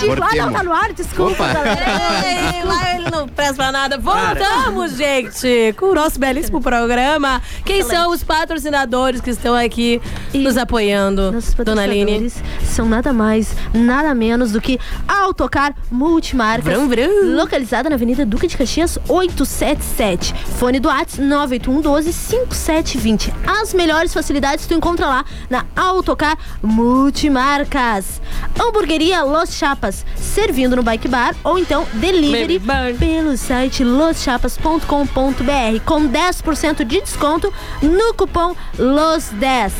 Ridículo. 0.00 0.24
Ah, 0.30 0.36
não, 0.36 0.52
tá 0.52 0.62
no 0.62 0.72
ar? 0.72 0.92
Desculpa. 0.92 1.44
Opa. 1.44 1.52
galera. 1.52 1.86
Ei, 2.56 2.64
lá 2.64 2.94
ele 2.94 3.10
não 3.10 3.28
presta 3.28 3.54
pra 3.54 3.72
nada. 3.72 3.98
Voltamos, 3.98 4.96
gente, 4.96 5.74
com 5.76 5.86
o 5.86 5.94
nosso 5.94 6.18
belíssimo 6.18 6.60
programa. 6.60 7.42
Quem 7.64 7.82
são 7.82 8.10
os 8.10 8.22
patrocinadores 8.22 9.20
que 9.20 9.30
estão 9.30 9.54
aqui 9.54 10.00
nos 10.34 10.56
apoiando, 10.56 11.32
Nossos 11.32 11.54
Dona 11.54 11.82
Aline? 11.82 12.30
são 12.64 12.86
nada 12.88 13.12
mais, 13.12 13.54
nada 13.74 14.14
menos 14.14 14.52
do 14.52 14.60
que 14.60 14.78
Autocar 15.06 15.74
Multimarcas. 15.90 16.72
Vrum, 16.72 16.88
vrum. 16.88 17.36
Localizada 17.36 17.88
na 17.88 17.96
Avenida 17.96 18.24
Duque 18.24 18.46
de 18.46 18.56
Caxias 18.56 18.98
877. 19.08 20.34
Fone 20.58 20.80
do 20.80 20.88
WhatsApp 20.88 21.22
981 21.22 21.80
12 21.80 22.12
5720. 22.12 23.32
As 23.46 23.74
melhores 23.74 24.12
facilidades 24.12 24.66
tu 24.66 24.74
encontra 24.74 25.06
lá 25.06 25.24
na 25.48 25.64
Autocar 25.76 26.36
Multimarcas. 26.62 28.20
Hamburgueria 28.58 29.22
Los 29.22 29.54
Chapas, 29.54 29.87
servindo 30.16 30.76
no 30.76 30.82
Bike 30.82 31.08
Bar 31.08 31.34
ou 31.44 31.58
então 31.58 31.86
delivery 31.94 32.60
pelo 32.98 33.36
site 33.36 33.84
loschapas.com.br 33.84 35.84
com 35.84 36.08
10% 36.08 36.84
de 36.84 37.00
desconto 37.00 37.52
no 37.82 38.14
cupom 38.14 38.54
LOS10. 38.78 39.72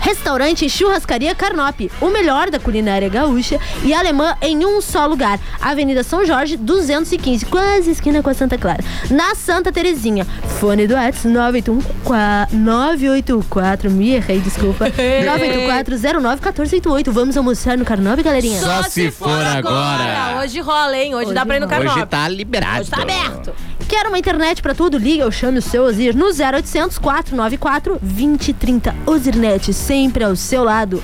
Restaurante 0.00 0.68
Churrascaria 0.68 1.34
Carnop, 1.34 1.90
o 2.00 2.08
melhor 2.08 2.50
da 2.50 2.58
culinária 2.58 3.08
gaúcha 3.08 3.58
e 3.84 3.92
alemã 3.94 4.34
em 4.42 4.64
um 4.64 4.80
só 4.80 5.06
lugar. 5.06 5.38
Avenida 5.60 6.02
São 6.02 6.24
Jorge, 6.24 6.56
215, 6.56 7.44
quase 7.46 7.90
esquina 7.90 8.22
com 8.22 8.30
a 8.30 8.34
Santa 8.34 8.56
Clara. 8.58 8.82
Na 9.10 9.34
Santa 9.34 9.70
Terezinha. 9.70 10.26
Fone 10.58 10.86
do 10.86 10.94
WhatsApp 10.94 11.28
984, 11.28 12.56
984, 12.56 13.90
me 13.90 14.14
errei, 14.14 14.40
desculpa. 14.40 14.86
984-09-1488. 14.90 17.10
Vamos 17.10 17.36
almoçar 17.36 17.76
no 17.76 17.84
Carnop, 17.84 18.22
galerinha? 18.22 18.60
Só 18.60 18.82
se 18.84 19.10
for 19.10 19.28
agora. 19.28 20.40
Hoje 20.42 20.60
rola, 20.60 20.96
hein? 20.96 21.14
Hoje, 21.14 21.34
dá 21.34 21.44
pra 21.44 21.56
ir 21.56 21.60
no 21.60 21.68
Carnop. 21.68 21.96
Hoje 21.96 22.06
tá 22.06 22.26
liberado. 22.28 22.80
Hoje 22.80 22.90
tá 22.90 23.02
aberto. 23.02 23.52
Quer 23.90 24.06
uma 24.06 24.20
internet 24.20 24.62
pra 24.62 24.72
tudo? 24.72 24.96
Liga 24.96 25.24
ou 25.24 25.32
chame 25.32 25.58
o 25.58 25.62
seu 25.62 25.82
Ozir 25.82 26.14
no 26.14 26.26
0800 26.26 26.96
494 26.96 27.98
2030. 28.00 28.94
Ozirnet, 29.04 29.72
sempre 29.74 30.22
ao 30.22 30.36
seu 30.36 30.62
lado. 30.62 31.02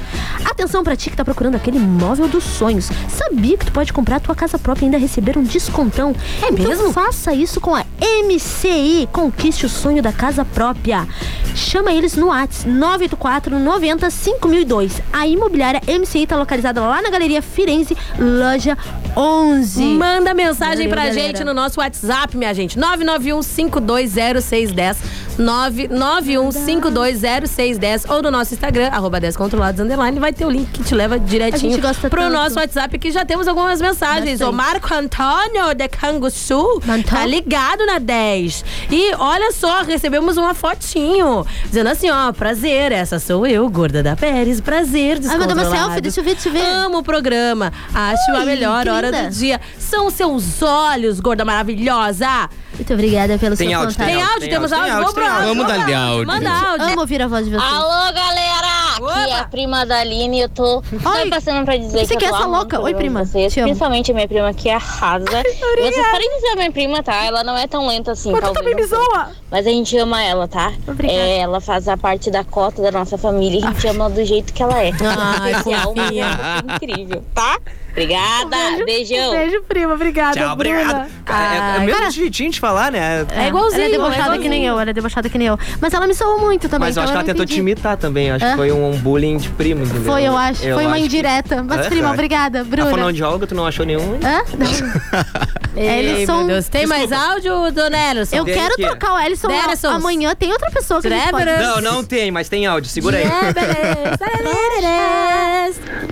Atenção 0.49 0.85
pra 0.85 0.95
ti 0.95 1.11
que 1.11 1.17
tá 1.17 1.25
procurando 1.25 1.57
aquele 1.57 1.81
móvel 1.81 2.29
dos 2.29 2.45
sonhos. 2.45 2.89
Sabia 3.09 3.59
que 3.59 3.67
tu 3.67 3.73
pode 3.73 3.93
comprar 3.93 4.17
a 4.17 4.21
tua 4.21 4.37
casa 4.37 4.57
própria 4.57 4.85
e 4.85 4.87
ainda 4.87 4.99
receber 4.99 5.37
um 5.37 5.43
descontão? 5.43 6.15
É 6.41 6.53
mesmo? 6.53 6.93
faça 6.93 7.35
isso 7.35 7.61
com 7.61 7.75
a 7.75 7.85
MCI. 8.01 9.09
Conquiste 9.13 9.67
o 9.67 9.69
sonho 9.69 10.03
da 10.03 10.13
casa 10.13 10.45
própria. 10.45 11.07
Chama 11.55 11.93
eles 11.93 12.17
no 12.17 12.27
WhatsApp 12.27 12.69
984 12.69 13.59
90 13.59 14.11
5002. 14.11 15.01
A 15.13 15.27
imobiliária 15.27 15.81
MCI 15.87 16.27
tá 16.27 16.37
localizada 16.37 16.81
lá 16.83 17.01
na 17.01 17.09
Galeria 17.11 17.41
Firenze, 17.41 17.97
loja 18.19 18.77
11. 19.17 19.83
Manda 19.83 20.35
mensagem 20.35 20.89
Valeu, 20.89 20.91
pra 20.91 21.07
galera. 21.07 21.27
gente 21.29 21.43
no 21.45 21.55
nosso 21.55 21.81
WhatsApp, 21.81 22.37
minha 22.37 22.53
gente. 22.53 22.79
991-520610. 22.79 24.97
991-520610. 25.39 28.05
Ou 28.09 28.23
no 28.23 28.31
nosso 28.31 28.55
Instagram, 28.55 28.89
arroba 28.89 29.21
10 29.21 29.37
controlados 29.37 29.81
underline. 29.81 30.19
Vai 30.19 30.33
ter 30.33 30.45
o 30.45 30.51
link 30.51 30.71
que 30.71 30.83
te 30.85 30.95
leva 30.95 31.19
direitinho 31.19 31.79
pro 31.79 32.23
tanto. 32.23 32.33
nosso 32.33 32.59
WhatsApp, 32.59 32.99
que 32.99 33.11
já 33.11 33.25
temos 33.25 33.47
algumas 33.49 33.81
mensagens. 33.81 34.39
Bastante. 34.41 34.51
O 34.51 34.53
Marco 34.53 34.95
Antônio 34.95 35.75
de 35.75 35.89
Canguçu 35.89 36.81
tá 37.09 37.27
ligado 37.27 37.85
na 37.87 37.99
10. 37.99 38.65
E 38.91 39.15
olha 39.15 39.53
só, 39.53 39.83
recebemos 39.83 40.37
uma 40.37 40.55
fotinho. 40.55 41.47
Dizendo 41.67 41.89
assim, 41.89 42.11
ó, 42.11 42.33
prazer, 42.33 42.93
essa 42.93 43.19
sou 43.19 43.47
eu, 43.47 43.69
gorda 43.69 44.03
da 44.03 44.17
Pérez. 44.17 44.61
Prazer, 44.61 45.21
Ai, 45.25 45.39
mandou 45.39 45.55
uma 45.55 45.63
descontrolado. 45.63 45.85
selfie, 45.87 46.01
deixa 46.01 46.21
eu 46.21 46.25
ver, 46.25 46.35
deixa 46.35 46.49
eu 46.49 46.53
ver. 46.53 46.67
Amo 46.67 46.99
o 46.99 47.03
programa. 47.03 47.73
Acho 47.95 48.31
a 48.33 48.39
Ai, 48.39 48.47
melhor 48.47 48.85
que 48.85 48.91
hora 48.91 49.13
do 49.13 49.31
dia. 49.31 49.61
São 49.79 50.11
seus 50.11 50.63
olhos, 50.63 51.21
gorda 51.21 51.45
maravilhosa. 51.45 52.49
Muito 52.77 52.93
obrigada 52.93 53.39
pelo 53.39 53.57
Tem 53.57 53.69
seu 53.71 53.79
áudio, 53.79 53.97
contato. 53.97 54.09
Tem 54.09 54.23
áudio? 54.23 54.49
Temos 54.51 54.73
áudio? 54.73 54.93
Vamos 54.95 55.13
pro 55.13 55.27
áudio. 55.27 55.47
Vamos 55.49 55.67
dar 55.67 55.87
de 55.87 55.95
áudio. 55.95 56.27
Manda 56.27 56.51
áudio. 56.51 56.87
Amo 56.87 57.01
ouvir 57.01 57.23
a 57.23 57.27
voz 57.27 57.45
de 57.47 57.51
vocês. 57.51 57.73
Alô, 57.73 58.13
galera! 58.13 58.67
Aqui 58.97 59.31
é 59.31 59.39
a 59.39 59.45
prima 59.45 59.85
da 59.85 59.99
Aline. 60.01 60.41
Eu 60.41 60.49
tô 60.49 60.83
só 61.03 61.13
Oi. 61.15 61.29
passando 61.29 61.65
pra 61.65 61.77
dizer 61.77 62.07
Você 62.07 62.15
que, 62.15 62.21
que 62.21 62.25
é 62.25 62.29
eu 62.29 62.33
tô 62.33 62.39
essa 62.39 62.47
louca? 62.47 62.81
Oi, 62.81 62.95
prima. 62.95 63.25
Vocês, 63.25 63.53
principalmente 63.55 64.11
a 64.11 64.15
minha 64.15 64.29
prima 64.29 64.53
que 64.55 64.69
arrasa. 64.71 65.27
e 65.45 65.93
vocês 65.93 66.07
podem 66.11 66.35
dizer 66.37 66.49
a 66.53 66.57
minha 66.57 66.73
prima, 66.73 67.03
tá? 67.03 67.25
Ela 67.25 67.43
não 67.45 67.57
é 67.57 67.67
tão 67.67 67.87
lenta 67.87 68.13
assim, 68.13 68.31
Mas 68.33 68.41
tu 68.41 68.45
talvez. 68.53 68.65
também 68.65 68.75
me 68.75 68.87
zoa. 68.89 69.31
Mas 69.51 69.67
a 69.67 69.71
gente 69.71 69.97
ama 69.99 70.23
ela, 70.23 70.47
tá? 70.49 70.73
Obrigada. 70.87 71.19
É, 71.19 71.39
ela 71.39 71.61
faz 71.61 71.89
a 71.89 71.97
parte 71.97 72.31
da 72.31 72.45
cota 72.45 72.83
da 72.83 72.91
nossa 72.91 73.17
família. 73.19 73.67
A 73.69 73.73
gente 73.73 73.87
ama 73.89 74.09
do 74.11 74.25
jeito 74.25 74.53
que 74.53 74.63
ela 74.63 74.83
é. 74.83 74.91
Ai, 75.01 75.53
Especial, 75.53 75.93
uma 75.93 76.09
pessoa 76.09 76.75
incrível, 76.75 77.25
tá? 77.35 77.59
Obrigada. 77.97 78.85
Beijão. 78.85 79.31
Beijo, 79.33 79.63
prima. 79.63 79.95
Obrigada, 79.95 80.39
Tchau, 80.39 80.53
obrigado. 80.53 81.07
É, 81.27 81.77
é 81.77 81.79
o 81.79 81.81
mesmo 81.81 81.99
cara- 81.99 82.11
jeitinho 82.11 82.51
de 82.51 82.61
falar, 82.61 82.93
né? 82.93 83.27
É 83.35 83.49
igualzinho, 83.49 83.81
Ela 83.85 83.89
é 83.89 83.93
debochada 83.93 84.17
é 84.17 84.21
igualzinho. 84.21 84.43
que 84.43 84.49
nem 84.51 84.67
eu, 84.67 84.79
ela 84.79 84.91
é 84.91 84.93
debochada 84.93 85.29
que 85.31 85.39
nem 85.39 85.49
eu. 85.49 85.59
Mas 85.81 85.95
ela 85.95 86.07
me 86.07 86.15
soou 86.15 86.39
muito 86.39 86.69
também. 86.69 86.89
Mas 86.89 86.97
eu 86.97 87.03
então 87.03 87.05
acho 87.05 87.13
que 87.13 87.17
ela 87.17 87.25
tentou 87.25 87.47
te 87.47 87.59
imitar 87.59 87.97
também. 87.97 88.31
Acho 88.31 88.45
Hã? 88.45 88.51
que 88.51 88.57
foi 88.57 88.71
um 88.71 88.91
bullying 88.99 89.39
de 89.39 89.49
primo, 89.49 89.83
entendeu? 89.85 90.13
Foi, 90.13 90.23
eu 90.25 90.37
acho. 90.37 90.61
foi 90.63 90.73
uma 90.73 90.83
acho 90.91 90.95
que- 90.95 91.01
indireta. 91.07 91.63
Mas, 91.63 91.87
É, 91.87 91.89
prima, 91.89 92.09
eu 92.09 92.13
obrigada, 92.13 92.61
A 92.61 92.65
Bruna. 92.65 92.91
fonoaudióloga, 92.91 93.47
tu 93.47 93.55
não 93.55 93.67
achou 93.67 93.87
nenhum? 93.87 94.19
Hã? 94.23 94.43
Eles 95.77 96.27
são- 96.27 96.39
meu 96.39 96.47
Deus. 96.49 96.69
Tem 96.69 96.87
mais 96.87 97.11
áudio, 97.13 97.71
dona 97.73 98.11
Ellison? 98.11 98.37
Eu 98.37 98.45
Tem 98.45 98.55
quero 98.55 98.75
aqui. 98.75 98.83
trocar 98.83 99.15
o 99.15 99.19
Ellison. 99.19 99.49
Deressons. 99.49 99.95
Amanhã 99.95 100.35
tem 100.35 100.53
outra 100.53 100.71
pessoa 100.71 101.01
que 101.01 101.09
a. 101.09 101.63
Não, 101.63 101.81
não 101.81 102.05
tem, 102.05 102.31
mas 102.31 102.49
tem 102.49 102.67
áudio. 102.67 102.91
Segura 102.91 103.19
aí. 103.19 103.25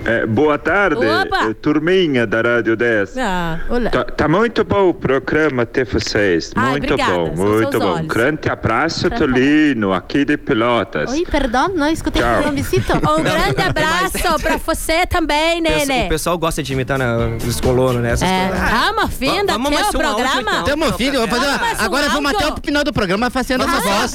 É, 0.07 0.27
boa 0.27 0.59
tarde, 0.59 0.97
Opa! 1.07 1.49
é, 1.49 1.55
turminha 1.55 2.27
da 2.27 2.43
Rádio 2.43 2.77
10. 2.77 3.17
Ah, 3.17 3.59
Olá. 3.71 3.89
Tá, 3.89 4.05
tá 4.05 4.29
muito 4.29 4.63
bom 4.63 4.91
o 4.91 4.95
programa 4.95 5.65
ter 5.65 5.87
vocês. 5.87 6.53
Ai, 6.55 6.73
muito 6.73 6.93
obrigada, 6.93 7.13
bom, 7.19 7.35
muito 7.35 7.79
bom. 7.79 7.93
olhos. 7.95 8.07
Grande 8.07 8.51
abraço, 8.51 9.09
Tolino, 9.09 9.95
aqui 9.95 10.27
de 10.27 10.37
Pelotas. 10.37 11.11
Oi, 11.11 11.25
perdão, 11.31 11.69
não 11.69 11.89
escutei 11.89 12.23
me 12.53 12.63
citam. 12.63 13.01
Um 13.15 13.23
grande 13.23 13.63
abraço 13.63 14.19
pra 14.43 14.57
você 14.59 15.07
também, 15.07 15.61
O 15.61 15.63
Nenê. 15.63 16.09
pessoal 16.09 16.37
gosta 16.37 16.63
de 16.63 16.73
imitar 16.75 16.99
né, 16.99 17.07
os 17.47 17.61
colonos, 17.61 18.03
né? 18.03 18.13
Essas 18.13 18.29
É, 18.29 18.49
coisas. 18.49 18.69
calma, 18.71 19.09
finda, 19.09 19.53
vamos 19.53 19.71
o 19.71 19.77
áudio, 19.85 19.99
programa. 20.01 20.41
então. 20.43 20.65
Tamo 20.65 20.93
filho, 20.95 21.19
vou 21.21 21.29
fazer 21.29 21.47
uma- 21.47 21.55
Ah, 21.57 21.77
um 21.81 21.85
Agora 21.85 22.09
vamos 22.11 22.35
até 22.35 22.47
o 22.49 22.57
final 22.63 22.85
do 22.85 22.93
programa 22.93 23.31
fazendo 23.31 23.65
essa 23.65 23.81
voz. 23.81 24.13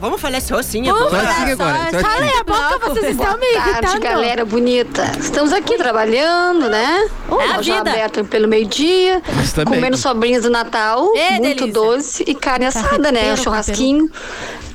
Vamos 0.00 0.20
falar 0.20 0.40
só 0.40 0.58
assim 0.58 0.84
Vamos 0.84 1.02
agora. 1.12 1.26
Só 1.26 1.30
assim 1.42 1.50
agora. 1.52 1.78
Cala 1.90 2.24
assim. 2.24 2.38
a 2.40 2.44
boca, 2.44 2.88
vocês 2.88 3.10
estão 3.10 3.38
me 3.38 3.46
irritando. 3.46 4.00
galera 4.00 4.44
bonita. 4.44 4.85
Estamos 5.20 5.52
aqui 5.52 5.76
trabalhando, 5.76 6.68
né? 6.68 7.08
É 7.40 7.50
a 7.52 7.58
vida. 7.60 7.80
aberta 7.80 8.24
pelo 8.24 8.48
meio-dia, 8.48 9.22
comendo 9.64 9.96
sobrinhas 9.96 10.42
do 10.44 10.50
Natal, 10.50 11.06
Ê, 11.16 11.30
muito 11.38 11.42
delícia. 11.66 11.72
doce 11.72 12.24
e 12.26 12.34
carne 12.34 12.66
assada, 12.66 13.10
né? 13.12 13.20
Carreteiro, 13.20 13.36
Churrasquinho 13.42 14.10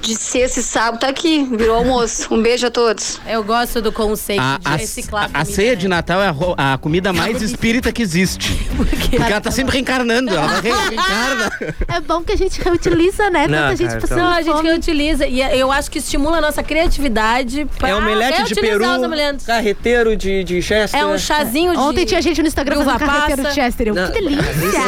de 0.01 0.15
sexta 0.15 0.59
e 0.59 0.63
sábado 0.63 0.99
tá 1.01 1.07
aqui, 1.09 1.43
virou 1.55 1.75
almoço. 1.75 2.33
Um 2.33 2.41
beijo 2.41 2.65
a 2.65 2.71
todos. 2.71 3.21
Eu 3.27 3.43
gosto 3.43 3.79
do 3.83 3.91
conceito 3.91 4.41
A, 4.41 4.57
de 4.59 4.67
a- 4.67 4.75
reciclar 4.75 5.29
a 5.31 5.45
ceia 5.45 5.75
de 5.75 5.87
Natal 5.87 6.19
é 6.19 6.33
a, 6.57 6.73
a 6.73 6.77
comida 6.79 7.13
mais 7.13 7.39
espírita 7.39 7.91
que 7.91 8.01
existe. 8.01 8.51
Porque 8.75 9.15
ela 9.17 9.39
tá 9.39 9.51
sempre 9.51 9.73
reencarnando. 9.73 10.31
Ela 10.33 10.59
re- 10.59 10.71
reencarna. 10.71 11.51
É 11.87 11.99
bom 12.01 12.23
que 12.23 12.31
a 12.31 12.35
gente 12.35 12.59
reutiliza, 12.61 13.29
né? 13.29 13.47
Não, 13.47 13.57
Tanta 13.59 13.75
gente 13.75 13.87
cara, 13.89 14.01
passando 14.01 14.17
então- 14.19 14.31
Não, 14.31 14.35
a 14.37 14.41
gente 14.41 14.63
reutiliza. 14.63 15.27
E 15.27 15.39
eu 15.59 15.71
acho 15.71 15.91
que 15.91 15.99
estimula 15.99 16.37
a 16.37 16.41
nossa 16.41 16.63
criatividade 16.63 17.67
pra 17.77 17.89
É 17.89 17.95
omelete 17.95 18.43
de 18.45 18.55
peru, 18.55 18.83
os 18.83 19.03
alimentos. 19.03 19.45
Carreteiro 20.01 20.15
de, 20.15 20.43
de 20.43 20.61
Chester. 20.61 20.99
É 20.99 21.05
um 21.05 21.17
chazinho 21.17 21.71
de... 21.73 21.77
Ontem 21.77 22.05
tinha 22.05 22.21
gente 22.21 22.41
no 22.41 22.47
Instagram 22.47 22.83
fazendo 22.83 22.99
carreteiro 22.99 23.43
passa. 23.43 23.55
de 23.55 23.61
Chester. 23.61 23.87
Eu, 23.87 23.95
Não, 23.95 24.11
que 24.11 24.21
delícia! 24.21 24.81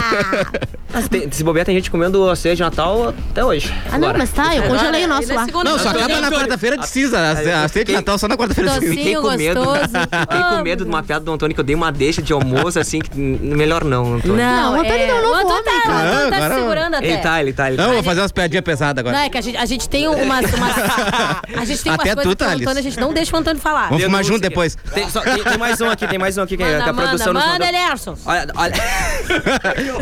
Mas 0.94 1.08
tem- 1.08 1.32
se 1.32 1.44
bobear, 1.44 1.66
tem 1.66 1.74
gente 1.76 1.90
comendo 1.90 2.30
a 2.30 2.36
ceia 2.36 2.56
de 2.56 2.62
Natal 2.62 3.10
até 3.32 3.44
hoje. 3.44 3.74
ah, 3.88 3.98
não, 3.98 4.10
Agora. 4.10 4.18
mas 4.20 4.32
tá, 4.32 4.56
eu 4.56 4.62
congelei 4.64 5.06
o 5.06 5.08
nosso 5.08 5.32
é 5.32 5.36
lá. 5.36 5.46
segundo 5.46 5.66
Não, 5.66 5.80
só 5.80 5.90
acaba 5.90 6.22
na 6.22 6.30
quarta-feira 6.32 6.78
de 6.78 6.88
cinza. 6.88 7.18
A, 7.20 7.64
a 7.64 7.68
ceia 7.68 7.84
de 7.84 7.94
Natal 7.94 8.18
só 8.20 8.28
na 8.28 8.38
quarta-feira 8.38 8.70
de 8.70 8.80
cinza. 8.80 8.94
Fiquei 8.96 9.16
com 9.16 9.32
medo. 9.32 9.62
Fiquei 9.74 10.44
com 10.50 10.62
medo 10.62 10.84
de 10.84 10.90
uma 10.92 11.02
piada 11.02 11.26
do 11.26 11.32
Antônio 11.32 11.56
que 11.56 11.60
eu 11.60 11.64
dei 11.66 11.76
uma 11.76 11.92
deixa 11.92 12.22
de 12.22 12.32
almoço, 12.32 12.78
assim, 12.78 13.00
que 13.00 13.18
melhor 13.18 13.84
não, 13.84 14.16
Antônio. 14.16 14.38
Não, 14.38 14.56
Não, 14.56 14.72
o 14.74 14.76
Antônio 14.82 14.94
é... 15.02 15.08
não 15.08 15.18
é 15.18 15.22
novo 15.24 15.34
o 15.34 15.38
Antônio 15.38 15.54
homem, 15.62 15.82
tá, 15.82 15.82
tá 15.82 16.04
Não, 16.04 16.30
se 16.30 16.36
agora- 16.36 16.56
segurando 16.56 16.96
até. 16.96 17.08
Ele 17.08 17.18
tá, 17.18 17.42
ele 17.42 17.54
tá, 17.54 17.68
ele 17.70 17.78
Não, 17.78 17.86
tá. 17.88 17.94
vou 17.94 18.04
fazer 18.04 18.22
umas 18.22 18.32
piadinhas 18.32 18.64
pesadas 18.64 19.00
agora. 19.00 19.18
Não, 19.18 19.24
é 19.24 19.30
que 19.30 19.38
a 19.38 19.42
gente, 19.42 19.58
a 19.58 19.66
gente 19.66 19.90
tem 19.90 20.08
umas... 20.08 20.54
umas 20.54 20.74
a 21.58 21.66
gente 21.66 21.82
tem 21.84 21.92
umas 21.92 22.02
Até 22.02 22.14
coisas 22.16 22.24
tu, 22.24 22.28
que 22.28 22.30
o 22.30 22.36
Thales. 22.36 22.62
Antônio, 22.62 22.80
a 22.80 22.84
gente 22.84 23.00
não 23.00 23.14
deixa 23.14 23.36
o 23.36 23.40
Antônio 23.40 23.60
falar. 23.60 23.90
Vamos 23.90 24.04
fumar 24.04 24.24
junto 24.24 24.42
depois. 24.42 24.78
Tem, 24.94 25.03
só- 25.10 25.22
tem- 25.22 25.44
tem 25.44 25.58
mais 25.58 25.82
um 25.82 25.90
aqui, 25.90 26.08
tem 26.08 26.20
mais 26.20 26.38
um 26.38 26.42
aqui 26.44 26.58
que, 26.58 26.64
Manda, 26.64 26.84
que 26.84 26.90
a 26.90 26.94
manda, 26.94 27.08
produção 27.10 27.34
manda. 27.34 27.68
Elerson. 27.68 28.16
Olha, 28.26 28.48
olha. 28.56 28.74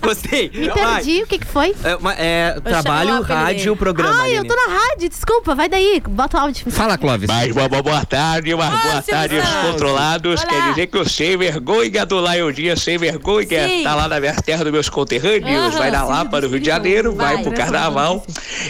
Gostei. 0.00 0.50
Me 0.54 0.70
perdi, 0.70 1.22
o 1.22 1.26
que 1.26 1.38
que 1.38 1.46
foi? 1.46 1.74
É, 1.84 1.96
uma- 1.96 2.14
é, 2.14 2.58
trabalho, 2.60 3.22
rádio, 3.22 3.76
programa. 3.76 4.22
Ai, 4.22 4.32
eu 4.34 4.38
Aline. 4.40 4.48
tô 4.48 4.56
na 4.56 4.74
rádio, 4.78 5.08
desculpa, 5.08 5.54
vai 5.54 5.68
daí, 5.68 6.02
bota 6.08 6.36
o 6.36 6.40
áudio. 6.40 6.70
Fala, 6.70 6.96
Clóvis. 6.98 7.28
Mas 7.28 7.54
boa, 7.54 7.68
boa, 7.68 7.82
boa 7.82 8.04
tarde, 8.04 8.54
uma 8.54 8.70
boa 8.70 9.02
tarde 9.02 9.38
aos 9.40 9.48
controlados. 9.70 10.40
Olá. 10.42 10.48
Quer 10.48 10.68
dizer 10.70 10.86
que 10.86 10.98
o 10.98 11.08
sem 11.08 11.36
vergonha 11.36 12.04
do 12.06 12.20
Lion 12.26 12.52
Dias, 12.52 12.82
sem 12.82 12.98
vergonha, 12.98 13.68
Sim. 13.68 13.82
tá 13.84 13.94
lá 13.94 14.08
na 14.08 14.20
minha 14.20 14.34
terra 14.34 14.64
dos 14.64 14.72
meus 14.72 14.88
conterrâneos, 14.88 15.74
vai 15.74 15.90
na 15.90 16.04
Lapa, 16.04 16.40
no 16.40 16.48
Rio 16.48 16.60
de 16.60 16.66
Janeiro, 16.66 17.14
vai, 17.14 17.34
Vai, 17.34 17.42
pro 17.44 17.52
carnaval. 17.52 18.24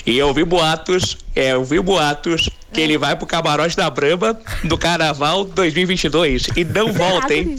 E 0.05 0.19
eu 0.19 0.33
vi 0.35 0.45
boatos, 0.45 1.17
é, 1.35 1.53
eu 1.53 1.65
vi 1.65 1.81
boatos 1.81 2.51
que 2.73 2.81
ele 2.81 2.99
vai 2.99 3.17
pro 3.17 3.27
camarote 3.27 3.77
da 3.77 3.89
Brama 3.89 4.39
do 4.65 4.77
carnaval 4.77 5.45
2022 5.45 6.49
e 6.57 6.65
não 6.65 6.93
volta, 6.93 7.35
hein? 7.35 7.57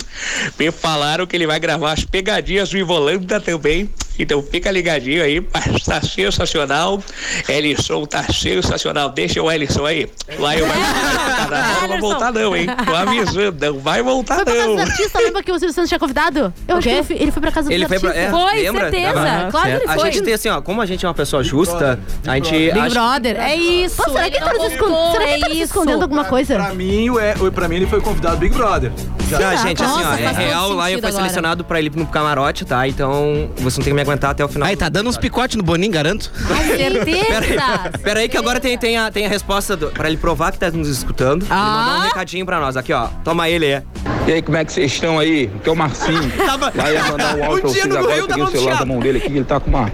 Me 0.57 0.71
falaram 0.71 1.25
que 1.25 1.35
ele 1.35 1.47
vai 1.47 1.59
gravar 1.59 1.93
as 1.93 2.03
pegadinhas 2.03 2.69
do 2.69 2.77
Ivolanda 2.77 3.39
também. 3.39 3.89
Então 4.19 4.43
fica 4.43 4.69
ligadinho 4.69 5.23
aí, 5.23 5.39
tá 5.41 6.01
sensacional. 6.01 7.01
Ellison 7.47 8.05
tá 8.05 8.23
sensacional. 8.31 9.09
Deixa 9.09 9.41
o 9.41 9.51
Ellison 9.51 9.85
aí. 9.85 10.09
Lá 10.37 10.57
eu 10.57 10.67
vai 10.67 10.77
voltar 10.77 11.35
pro 11.35 11.35
carnaval, 11.49 11.81
não 11.81 11.87
vai 11.89 11.99
voltar 11.99 12.33
não, 12.33 12.55
hein? 12.55 12.67
Tô 12.85 12.95
avisando, 12.95 13.65
não 13.73 13.79
vai 13.79 14.01
voltar 14.03 14.45
não. 14.45 14.75
dos 14.75 14.81
artistas, 14.81 15.23
lembra 15.23 15.41
que 15.43 15.51
o 15.51 15.57
Silvio 15.59 15.73
Santos 15.73 15.89
tinha 15.89 15.99
convidado? 15.99 16.53
Eu 16.67 16.77
acho 16.77 16.87
que 16.87 16.93
ele 16.93 17.03
foi, 17.03 17.15
ele 17.17 17.31
foi 17.31 17.41
pra 17.41 17.51
casa 17.51 17.69
dos 17.69 17.75
Ele 17.75 17.87
foi 17.87 17.99
pra. 17.99 18.15
É, 18.15 18.29
Foi, 18.29 18.53
lembra? 18.61 18.81
certeza. 18.91 19.13
Tava- 19.13 19.51
Claro 19.51 19.67
que 19.67 19.75
ele 19.75 19.83
A 19.91 19.93
foi. 19.95 20.11
gente 20.11 20.23
tem 20.23 20.33
assim, 20.33 20.49
ó, 20.49 20.61
como 20.61 20.81
a 20.81 20.85
gente 20.85 21.05
é 21.05 21.07
uma 21.07 21.13
pessoa 21.15 21.43
justa, 21.43 21.99
a 22.27 22.35
gente. 22.35 22.51
Big 22.51 22.77
acha- 22.79 22.89
Brother, 22.89 23.39
é 23.39 23.55
isso. 23.55 23.95
Pô, 23.95 24.11
será 24.11 24.29
que 24.29 24.37
ele 24.37 24.45
tá 24.45 24.51
escondendo? 24.53 24.79
voltou, 24.79 25.11
Será 25.13 25.23
que 25.25 25.31
é 25.31 25.35
ele 25.35 25.43
tá 25.45 25.49
se 25.51 25.61
escondendo 25.61 26.01
alguma 26.01 26.25
coisa? 26.25 26.55
Pra 26.55 26.73
mim, 26.73 27.09
o- 27.09 27.19
é, 27.19 27.35
o- 27.39 27.51
pra 27.51 27.67
mim, 27.67 27.77
ele 27.77 27.87
foi 27.87 28.01
convidado 28.01 28.35
do 28.35 28.39
Big 28.39 28.53
Brother. 28.55 28.91
Não, 29.31 29.57
gente, 29.57 29.83
assim, 29.83 30.03
ó, 30.03 30.13
é 30.15 30.31
real, 30.31 30.73
lá 30.73 30.91
eu 30.91 30.97
agora. 30.97 31.13
selecionado 31.13 31.63
pra 31.63 31.77
ele 31.79 31.87
ir 31.93 31.95
no 31.97 32.07
camarote, 32.07 32.65
tá? 32.65 32.87
Então, 32.87 33.49
você 33.57 33.77
não 33.79 33.83
tem 33.85 33.93
que 33.93 33.93
me 33.93 34.01
aguentar 34.09 34.31
até 34.31 34.43
o 34.43 34.47
final. 34.47 34.67
Aí, 34.67 34.75
tá 34.75 34.89
dando 34.89 35.09
uns 35.09 35.17
picotes 35.17 35.55
no 35.55 35.63
Boninho, 35.63 35.91
garanto. 35.91 36.31
Pera 36.47 37.45
aí, 37.45 37.97
pera 38.03 38.19
aí 38.21 38.29
que 38.29 38.37
agora 38.37 38.59
tem, 38.59 38.77
tem, 38.77 38.97
a, 38.97 39.11
tem 39.11 39.25
a 39.25 39.29
resposta 39.29 39.75
do, 39.77 39.87
pra 39.91 40.07
ele 40.07 40.17
provar 40.17 40.51
que 40.51 40.59
tá 40.59 40.69
nos 40.71 40.87
escutando. 40.87 41.43
Ele 41.43 41.53
mandou 41.53 41.97
um 41.97 42.01
recadinho 42.01 42.45
pra 42.45 42.59
nós. 42.59 42.75
Aqui, 42.75 42.91
ó. 42.93 43.07
Toma 43.23 43.47
ele, 43.49 43.65
é. 43.67 43.83
E 44.27 44.33
aí, 44.33 44.41
como 44.41 44.57
é 44.57 44.65
que 44.65 44.73
vocês 44.73 44.91
estão 44.91 45.17
aí? 45.19 45.49
Aqui 45.59 45.69
é 45.69 45.71
o 45.71 45.75
Marcinho. 45.75 46.31
Tava- 46.37 46.71
Lá 46.75 46.91
ia 46.91 47.03
mandar 47.03 47.35
um 47.35 47.43
áudio 47.43 47.57
Um 47.57 47.61
pra 47.61 47.69
dia 47.71 47.81
vocês 47.81 47.85
no 47.87 47.97
agora, 47.97 48.15
eu 48.17 48.27
peguei 48.27 48.43
o 48.43 48.47
celular 48.51 48.77
da 48.79 48.85
mão 48.85 48.99
dele 48.99 49.17
aqui, 49.19 49.27
ele 49.27 49.43
tá 49.45 49.59
com 49.59 49.69
uma. 49.69 49.91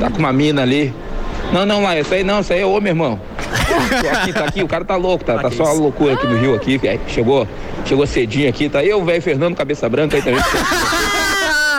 Tá 0.00 0.10
com 0.10 0.18
uma 0.18 0.32
mina 0.32 0.62
ali. 0.62 0.94
Não, 1.52 1.66
não, 1.66 1.82
lá, 1.82 1.98
isso 1.98 2.14
aí 2.14 2.22
não, 2.22 2.40
isso 2.40 2.52
aí 2.52 2.60
é 2.60 2.66
ô, 2.66 2.80
meu 2.80 2.90
irmão. 2.92 3.20
Tô 4.02 4.08
aqui, 4.08 4.32
tá 4.32 4.44
aqui, 4.44 4.62
o 4.62 4.68
cara 4.68 4.84
tá 4.84 4.94
louco, 4.94 5.24
tá, 5.24 5.38
tá 5.38 5.50
só 5.50 5.64
uma 5.64 5.72
loucura 5.72 6.14
aqui 6.14 6.26
no 6.26 6.38
Rio 6.38 6.54
aqui, 6.54 6.78
velho. 6.78 7.00
Chegou, 7.08 7.48
chegou 7.84 8.06
cedinho 8.06 8.48
aqui, 8.48 8.68
tá 8.68 8.84
eu, 8.84 9.04
velho, 9.04 9.20
Fernando 9.20 9.56
Cabeça 9.56 9.88
Branca 9.88 10.16
aí 10.16 10.22
também. 10.22 10.40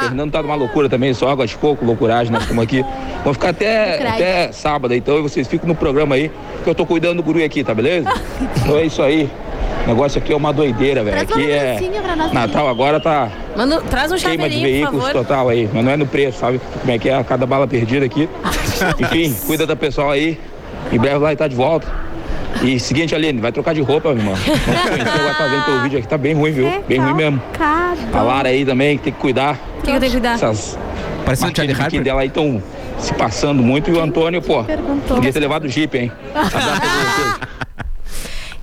Fernando 0.07 0.31
tá 0.31 0.41
numa 0.41 0.55
loucura 0.55 0.89
também, 0.89 1.13
só 1.13 1.29
água 1.29 1.45
de 1.45 1.55
coco, 1.55 1.85
loucuragem, 1.85 2.31
nós 2.31 2.43
estamos 2.43 2.63
aqui. 2.63 2.83
Vamos 3.23 3.37
ficar 3.37 3.49
até, 3.49 4.01
até 4.07 4.51
sábado, 4.51 4.93
então, 4.93 5.19
e 5.19 5.21
vocês 5.21 5.47
ficam 5.47 5.67
no 5.67 5.75
programa 5.75 6.15
aí, 6.15 6.31
que 6.63 6.69
eu 6.69 6.75
tô 6.75 6.85
cuidando 6.85 7.17
do 7.17 7.23
guri 7.23 7.43
aqui, 7.43 7.63
tá 7.63 7.73
beleza? 7.73 8.09
Então 8.61 8.77
é 8.77 8.85
isso 8.85 9.01
aí. 9.01 9.29
O 9.85 9.87
negócio 9.87 10.21
aqui 10.21 10.31
é 10.31 10.35
uma 10.35 10.53
doideira, 10.53 11.03
velho. 11.03 11.21
Aqui 11.21 11.51
é. 11.51 11.79
Natal 12.31 12.67
agora 12.67 12.99
tá 12.99 13.31
Manda, 13.55 13.81
traz 13.81 14.11
um 14.11 14.15
queima 14.15 14.49
de 14.49 14.61
veículos 14.61 15.09
total 15.09 15.49
aí, 15.49 15.69
mas 15.73 15.83
não 15.83 15.91
é 15.91 15.97
no 15.97 16.05
preço, 16.05 16.39
sabe? 16.39 16.61
Como 16.79 16.91
é 16.91 16.97
que 16.97 17.09
é 17.09 17.23
cada 17.23 17.45
bala 17.45 17.67
perdida 17.67 18.05
aqui. 18.05 18.29
Enfim, 18.99 19.35
cuida 19.45 19.65
da 19.65 19.75
pessoal 19.75 20.11
aí. 20.11 20.39
Em 20.91 20.97
breve 20.99 21.19
vai 21.19 21.33
estar 21.33 21.47
de 21.47 21.55
volta. 21.55 21.87
E 22.63 22.79
seguinte, 22.79 23.15
Aline, 23.15 23.39
vai 23.41 23.51
trocar 23.51 23.73
de 23.73 23.81
roupa, 23.81 24.09
meu 24.13 24.19
irmão. 24.19 24.35
Você 24.37 24.51
vai 24.51 25.31
estar 25.31 25.47
vendo 25.47 25.65
teu 25.65 25.81
vídeo 25.81 25.99
aqui, 25.99 26.07
tá 26.07 26.17
bem 26.17 26.33
ruim, 26.33 26.51
viu? 26.51 26.83
Bem 26.87 26.99
ruim 26.99 27.13
mesmo. 27.13 27.41
A 28.13 28.21
Lara 28.21 28.49
aí 28.49 28.65
também, 28.65 28.97
que 28.97 29.05
tem 29.05 29.13
que 29.13 29.19
cuidar. 29.19 29.57
O 29.79 29.81
que 29.81 29.89
eu 29.89 29.99
tenho 29.99 30.11
que 30.11 30.11
cuidar? 30.11 30.33
Essas 30.35 30.77
Parecendo 31.25 31.47
marchinhas 31.47 31.55
Charlie 31.55 31.73
Harper. 31.81 32.03
dela 32.03 32.21
aí 32.21 32.27
estão 32.27 32.61
se 32.99 33.13
passando 33.13 33.63
muito. 33.63 33.89
E 33.89 33.93
o 33.93 34.01
Antônio, 34.01 34.41
pô, 34.41 34.63
podia 35.07 35.31
ter 35.33 35.39
levado 35.39 35.65
o 35.65 35.69
Jeep, 35.69 35.97
hein? 35.97 36.11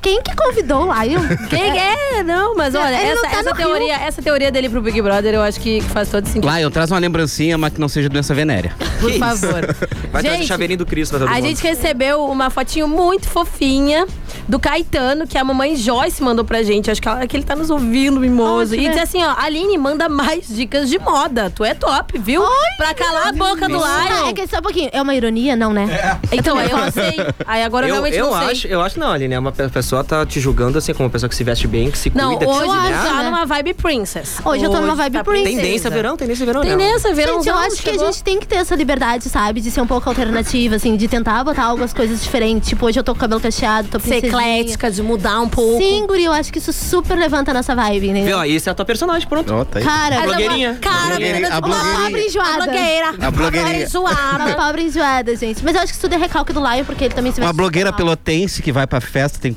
Quem 0.08 0.22
que 0.22 0.34
convidou 0.34 0.88
o 0.88 1.02
Lion? 1.02 1.20
Quem 1.50 1.78
é? 1.78 2.22
Não, 2.22 2.54
mas 2.56 2.74
olha, 2.74 2.94
Ele 2.98 3.14
não 3.14 3.24
essa, 3.24 3.30
tá 3.34 3.40
essa 3.40 3.50
no 3.50 3.56
teoria, 3.56 3.94
essa 3.96 4.22
teoria 4.22 4.50
dele 4.50 4.68
pro 4.70 4.80
Big 4.80 5.00
Brother 5.02 5.34
eu 5.34 5.42
acho 5.42 5.60
que 5.60 5.82
faz 5.82 6.08
todo 6.10 6.26
sentido. 6.26 6.50
Lion, 6.50 6.70
traz 6.70 6.90
uma 6.90 6.98
lembrancinha, 6.98 7.58
mas 7.58 7.74
que 7.74 7.80
não 7.80 7.88
seja 7.88 8.08
doença 8.08 8.34
venérea. 8.34 8.72
Por 9.00 9.12
favor. 9.12 9.66
Vai 10.10 10.22
trazer 10.22 10.28
o 10.28 10.38
Gente, 10.38 10.46
chaveirinho 10.46 10.78
do 10.78 10.86
Cristo 10.86 11.10
pra 11.10 11.18
todo 11.20 11.28
A 11.28 11.34
mundo. 11.34 11.44
gente 11.46 11.62
recebeu 11.62 12.24
uma 12.24 12.48
fotinho 12.48 12.88
muito 12.88 13.28
fofinha 13.28 14.06
do 14.48 14.58
Caetano, 14.58 15.26
que 15.26 15.36
a 15.36 15.44
mamãe 15.44 15.76
Joyce 15.76 16.22
mandou 16.22 16.42
pra 16.44 16.62
gente. 16.62 16.90
Acho 16.90 17.02
que, 17.02 17.08
ela- 17.08 17.26
que 17.26 17.36
ele 17.36 17.44
tá 17.44 17.54
nos 17.54 17.68
ouvindo, 17.68 18.18
mimoso. 18.18 18.74
E 18.74 18.78
que 18.78 18.88
diz 18.88 18.98
assim, 19.02 19.22
ó, 19.22 19.34
Aline, 19.38 19.76
manda 19.76 20.08
mais 20.08 20.48
dicas 20.48 20.88
de 20.88 20.98
moda. 20.98 21.50
Tu 21.54 21.62
é 21.64 21.74
top, 21.74 22.18
viu? 22.18 22.42
pra 22.78 22.94
calar 22.94 23.28
a 23.28 23.32
boca 23.32 23.68
do 23.68 23.82
Ah, 23.84 24.04
Lion. 24.08 24.28
é 24.28 24.32
que 24.32 24.46
só 24.46 24.58
um 24.58 24.62
pouquinho. 24.62 24.88
É 24.92 25.02
uma 25.02 25.14
ironia, 25.14 25.54
não, 25.54 25.72
né? 25.72 26.18
Então, 26.32 26.56
aí 26.58 26.70
eu 26.70 26.78
não 26.78 26.90
sei. 26.90 27.14
Aí 27.46 27.62
agora 27.62 27.86
eu, 27.86 27.90
eu, 27.90 27.94
realmente 27.96 28.16
eu 28.16 28.30
não 28.30 28.38
sei. 28.38 28.50
acho, 28.52 28.66
eu 28.68 28.80
acho 28.80 28.98
não, 28.98 29.12
Aline. 29.12 29.34
é 29.34 29.38
Uma 29.38 29.52
pe- 29.52 29.68
pessoa 29.68 29.97
tá 30.04 30.24
te 30.26 30.40
julgando 30.40 30.78
assim, 30.78 30.92
como 30.92 31.04
uma 31.06 31.10
pessoa 31.10 31.28
que 31.28 31.34
se 31.36 31.44
veste 31.44 31.66
bem, 31.66 31.90
que 31.90 31.98
se 31.98 32.10
Não, 32.14 32.36
cuida, 32.36 32.46
que 32.46 32.50
hoje 32.50 32.70
se 32.70 33.08
tu 33.08 33.14
né? 33.14 33.22
numa 33.24 33.44
vibe 33.46 33.74
princess. 33.74 34.36
Hoje 34.44 34.64
eu 34.64 34.70
tô 34.70 34.80
numa 34.80 34.94
vibe 34.94 35.12
tá 35.14 35.24
princess. 35.24 35.54
Tendência 35.56 35.90
verão, 35.90 36.16
tendência 36.16 36.46
verão, 36.46 36.62
né? 36.62 36.70
Tendência 36.70 37.14
verão. 37.14 37.36
Gente, 37.36 37.48
eu 37.48 37.56
acho 37.56 37.82
que 37.82 37.90
a 37.90 37.98
gente 37.98 38.22
tem 38.22 38.38
que 38.40 38.46
ter 38.46 38.56
essa 38.56 38.74
liberdade, 38.74 39.24
sabe? 39.28 39.60
De 39.60 39.70
ser 39.70 39.80
um 39.80 39.86
pouco 39.86 40.08
alternativa, 40.08 40.76
assim, 40.76 40.96
de 40.96 41.08
tentar 41.08 41.42
botar 41.44 41.64
algumas 41.64 41.92
coisas 41.92 42.22
diferentes. 42.22 42.68
Tipo, 42.68 42.86
hoje 42.86 42.98
eu 42.98 43.04
tô 43.04 43.12
com 43.12 43.18
o 43.18 43.20
cabelo 43.20 43.40
cacheado, 43.40 43.88
tô 43.88 43.98
Ser 43.98 44.24
eclética, 44.24 44.90
de 44.90 45.02
mudar 45.02 45.40
um 45.40 45.48
pouco. 45.48 45.78
Sim, 45.82 46.06
guri, 46.06 46.24
eu 46.24 46.32
acho 46.32 46.52
que 46.52 46.58
isso 46.58 46.72
super 46.72 47.16
levanta 47.16 47.50
a 47.50 47.54
nossa 47.54 47.74
vibe, 47.74 48.08
entendeu? 48.08 48.38
Viu? 48.40 48.44
Isso 48.56 48.68
é 48.68 48.72
a 48.72 48.74
tua 48.74 48.84
personagem, 48.84 49.28
pronto. 49.28 49.52
Ó, 49.54 49.64
tá. 49.64 49.80
Cara, 49.80 50.18
A 50.18 50.22
blogueirinha. 50.22 50.78
Cara, 50.80 50.96
A 50.96 51.06
blogueirinha, 51.08 51.32
menina, 51.34 51.54
a 51.54 51.58
uma 51.58 52.02
pobre 52.04 52.26
enjoada. 52.26 52.64
blogueira. 52.64 53.14
A 53.20 53.30
blogueirinha. 53.30 53.84
enjoada. 53.84 54.44
Uma 54.44 54.54
pobre 54.54 54.82
enjoada, 54.84 55.36
gente. 55.36 55.62
Mas 55.64 55.74
eu 55.74 55.80
acho 55.82 55.92
que 55.92 55.98
isso 55.98 56.00
tudo 56.00 56.14
é 56.14 56.18
recalque 56.18 56.52
do 56.52 56.60
Lion, 56.60 56.84
porque 56.84 57.04
ele 57.04 57.14
também 57.14 57.32
se 57.32 57.40
Uma 57.40 57.46
veste 57.48 57.56
blogueira 57.56 57.90
super 57.90 58.04
mal. 58.04 58.16
pelotense 58.16 58.62
que 58.62 58.72
vai 58.72 58.86
pra 58.86 59.00
festa, 59.00 59.38
tem 59.38 59.52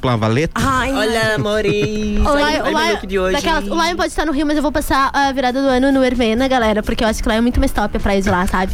Ai, 0.55 0.93
Olha, 0.93 1.38
Lion, 1.38 2.23
Olha 2.25 2.63
o, 2.63 2.67
Lion, 2.69 2.99
de 3.07 3.19
hoje. 3.19 3.34
daquelas- 3.36 3.65
o 3.67 3.73
Lion 3.73 3.95
pode 3.95 4.10
estar 4.10 4.25
no 4.25 4.31
Rio, 4.31 4.45
mas 4.45 4.55
eu 4.57 4.62
vou 4.62 4.71
passar 4.71 5.10
a 5.13 5.31
virada 5.31 5.60
do 5.62 5.67
ano 5.67 5.91
no 5.91 6.03
Hermena, 6.03 6.47
galera, 6.47 6.84
porque 6.84 7.03
eu 7.03 7.07
acho 7.07 7.21
que 7.23 7.29
lá 7.29 7.36
é 7.36 7.41
muito 7.41 7.60
mais 7.60 7.71
top 7.71 7.97
a 7.97 7.99
praia 7.99 8.21
de 8.21 8.29
lá, 8.29 8.45
sabe? 8.47 8.71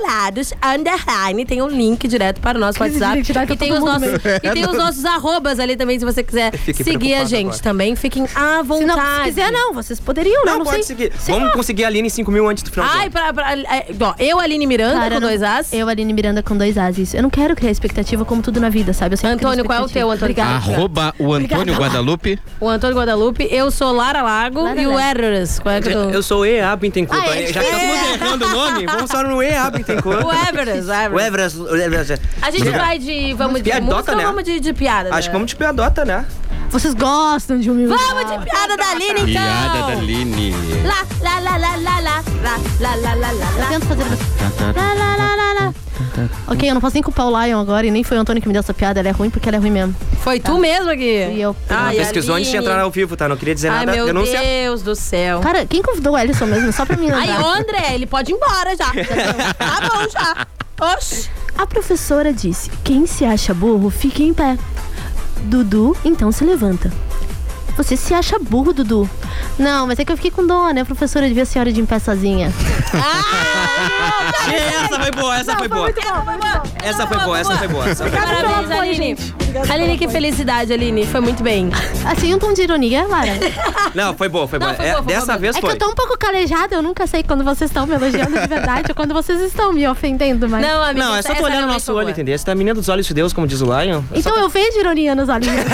descontrolados, 0.07 0.53
underline. 0.63 1.45
Tem 1.45 1.61
um 1.61 1.67
link 1.67 2.07
direto 2.07 2.39
para 2.41 2.57
o 2.57 2.61
nosso 2.61 2.79
Crise 2.79 3.01
WhatsApp. 3.01 3.53
E 3.53 3.57
tem, 3.57 3.73
os 3.73 3.79
nossos, 3.79 4.07
e 4.43 4.49
tem 4.51 4.65
os 4.65 4.77
nossos 4.77 5.05
arrobas 5.05 5.59
ali 5.59 5.75
também, 5.75 5.99
se 5.99 6.05
você 6.05 6.23
quiser 6.23 6.51
seguir 6.73 7.15
a 7.15 7.25
gente 7.25 7.47
agora. 7.47 7.59
também. 7.63 7.95
Fiquem 7.95 8.25
à 8.35 8.61
vontade. 8.63 8.79
Se 8.79 8.85
não 8.97 9.17
se 9.17 9.23
quiser, 9.23 9.51
não, 9.51 9.73
vocês 9.73 9.99
poderiam, 9.99 10.45
né? 10.45 10.51
Não, 10.51 10.59
Não, 10.59 10.65
pode 10.65 10.85
sei. 10.85 10.95
seguir. 10.95 11.11
Sei 11.19 11.33
Vamos 11.33 11.49
lá. 11.49 11.53
conseguir 11.55 11.83
a 11.83 11.87
Aline 11.87 12.07
em 12.07 12.09
5 12.09 12.31
mil 12.31 12.47
antes 12.47 12.63
do 12.63 12.71
final 12.71 12.87
do 12.87 12.93
Ai, 12.95 13.03
ano. 13.03 13.11
pra, 13.11 13.33
pra, 13.33 13.53
é, 13.57 13.85
ó, 14.01 14.13
eu, 14.19 14.39
Aline 14.39 14.65
Miranda, 14.65 14.95
Cara, 14.95 15.07
com 15.09 15.15
eu 15.15 15.19
não- 15.21 15.27
dois 15.27 15.43
As. 15.43 15.73
Eu, 15.73 15.89
Aline 15.89 16.13
Miranda, 16.13 16.41
com 16.43 16.55
dois 16.57 16.77
As, 16.77 16.97
isso. 16.97 17.17
Eu 17.17 17.23
não 17.23 17.29
quero 17.29 17.55
criar 17.55 17.71
expectativa 17.71 18.23
como 18.25 18.41
tudo 18.41 18.59
na 18.59 18.69
vida, 18.69 18.93
sabe? 18.93 19.15
Eu 19.21 19.29
Antônio, 19.29 19.65
qual 19.65 19.79
é 19.79 19.81
o 19.81 19.89
teu, 19.89 20.09
Antônio? 20.09 20.17
Obrigada. 20.31 20.55
Arroba 20.55 21.13
o 21.19 21.33
Antônio 21.33 21.75
Guadalupe. 21.75 22.39
O 22.59 22.67
Antônio 22.67 22.95
Guadalupe, 22.97 23.47
eu 23.51 23.69
sou 23.71 23.91
Lara 23.91 24.21
Lago 24.21 24.61
Lara 24.63 24.81
e 24.81 24.87
o. 24.87 24.97
Eros. 24.97 25.59
Qual 25.59 25.73
é 25.75 25.81
que 25.81 25.89
eu 25.89 26.03
tô? 26.05 26.09
Eu 26.09 26.23
sou 26.23 26.41
o 26.41 26.45
EA 26.45 26.75
Bittencourt. 26.75 27.21
Ah, 27.23 27.35
é 27.35 27.47
Já 27.47 27.61
que 27.61 27.65
diferente. 27.71 28.13
errando 28.13 28.45
o 28.45 28.49
nome, 28.49 28.85
vamos 28.85 29.09
só 29.11 29.23
no 29.23 29.41
EA 29.41 29.69
Bittencourt. 29.71 29.96
O 30.05 30.47
Everest, 30.49 30.89
o 30.89 30.93
Everest. 30.93 31.13
O 31.13 31.19
Everest. 31.19 31.59
o 31.59 31.75
Everest. 31.75 32.21
A 32.41 32.51
gente 32.51 32.69
vai 32.69 32.99
de. 32.99 33.33
Vamos 33.33 33.61
de 33.61 33.69
Piadota, 33.69 33.93
música 33.95 34.11
ou 34.11 34.17
né? 34.17 34.23
vamos 34.25 34.43
de, 34.43 34.59
de 34.59 34.73
piada? 34.73 35.13
Acho 35.13 35.29
que 35.29 35.33
vamos 35.33 35.49
de 35.49 35.55
piadota, 35.55 36.05
né? 36.05 36.25
Vocês 36.69 36.93
gostam 36.93 37.59
de 37.59 37.71
humildade. 37.71 38.01
Vamos 38.03 38.31
de 38.31 38.45
piada 38.49 38.75
da 38.75 38.89
Aline, 38.91 39.11
então! 39.11 39.25
Piada 39.25 39.79
da 39.79 39.99
Aline. 39.99 40.51
Lá, 40.85 41.05
lá, 41.21 41.39
lá, 41.39 41.57
lá, 41.57 41.75
lá, 41.77 41.99
lá, 41.99 42.23
lá, 42.41 42.57
lá, 42.79 42.95
lá, 42.95 43.15
lá, 43.15 43.31
lá, 43.31 43.51
Eu 43.53 43.59
lá. 43.59 43.67
tento 43.69 43.85
fazer. 43.85 44.03
Lá, 44.75 44.93
lá, 44.93 45.15
lá, 45.15 45.35
lá, 45.35 45.53
lá. 45.53 45.86
Ok, 46.47 46.69
eu 46.69 46.73
não 46.73 46.81
posso 46.81 46.93
nem 46.95 47.03
culpar 47.03 47.27
o 47.27 47.43
Lion 47.43 47.59
agora 47.59 47.85
e 47.85 47.91
nem 47.91 48.03
foi 48.03 48.17
o 48.17 48.21
Antônio 48.21 48.41
que 48.41 48.47
me 48.47 48.53
deu 48.53 48.59
essa 48.59 48.73
piada. 48.73 48.99
Ela 48.99 49.09
é 49.09 49.11
ruim 49.11 49.29
porque 49.29 49.47
ela 49.49 49.57
é 49.57 49.59
ruim 49.59 49.71
mesmo. 49.71 49.95
Foi 50.21 50.39
tu 50.39 50.57
mesmo 50.57 50.89
aqui? 50.89 51.03
E 51.33 51.41
eu. 51.41 51.55
Ai, 51.69 51.95
Pesquisou 51.97 52.35
antes 52.35 52.49
de 52.49 52.57
Aline. 52.57 52.71
entrar 52.71 52.81
ao 52.83 52.91
vivo, 52.91 53.15
tá? 53.15 53.27
Não 53.27 53.37
queria 53.37 53.55
dizer 53.55 53.69
Ai, 53.69 53.85
nada. 53.85 53.91
meu 53.97 54.05
Denúncia. 54.05 54.39
Deus 54.39 54.81
do 54.81 54.95
céu. 54.95 55.39
Cara, 55.41 55.65
quem 55.65 55.81
convidou 55.81 56.13
o 56.13 56.17
Ellison 56.17 56.45
mesmo? 56.45 56.71
Só 56.71 56.85
pra 56.85 56.97
mim 56.97 57.07
lembrar. 57.07 57.21
Aí, 57.21 57.43
ô 57.43 57.47
André, 57.47 57.93
ele 57.93 58.05
pode 58.05 58.31
ir 58.31 58.35
embora 58.35 58.75
já. 58.75 58.91
tá 59.57 59.89
bom 59.89 60.09
já. 60.09 60.47
Oxi. 60.93 61.29
A 61.57 61.65
professora 61.65 62.31
disse: 62.31 62.69
quem 62.83 63.05
se 63.07 63.25
acha 63.25 63.53
burro, 63.53 63.89
fique 63.89 64.23
em 64.23 64.33
pé. 64.33 64.57
Dudu, 65.43 65.95
então 66.03 66.31
se 66.31 66.43
levanta. 66.43 66.91
Você 67.77 67.95
se 67.95 68.13
acha 68.13 68.37
burro, 68.39 68.73
Dudu? 68.73 69.09
Não, 69.57 69.85
mas 69.87 69.99
é 69.99 70.05
que 70.05 70.11
eu 70.11 70.15
fiquei 70.17 70.31
com 70.31 70.45
dó, 70.45 70.71
né? 70.71 70.81
A 70.81 70.85
professora 70.85 71.27
devia 71.27 71.45
ser 71.45 71.59
hora 71.59 71.71
de 71.71 71.79
em 71.79 71.85
pé 71.85 71.99
sozinha. 71.99 72.51
Essa 74.47 74.99
foi 74.99 75.11
boa, 75.11 75.37
essa 75.37 75.57
foi 75.57 75.67
boa. 75.67 75.89
Essa 76.83 77.07
foi 77.07 77.17
boa, 77.19 77.39
essa 77.39 77.57
foi 77.57 77.67
boa. 77.67 77.89
Essa 77.89 78.03
foi 78.03 78.11
boa. 78.11 78.25
Parabéns, 78.25 78.71
Aline. 78.71 79.17
Aline, 79.69 79.97
que 79.97 80.07
felicidade, 80.07 80.71
Aline. 80.73 81.05
Foi 81.05 81.19
muito 81.19 81.43
bem. 81.43 81.69
Assim, 82.05 82.33
um 82.33 82.39
tom 82.39 82.53
de 82.53 82.61
ironia, 82.61 83.05
Lara. 83.07 83.33
Não, 83.93 84.13
foi 84.15 84.29
boa, 84.29 84.47
foi 84.47 84.59
boa. 84.59 84.73
foi 84.73 84.85
É, 84.85 84.91
boa, 84.91 85.03
foi 85.03 85.13
dessa 85.13 85.25
boa. 85.25 85.37
vez 85.37 85.55
É 85.55 85.59
que 85.59 85.65
foi. 85.65 85.75
eu 85.75 85.79
tô 85.79 85.89
um 85.89 85.95
pouco 85.95 86.17
calejada, 86.17 86.75
eu 86.75 86.81
nunca 86.81 87.05
sei 87.07 87.23
quando 87.23 87.43
vocês 87.43 87.69
estão 87.69 87.85
me 87.85 87.93
elogiando 87.95 88.39
de 88.39 88.47
verdade 88.47 88.85
ou 88.89 88.95
quando 88.95 89.13
vocês 89.13 89.41
estão 89.41 89.73
me 89.73 89.87
ofendendo, 89.87 90.47
mas. 90.49 90.61
Não, 90.61 90.81
amiga, 90.83 91.05
Não, 91.05 91.15
é 91.15 91.21
só 91.21 91.29
tu 91.29 91.33
essa 91.35 91.43
olhar 91.43 91.61
no 91.61 91.67
nosso 91.67 91.85
foi 91.87 91.95
olho, 91.95 92.09
entendeu? 92.09 92.37
Você 92.37 92.45
tá 92.45 92.51
a 92.51 92.55
menina 92.55 92.73
dos 92.75 92.87
olhos 92.89 93.05
de 93.05 93.13
Deus, 93.13 93.33
como 93.33 93.47
diz 93.47 93.61
o 93.61 93.65
Lion. 93.65 94.01
Então 94.13 94.35
eu 94.37 94.49
vejo 94.49 94.79
ironia 94.79 95.15
nos 95.15 95.29
olhinhos. 95.29 95.57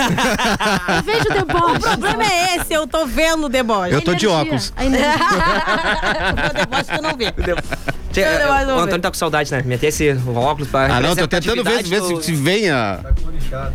eu 0.96 1.02
vejo 1.02 1.24
deboche. 1.32 1.93
O 1.94 1.98
problema 1.98 2.24
é 2.24 2.56
esse, 2.56 2.72
eu 2.72 2.86
tô 2.86 3.06
vendo 3.06 3.46
o 3.46 3.48
deboche. 3.48 3.92
Eu 3.92 4.02
tô 4.02 4.14
de 4.14 4.26
óculos. 4.26 4.72
A 4.76 4.84
energia. 4.84 5.08
o 6.50 6.54
deboche 6.54 6.84
tu 6.96 7.02
não 7.02 7.16
vê. 7.16 7.32
Tchê, 8.12 8.20
Eu 8.20 8.66
não 8.66 8.76
o. 8.76 8.80
Antônio 8.80 9.00
tá 9.00 9.10
com 9.10 9.16
saudade, 9.16 9.50
né? 9.50 9.62
Meter 9.64 9.88
esse 9.88 10.16
óculos 10.34 10.68
pra. 10.68 10.96
Ah, 10.96 11.00
não, 11.00 11.16
tô 11.16 11.26
tentando 11.26 11.64
ver, 11.64 11.82
ver 11.82 12.02
se, 12.02 12.22
se 12.22 12.32
vem 12.32 12.70
a. 12.70 13.00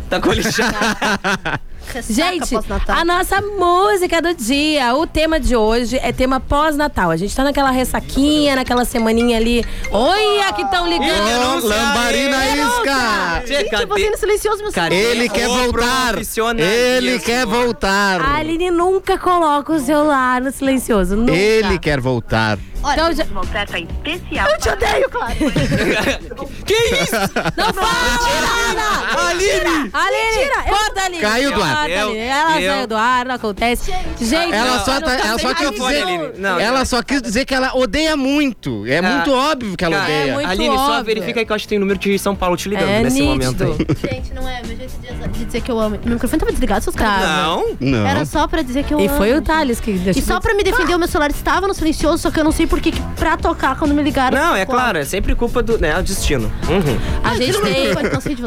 Tá 0.08 0.20
colichado. 1.92 2.12
Gente, 2.12 2.50
pós-natal. 2.54 2.96
a 2.96 3.04
nossa 3.04 3.40
música 3.40 4.22
do 4.22 4.34
dia, 4.34 4.94
o 4.94 5.06
tema 5.06 5.40
de 5.40 5.56
hoje 5.56 5.98
é 6.02 6.12
tema 6.12 6.40
pós-natal. 6.40 7.10
A 7.10 7.16
gente 7.16 7.34
tá 7.34 7.44
naquela 7.44 7.70
ressaquinha, 7.70 8.56
naquela 8.56 8.84
semaninha 8.84 9.36
ali. 9.36 9.64
Olha 9.90 10.52
que 10.52 10.64
tão 10.70 10.88
ligando. 10.88 11.64
Ô, 11.64 11.66
Lambarina 11.66 12.36
Isca! 12.46 13.42
Gente, 13.46 13.70
sendo 13.70 14.16
silencioso, 14.16 14.62
meu. 14.62 14.72
Ele 14.92 15.28
quer 15.28 15.48
voltar! 15.48 16.14
Ele 16.58 17.18
quer 17.18 17.46
voltar! 17.46 18.20
A 18.20 18.36
Aline 18.36 18.70
nunca 18.70 19.18
coloca 19.18 19.72
o 19.72 19.80
celular 19.80 20.40
no 20.40 20.50
silencioso. 20.50 21.16
Nunca. 21.16 21.32
Ele 21.32 21.78
quer 21.78 22.00
voltar. 22.00 22.58
Olha, 22.82 23.14
já... 23.14 23.24
uma 23.24 23.40
oferta 23.42 23.78
especial. 23.78 24.48
Eu 24.50 24.58
te 24.58 24.68
odeio, 24.70 25.10
claro. 25.10 25.34
que 26.66 26.74
isso? 26.74 27.14
Não 27.56 27.72
fala! 27.74 29.28
Aline! 29.30 29.90
Aline! 29.92 30.50
Corta 30.68 31.00
ali! 31.04 31.18
Caiu 31.18 31.52
do 31.54 31.62
ar. 31.62 31.90
Eu- 31.90 32.08
Aline. 32.08 32.18
Ela 32.26 32.60
eu- 32.60 32.72
saiu 32.72 32.86
do 32.86 32.96
ar, 32.96 33.24
não 33.26 33.34
acontece. 33.34 33.92
Gente, 34.20 34.52
Ela 34.54 34.78
só, 34.80 35.00
tá- 35.00 35.14
ela 35.14 35.38
só 35.38 35.54
quis 35.54 35.70
dizer. 35.70 36.02
Aline. 36.02 36.30
Não, 36.38 36.58
ela 36.60 36.84
só 36.84 37.02
quis 37.02 37.20
dizer 37.22 37.44
que 37.44 37.54
ela 37.54 37.74
odeia 37.76 38.16
muito. 38.16 38.86
É 38.86 38.98
Ah, 38.98 39.02
muito 39.02 39.32
óbvio 39.32 39.76
que 39.76 39.84
ela 39.84 39.96
Cara, 39.96 40.04
odeia. 40.12 40.34
muito 40.34 40.48
Aline, 40.50 40.76
só 40.76 40.90
óbvio. 40.92 41.04
verifica 41.04 41.40
aí 41.40 41.46
que 41.46 41.52
eu 41.52 41.56
acho 41.56 41.64
que 41.64 41.68
tem 41.68 41.78
o 41.78 41.80
número 41.80 41.98
de 41.98 42.18
São 42.18 42.34
Paulo 42.34 42.56
te 42.56 42.68
ligando 42.68 42.88
É 42.88 43.02
nesse 43.02 43.20
nítido. 43.20 43.64
momento 43.64 43.64
aí. 43.64 44.10
Gente, 44.14 44.32
não 44.34 44.48
é 44.48 44.62
meu 44.66 44.76
jeito 44.76 44.90
de, 45.00 45.44
dizer 45.44 45.60
que 45.62 45.70
eu 45.70 45.78
amo. 45.78 45.98
Meu 46.04 46.14
microfone 46.14 46.40
tava 46.40 46.52
desligado, 46.52 46.82
seus 46.84 46.96
caras. 46.96 47.28
Não? 47.28 47.76
Não. 47.80 48.06
Era 48.06 48.24
só 48.24 48.46
pra 48.46 48.62
dizer 48.62 48.84
que 48.84 48.94
eu 48.94 49.00
E 49.00 49.06
amo. 49.06 49.16
foi 49.16 49.34
o 49.34 49.42
Thales 49.42 49.80
que 49.80 49.90
E 49.90 50.22
só 50.22 50.38
pra 50.40 50.54
me 50.54 50.62
defender, 50.62 50.94
o 50.94 50.98
meu 50.98 51.08
celular 51.08 51.30
estava 51.30 51.66
no 51.66 51.74
silencioso, 51.74 52.18
só 52.18 52.30
que 52.30 52.38
eu 52.40 52.44
não 52.44 52.52
sei 52.52 52.66
por 52.70 52.80
que 52.80 52.92
que 52.92 53.02
pra 53.16 53.36
tocar 53.36 53.76
quando 53.76 53.92
me 53.92 54.02
ligaram. 54.02 54.38
Não, 54.38 54.54
é 54.56 54.64
claro, 54.64 54.96
é 54.96 55.04
sempre 55.04 55.34
culpa 55.34 55.60
do 55.62 55.76
né, 55.76 55.98
o 55.98 56.02
destino. 56.02 56.50
Uhum. 56.68 56.98
A 57.22 57.34
gente 57.36 57.46
Tira 57.46 57.58
o 57.58 57.62
tem. 57.62 57.90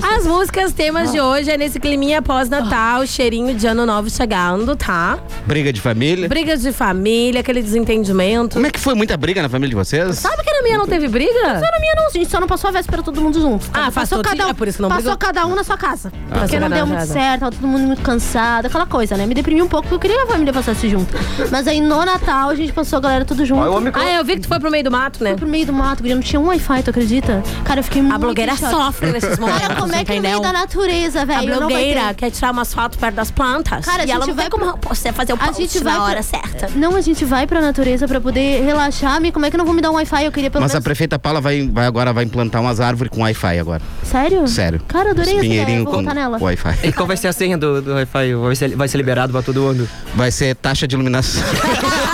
Ah. 0.01 0.15
as 0.15 0.25
músicas 0.25 0.71
temas 0.71 1.11
de 1.11 1.19
hoje 1.19 1.51
é 1.51 1.57
nesse 1.57 1.79
climinha 1.79 2.21
pós-natal, 2.21 3.05
cheirinho 3.05 3.53
de 3.53 3.67
ano 3.67 3.85
novo 3.85 4.09
chegando, 4.09 4.75
tá? 4.75 5.19
Briga 5.45 5.73
de 5.73 5.81
família. 5.81 6.27
Brigas 6.29 6.61
de 6.61 6.71
família, 6.71 7.41
aquele 7.41 7.61
desentendimento. 7.61 8.53
Como 8.53 8.65
é 8.65 8.71
que 8.71 8.79
foi 8.79 8.95
muita 8.95 9.17
briga 9.17 9.41
na 9.41 9.49
família 9.49 9.69
de 9.69 9.75
vocês? 9.75 10.17
Sabe 10.19 10.41
que 10.41 10.51
na 10.51 10.61
minha 10.63 10.77
não 10.77 10.87
teve 10.87 11.07
briga? 11.09 11.31
Só 11.59 11.71
na 11.71 11.79
minha 11.79 11.93
não, 11.95 12.09
gente, 12.09 12.31
só 12.31 12.39
não 12.39 12.47
passou 12.47 12.69
a 12.69 12.71
véspera 12.73 13.03
todo 13.03 13.19
mundo 13.21 13.39
junto. 13.39 13.67
Ah, 13.73 13.91
passou 13.91 14.21
cada 14.21 14.47
um, 14.47 14.49
é 14.49 14.53
por 14.53 14.67
isso 14.67 14.77
que 14.77 14.81
não 14.81 14.89
Passou 14.89 15.03
brigou. 15.03 15.17
cada 15.17 15.45
um 15.45 15.53
na 15.55 15.63
sua 15.63 15.77
casa. 15.77 16.11
porque 16.29 16.39
Passou 16.39 16.59
não 16.61 16.69
deu 16.69 16.87
muito 16.87 17.05
certo, 17.05 17.39
tava 17.41 17.51
todo 17.51 17.67
mundo 17.67 17.87
muito 17.87 18.01
cansado, 18.01 18.67
aquela 18.67 18.85
coisa, 18.85 19.17
né? 19.17 19.25
Me 19.25 19.35
deprimi 19.35 19.61
um 19.61 19.67
pouco 19.67 19.83
porque 19.89 19.95
eu 19.95 19.99
queria 19.99 20.17
que 20.25 20.31
a 20.31 20.33
família 20.33 20.53
passasse 20.53 20.89
junto. 20.89 21.13
Mas 21.51 21.67
aí 21.67 21.81
no 21.81 22.05
Natal 22.05 22.49
a 22.49 22.55
gente 22.55 22.71
passou 22.71 22.97
a 22.97 23.01
galera 23.01 23.25
tudo 23.25 23.45
junto. 23.45 23.61
Ah, 23.93 24.12
eu 24.17 24.25
vi 24.25 24.35
que 24.35 24.41
tu 24.41 24.47
foi 24.47 24.59
pro 24.59 24.69
meio 24.71 24.83
do 24.83 24.91
mato, 24.91 25.23
né? 25.23 25.31
Fui 25.31 25.39
pro 25.39 25.47
meio 25.47 25.65
do 25.65 25.73
mato, 25.73 25.99
guria, 26.01 26.15
não 26.15 26.21
tinha 26.21 26.39
um 26.39 26.47
Wi-Fi, 26.47 26.83
tu 26.83 26.89
acredita? 26.89 27.43
Cara, 27.63 27.79
eu 27.79 27.83
fiquei 27.83 28.01
muito 28.01 28.17
blogueira 28.19 28.53
em 28.53 28.57
choque. 28.57 28.71
sofre 28.73 29.11
nesses 29.11 29.37
momentos, 29.39 29.61
Cara, 29.61 29.75
como 29.75 29.93
é 29.95 30.03
que 30.03 30.13
no 30.15 30.21
meio 30.21 30.35
entendeu? 30.37 30.41
da 30.41 30.53
natureza, 30.53 31.25
velho? 31.25 31.39
A 31.39 31.43
eu 31.43 31.49
não 31.49 31.59
vai 31.61 31.67
blogueira 31.69 32.01
ter- 32.09 32.13
quer 32.15 32.31
tirar 32.31 32.51
umas 32.51 32.73
fotos 32.73 32.97
perto 32.97 33.15
das 33.15 33.31
plantas. 33.31 33.85
Cara, 33.85 34.03
a 34.03 34.05
e 34.05 34.11
ela 34.11 34.21
gente 34.25 34.29
não 34.29 34.35
vai 34.35 34.49
como 34.49 34.77
pra- 34.77 34.89
você 34.95 35.11
fazer 35.11 35.33
o 35.33 35.37
A 35.39 35.51
gente 35.51 35.79
vai 35.83 35.93
na 35.93 35.99
pra- 35.99 36.09
hora 36.09 36.23
certa. 36.23 36.69
Não, 36.75 36.95
a 36.95 37.01
gente 37.01 37.25
vai 37.25 37.45
pra 37.47 37.61
natureza 37.61 38.07
pra 38.07 38.19
poder 38.21 38.63
relaxar. 38.63 39.19
Me, 39.21 39.31
como 39.31 39.45
é 39.45 39.51
que 39.51 39.57
não 39.57 39.65
vão 39.65 39.73
me 39.73 39.81
dar 39.81 39.91
um 39.91 39.95
Wi-Fi? 39.95 40.25
Eu 40.25 40.31
queria 40.31 40.49
pelo 40.49 40.61
Mas 40.61 40.71
a 40.71 40.75
menos... 40.75 40.83
prefeita 40.83 41.17
Paula 41.19 41.41
vai, 41.41 41.67
vai 41.67 41.85
agora 41.85 42.11
vai 42.13 42.23
implantar 42.23 42.61
umas 42.61 42.79
árvores 42.79 43.11
com 43.11 43.21
Wi-Fi 43.21 43.59
agora. 43.59 43.81
Sério? 44.03 44.47
Sério. 44.47 44.81
Cara, 44.87 45.11
adorei 45.11 45.35
essa 45.35 45.45
ideia. 45.45 45.83
Vou 45.83 45.93
com 45.93 45.99
votar 45.99 46.15
nela. 46.15 46.37
Wi-Fi. 46.39 46.79
E 46.87 46.91
qual 46.91 47.07
vai 47.07 47.17
ser 47.17 47.27
a 47.27 47.33
senha 47.33 47.57
do, 47.57 47.81
do 47.81 47.93
Wi-Fi? 47.93 48.33
Vai 48.35 48.55
ser, 48.55 48.75
vai 48.75 48.87
ser 48.87 48.97
liberado 48.97 49.31
pra 49.33 49.41
todo 49.41 49.61
mundo? 49.61 49.87
Vai 50.15 50.31
ser 50.31 50.55
taxa 50.55 50.87
de 50.87 50.95
iluminação. 50.95 51.43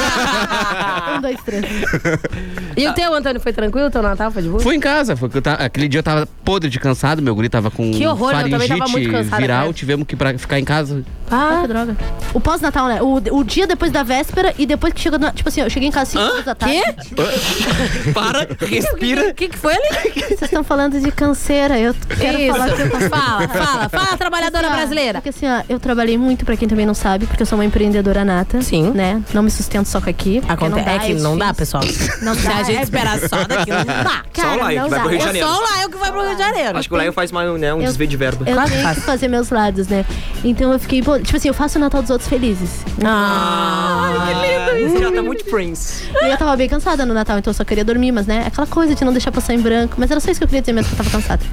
Um, 1.17 1.21
dois, 1.21 1.41
três. 1.43 1.65
E 2.81 2.87
o 2.87 2.93
teu, 2.93 3.13
Antônio, 3.13 3.39
foi 3.41 3.53
tranquilo? 3.53 3.89
Teu 3.89 4.01
Natal 4.01 4.31
foi 4.31 4.41
de 4.41 4.49
boa? 4.49 4.59
Fui 4.61 4.75
em 4.75 4.79
casa, 4.79 5.15
foi 5.15 5.29
que 5.29 5.37
eu 5.37 5.41
tava- 5.41 5.63
aquele 5.63 5.87
dia 5.87 5.99
eu 5.99 6.03
tava 6.03 6.27
podre 6.43 6.69
de 6.69 6.79
cansado, 6.79 7.21
meu 7.21 7.35
guri 7.35 7.49
tava 7.49 7.69
com 7.71 7.91
Que 7.91 8.05
horror, 8.07 8.31
eu 8.31 8.37
também 8.37 8.51
faringite 8.51 8.79
tava 8.79 8.91
muito 8.91 9.11
cansada, 9.11 9.37
viral, 9.41 9.61
cara. 9.61 9.73
tivemos 9.73 10.07
que 10.07 10.15
pra 10.15 10.37
ficar 10.37 10.59
em 10.59 10.65
casa. 10.65 11.03
Ah, 11.31 11.59
que 11.61 11.67
droga. 11.67 11.95
O 12.33 12.39
pós-natal, 12.39 12.87
né? 12.87 13.01
O, 13.01 13.15
o 13.37 13.43
dia 13.43 13.67
depois 13.67 13.91
da 13.91 14.01
véspera 14.03 14.53
e 14.57 14.65
depois 14.65 14.93
que 14.93 14.99
chegou. 14.99 15.19
na- 15.19 15.31
Tipo 15.31 15.49
assim, 15.49 15.61
eu 15.61 15.69
cheguei 15.69 15.87
em 15.89 15.91
casa 15.91 16.11
5 16.11 16.23
horas 16.23 16.45
da 16.45 16.55
tarde. 16.55 16.81
Para, 18.13 18.47
respira. 18.65 19.29
O 19.29 19.33
que, 19.33 19.49
que 19.49 19.57
foi 19.57 19.73
ali? 19.73 20.11
Vocês 20.13 20.41
estão 20.43 20.63
falando 20.63 20.99
de 20.99 21.11
canseira. 21.11 21.77
Eu 21.79 21.95
quero 22.19 22.39
Isso. 22.39 22.53
falar 22.57 22.73
que 22.73 22.81
eu 22.81 23.09
Fala, 23.09 23.47
fala, 23.47 23.89
fala, 23.89 24.17
trabalhadora 24.17 24.67
Assim, 24.67 24.73
ó, 24.75 24.77
brasileira. 24.79 25.13
Porque 25.21 25.29
assim, 25.29 25.45
ó, 25.47 25.61
eu 25.69 25.79
trabalhei 25.79 26.17
muito, 26.17 26.45
pra 26.45 26.55
quem 26.57 26.67
também 26.67 26.85
não 26.85 26.93
sabe, 26.93 27.25
porque 27.25 27.41
eu 27.43 27.45
sou 27.47 27.57
uma 27.57 27.65
empreendedora 27.65 28.25
nata. 28.25 28.61
Sim. 28.61 28.91
Né? 28.91 29.21
Não 29.33 29.43
me 29.43 29.51
sustento 29.51 29.85
só 29.87 30.01
com 30.01 30.09
aqui. 30.09 30.41
porque 30.41 30.51
Acontece, 30.65 30.89
é 30.89 30.99
que 30.99 31.13
não 31.15 31.37
dá, 31.37 31.53
pessoal. 31.53 31.83
Não 32.21 32.35
dá, 32.41 32.63
gente 32.71 32.79
é- 32.79 32.83
esperar 32.83 33.19
só 33.19 33.43
daqui, 33.47 33.71
não 33.71 33.83
dá. 33.85 34.23
Só 34.33 34.53
o 34.55 34.57
Laio 34.59 34.83
que 34.83 34.89
vai 34.89 34.99
pro 34.99 35.09
Rio 35.09 35.17
de 35.17 35.23
É 35.23 35.27
Janeiro. 35.27 35.47
só 35.47 35.57
o 35.57 35.61
Laio 35.61 35.89
que 35.89 35.97
vai 35.97 36.11
pro 36.11 36.21
Rio 36.21 36.35
de 36.35 36.41
Janeiro. 36.41 36.77
Acho 36.77 36.87
que 36.87 36.93
o 36.93 36.97
Laio 36.97 37.13
faz 37.13 37.31
mais 37.31 37.59
né, 37.59 37.73
um 37.73 37.79
Eu- 37.81 37.85
desvio 37.87 38.07
de 38.07 38.17
verba. 38.17 38.45
Eu 38.49 38.55
tenho 38.55 38.67
que 38.69 38.83
faz. 38.83 38.99
fazer 39.03 39.27
meus 39.27 39.49
lados, 39.49 39.87
né? 39.87 40.05
Então 40.43 40.71
eu 40.71 40.79
fiquei, 40.79 41.01
tipo 41.01 41.35
assim, 41.35 41.47
eu 41.47 41.53
faço 41.53 41.77
o 41.77 41.81
Natal 41.81 42.01
dos 42.01 42.09
outros 42.11 42.29
felizes. 42.29 42.83
Ah, 43.05 44.25
que 44.27 44.79
lindo 44.79 44.93
isso. 44.95 45.03
Já 45.03 45.11
tá 45.11 45.21
muito 45.21 45.45
Prince. 45.45 46.03
E 46.21 46.29
eu 46.31 46.37
tava 46.37 46.55
bem 46.55 46.69
cansada 46.69 47.05
no 47.05 47.13
Natal, 47.13 47.37
então 47.37 47.51
eu 47.51 47.55
só 47.55 47.63
queria 47.63 47.83
dormir, 47.83 48.11
mas 48.11 48.27
né, 48.27 48.43
aquela 48.47 48.67
coisa 48.67 48.95
de 48.95 49.03
não 49.03 49.11
deixar 49.11 49.31
passar 49.31 49.53
em 49.53 49.59
branco. 49.59 49.95
Mas 49.97 50.09
era 50.11 50.19
só 50.19 50.29
isso 50.31 50.39
que 50.39 50.43
eu 50.43 50.47
queria 50.47 50.61
dizer 50.61 50.73
mesmo, 50.73 50.89
que 50.95 51.01
eu 51.01 51.05
tava 51.05 51.09
cansada. 51.17 51.43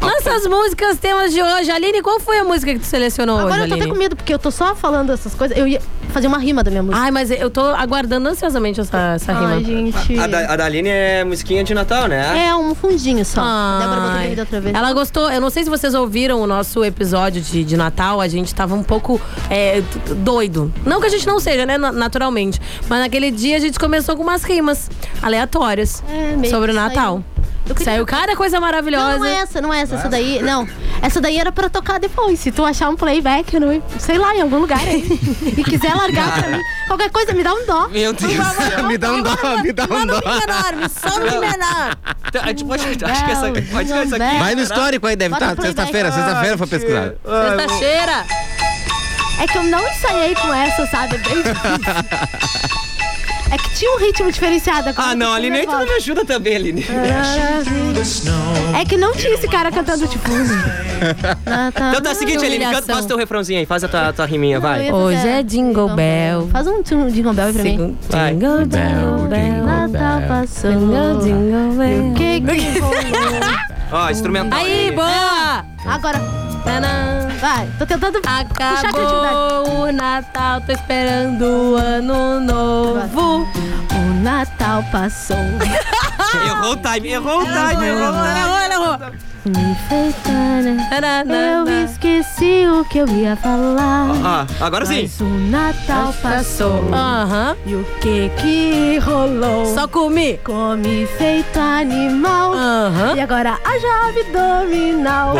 Nossas 0.00 0.46
músicas, 0.48 0.98
temas 0.98 1.32
de 1.32 1.40
hoje. 1.40 1.70
Aline, 1.70 2.02
qual 2.02 2.18
foi 2.18 2.38
a 2.38 2.44
música 2.44 2.72
que 2.72 2.80
tu 2.80 2.86
selecionou 2.86 3.38
Agora 3.38 3.54
hoje, 3.54 3.62
eu 3.62 3.68
tô 3.68 3.74
até 3.74 3.82
Aline? 3.82 3.92
com 3.92 3.98
medo, 3.98 4.16
porque 4.16 4.34
eu 4.34 4.38
tô 4.38 4.50
só 4.50 4.74
falando 4.74 5.12
essas 5.12 5.32
coisas. 5.34 5.56
Eu 5.56 5.66
ia 5.66 5.80
fazer 6.12 6.26
uma 6.26 6.38
rima 6.38 6.62
da 6.64 6.70
minha 6.70 6.82
música. 6.82 7.00
Ai, 7.00 7.10
mas 7.12 7.30
eu 7.30 7.48
tô 7.48 7.60
aguardando 7.60 8.28
ansiosamente 8.28 8.80
essa, 8.80 9.12
essa 9.14 9.32
rima. 9.32 9.52
Ai, 9.54 9.64
gente. 9.64 10.18
A, 10.18 10.26
da, 10.26 10.51
a 10.52 10.56
da 10.56 10.64
Aline 10.66 10.88
é 10.88 11.24
musiquinha 11.24 11.64
de 11.64 11.72
Natal, 11.74 12.06
né? 12.06 12.46
É 12.48 12.54
um 12.54 12.74
fundinho 12.74 13.24
só. 13.24 13.40
Ai. 13.42 13.80
Débora 13.82 14.00
botou 14.00 14.18
bebida 14.22 14.42
outra 14.42 14.60
vez. 14.60 14.74
Ela 14.76 14.92
gostou. 14.92 15.30
Eu 15.30 15.40
não 15.40 15.50
sei 15.50 15.64
se 15.64 15.70
vocês 15.70 15.94
ouviram 15.94 16.40
o 16.42 16.46
nosso 16.46 16.84
episódio 16.84 17.40
de, 17.40 17.64
de 17.64 17.76
Natal. 17.76 18.20
A 18.20 18.28
gente 18.28 18.54
tava 18.54 18.74
um 18.74 18.82
pouco 18.82 19.20
é, 19.50 19.82
doido. 20.16 20.72
Não 20.84 21.00
que 21.00 21.06
a 21.06 21.10
gente 21.10 21.26
não 21.26 21.40
seja, 21.40 21.64
né? 21.66 21.76
na- 21.78 21.92
Naturalmente. 21.92 22.60
Mas 22.88 23.00
naquele 23.00 23.30
dia 23.30 23.56
a 23.56 23.60
gente 23.60 23.78
começou 23.78 24.16
com 24.16 24.22
umas 24.22 24.42
rimas 24.44 24.90
aleatórias 25.22 26.02
É, 26.08 26.48
sobre 26.48 26.72
o 26.72 26.74
Natal. 26.74 27.22
Queria- 27.66 27.84
Saiu 27.84 28.04
cada 28.06 28.36
coisa 28.36 28.60
maravilhosa. 28.60 29.12
Não, 29.12 29.18
não 29.20 29.26
é 29.26 29.34
essa, 29.36 29.60
não 29.60 29.74
é 29.74 29.80
essa. 29.80 29.94
Essa 29.94 30.08
daí, 30.08 30.42
não. 30.42 30.68
Essa 31.00 31.20
daí 31.20 31.38
era 31.38 31.50
pra 31.52 31.68
tocar 31.70 31.98
depois. 31.98 32.38
Se 32.40 32.50
tu 32.52 32.64
achar 32.64 32.88
um 32.88 32.96
playback, 32.96 33.58
no, 33.58 33.82
sei 33.98 34.18
lá, 34.18 34.34
em 34.34 34.42
algum 34.42 34.58
lugar 34.58 34.80
aí. 34.80 35.02
e 35.56 35.64
quiser 35.64 35.94
largar 35.94 36.32
pra 36.40 36.48
mim, 36.50 36.62
qualquer 36.86 37.10
coisa, 37.10 37.32
me 37.32 37.42
dá 37.42 37.54
um 37.54 37.64
dó. 37.66 37.88
Meu 37.88 38.12
Deus 38.12 38.32
do 38.32 38.82
me 38.88 38.98
dá 38.98 39.12
um 39.12 39.22
dó, 39.22 39.36
me 39.62 39.72
dá 39.72 39.84
um 39.84 40.06
dó. 40.06 40.18
um 40.18 40.38
menor, 40.38 40.76
me 40.76 40.88
só 40.88 41.16
um 41.18 41.40
menor. 41.40 41.96
A 42.42 42.48
gente 42.48 42.64
pode. 42.64 42.82
Acho 42.82 43.24
que 43.24 43.30
essa. 43.30 43.52
Pode 43.72 43.86
tirar 43.86 44.04
isso 44.04 44.14
aqui. 44.14 44.38
Vai 44.38 44.54
no 44.54 44.62
histórico 44.62 45.06
aí, 45.06 45.16
deve 45.16 45.34
estar. 45.34 45.54
playback. 45.54 45.66
Sexta-feira, 45.76 46.12
sexta-feira 46.12 46.58
foi 46.58 46.66
pesquisado. 46.66 47.16
Sexta-feira. 47.24 48.24
É 49.40 49.46
que 49.46 49.58
eu 49.58 49.62
não 49.64 49.80
ensaiei 49.88 50.34
com 50.36 50.52
essa, 50.54 50.86
sabe? 50.86 51.16
É 51.16 51.18
bem 51.18 51.42
difícil. 51.42 52.81
É 53.52 53.58
que 53.58 53.74
tinha 53.74 53.94
um 53.94 53.98
ritmo 53.98 54.32
diferenciado. 54.32 54.88
agora 54.88 55.10
Ah, 55.10 55.14
não, 55.14 55.34
Aline, 55.34 55.58
aí 55.58 55.66
tu 55.66 55.72
não 55.72 55.84
me 55.84 55.92
ajuda 55.92 56.24
também, 56.24 56.56
Aline. 56.56 56.86
É 58.80 58.84
que 58.86 58.96
não 58.96 59.12
tinha 59.12 59.34
esse 59.34 59.46
cara 59.46 59.70
cantando 59.70 60.08
tipo. 60.08 60.26
Então 60.30 62.00
tá, 62.00 62.08
é 62.08 62.12
o 62.12 62.14
seguinte, 62.14 62.42
Aline, 62.44 62.64
canta, 62.64 62.94
faz 62.94 63.04
teu 63.04 63.16
refrãozinho 63.18 63.58
aí, 63.60 63.66
faz 63.66 63.84
a 63.84 63.88
tua, 63.88 64.10
tua 64.12 64.24
riminha, 64.24 64.58
vai. 64.58 64.90
Hoje 64.90 65.28
é 65.28 65.42
Jingle 65.42 65.94
Bell. 65.94 66.48
Faz 66.50 66.66
um 66.66 66.82
jingle 66.82 67.34
bell 67.34 67.46
aí 67.46 67.52
pra 67.52 67.62
mim. 67.62 67.98
Vai. 68.08 68.32
Jingle 68.32 68.66
Bell, 68.66 69.28
Bell. 69.28 69.66
Natal 69.66 70.22
passou. 70.28 70.70
Jingle, 70.70 71.20
jingle 71.22 71.76
bell. 71.76 72.10
O 72.10 72.14
que 72.14 72.40
que? 72.40 72.82
Ó, 73.92 74.10
instrumental. 74.10 74.58
Aí, 74.58 74.90
boa! 74.92 75.62
Agora, 75.84 76.18
Tanã. 76.64 77.21
Vai. 77.42 77.68
Tô 77.76 77.84
tentando 77.84 78.20
puxar 78.20 78.40
a 78.40 78.44
criatividade. 78.44 78.96
Acabou 78.96 79.80
o 79.82 79.92
Natal, 79.92 80.60
tô 80.60 80.72
esperando 80.72 81.42
o 81.42 81.76
ano 81.76 82.40
novo. 82.40 83.48
O 83.92 84.22
Natal 84.22 84.84
passou. 84.92 85.36
Errou 86.46 86.72
o 86.72 86.76
time, 86.76 87.08
errou 87.08 87.40
o 87.40 87.44
time, 87.44 87.86
errou 87.86 88.08
o 88.08 88.12
time. 88.12 88.40
Errou, 88.40 88.58
errou. 88.60 89.12
Me. 89.44 89.72
Tananana. 90.88 91.34
Eu 91.34 91.84
esqueci 91.84 92.66
o 92.68 92.84
que 92.84 92.98
eu 92.98 93.08
ia 93.08 93.34
falar. 93.34 94.06
Ah, 94.24 94.46
agora 94.60 94.86
sim. 94.86 95.02
Mas 95.02 95.20
o 95.20 95.24
Natal 95.24 96.14
passou. 96.22 96.88
Aham. 96.92 97.56
E 97.66 97.74
o 97.74 97.84
que 98.00 98.30
que 98.40 98.98
rolou? 98.98 99.66
Só 99.66 99.88
comi. 99.88 100.38
Come 100.44 101.06
feito 101.18 101.58
animal. 101.58 102.52
Aham. 102.54 103.16
E 103.16 103.20
agora 103.20 103.58
a 103.64 103.80
chave 103.80 104.20
abdominal. 104.20 105.34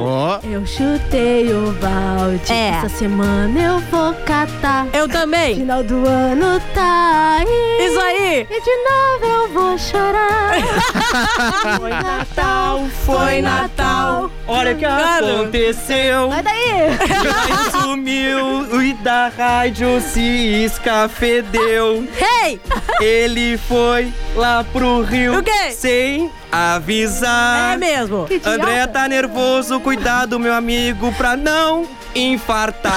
Ó, 0.00 0.40
Eu 0.46 0.64
chutei 0.66 1.52
o 1.52 1.72
balde. 1.80 2.52
É. 2.52 2.68
Essa 2.68 2.88
semana 2.88 3.60
eu 3.60 3.80
vou 3.90 4.14
catar. 4.24 4.86
Eu 4.92 5.08
também. 5.08 5.56
Final 5.56 5.82
do 5.82 6.06
ano 6.06 6.60
tá 6.72 7.38
aí. 7.40 7.86
Isso 7.86 8.00
aí. 8.00 8.46
E 8.48 8.60
de 8.60 8.76
novo 8.84 9.26
eu 9.26 9.52
vou 9.52 9.78
chorar. 9.78 10.13
Foi 11.78 11.90
Natal, 11.90 12.84
Foi 13.04 13.42
Natal. 13.42 14.30
Olha 14.46 14.72
o 14.72 14.76
que 14.76 14.84
Cara. 14.84 15.26
aconteceu. 15.34 16.28
Vai 16.30 16.42
daí. 16.42 16.72
Aí 16.90 17.80
sumiu 17.82 18.82
e 18.82 18.92
da 18.94 19.28
rádio 19.36 20.00
se 20.00 20.64
escafedeu. 20.64 22.06
Hey! 22.42 22.60
Ele 23.00 23.56
foi 23.58 24.12
lá 24.36 24.64
pro 24.72 25.02
Rio 25.02 25.38
O 25.38 25.42
quê? 25.42 25.70
sem 25.72 26.30
avisar. 26.52 27.74
É 27.74 27.76
mesmo. 27.76 28.26
Que 28.26 28.34
idiota. 28.34 28.50
André 28.62 28.86
tá 28.86 29.08
nervoso, 29.08 29.80
cuidado, 29.80 30.38
meu 30.38 30.52
amigo, 30.54 31.12
pra 31.14 31.36
não 31.36 31.86
infartar. 32.14 32.92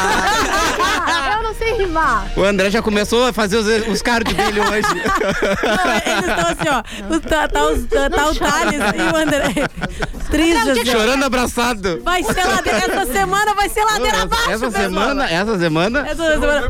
Ah, 1.10 1.38
eu 1.38 1.44
não 1.44 1.54
sei 1.56 1.74
rimar. 1.74 2.28
o 2.36 2.44
André 2.44 2.70
já 2.70 2.82
começou 2.84 3.26
a 3.28 3.34
fazer 3.34 3.58
os, 3.58 3.88
os 3.88 4.02
cards 4.02 4.32
dele 4.36 4.60
hoje. 4.60 4.88
Não, 4.94 6.14
eles 6.14 6.28
estão 6.28 6.52
assim, 6.52 6.70
ó. 6.70 7.07
O, 7.10 7.20
tá, 7.20 7.48
tá, 7.48 7.64
os- 7.68 7.86
tá, 7.86 8.10
tá 8.10 8.30
o 8.30 8.36
Thales 8.36 8.80
e 8.96 9.14
o 9.14 9.16
André. 9.16 9.54
Triste. 10.30 10.86
Chorando 10.92 11.24
abraçado. 11.24 12.02
Vai 12.04 12.22
ser 12.22 12.44
ladeira. 12.44 12.78
Essa 12.80 13.06
semana 13.14 13.54
vai 13.54 13.70
ser 13.70 13.84
ladeira 13.86 14.24
abaixo, 14.24 14.52
Essa 14.52 14.66
pessoal. 14.66 14.84
semana, 14.84 15.30
essa 15.32 15.58
semana. 15.58 16.00
Essa 16.08 16.26
semana. 16.34 16.68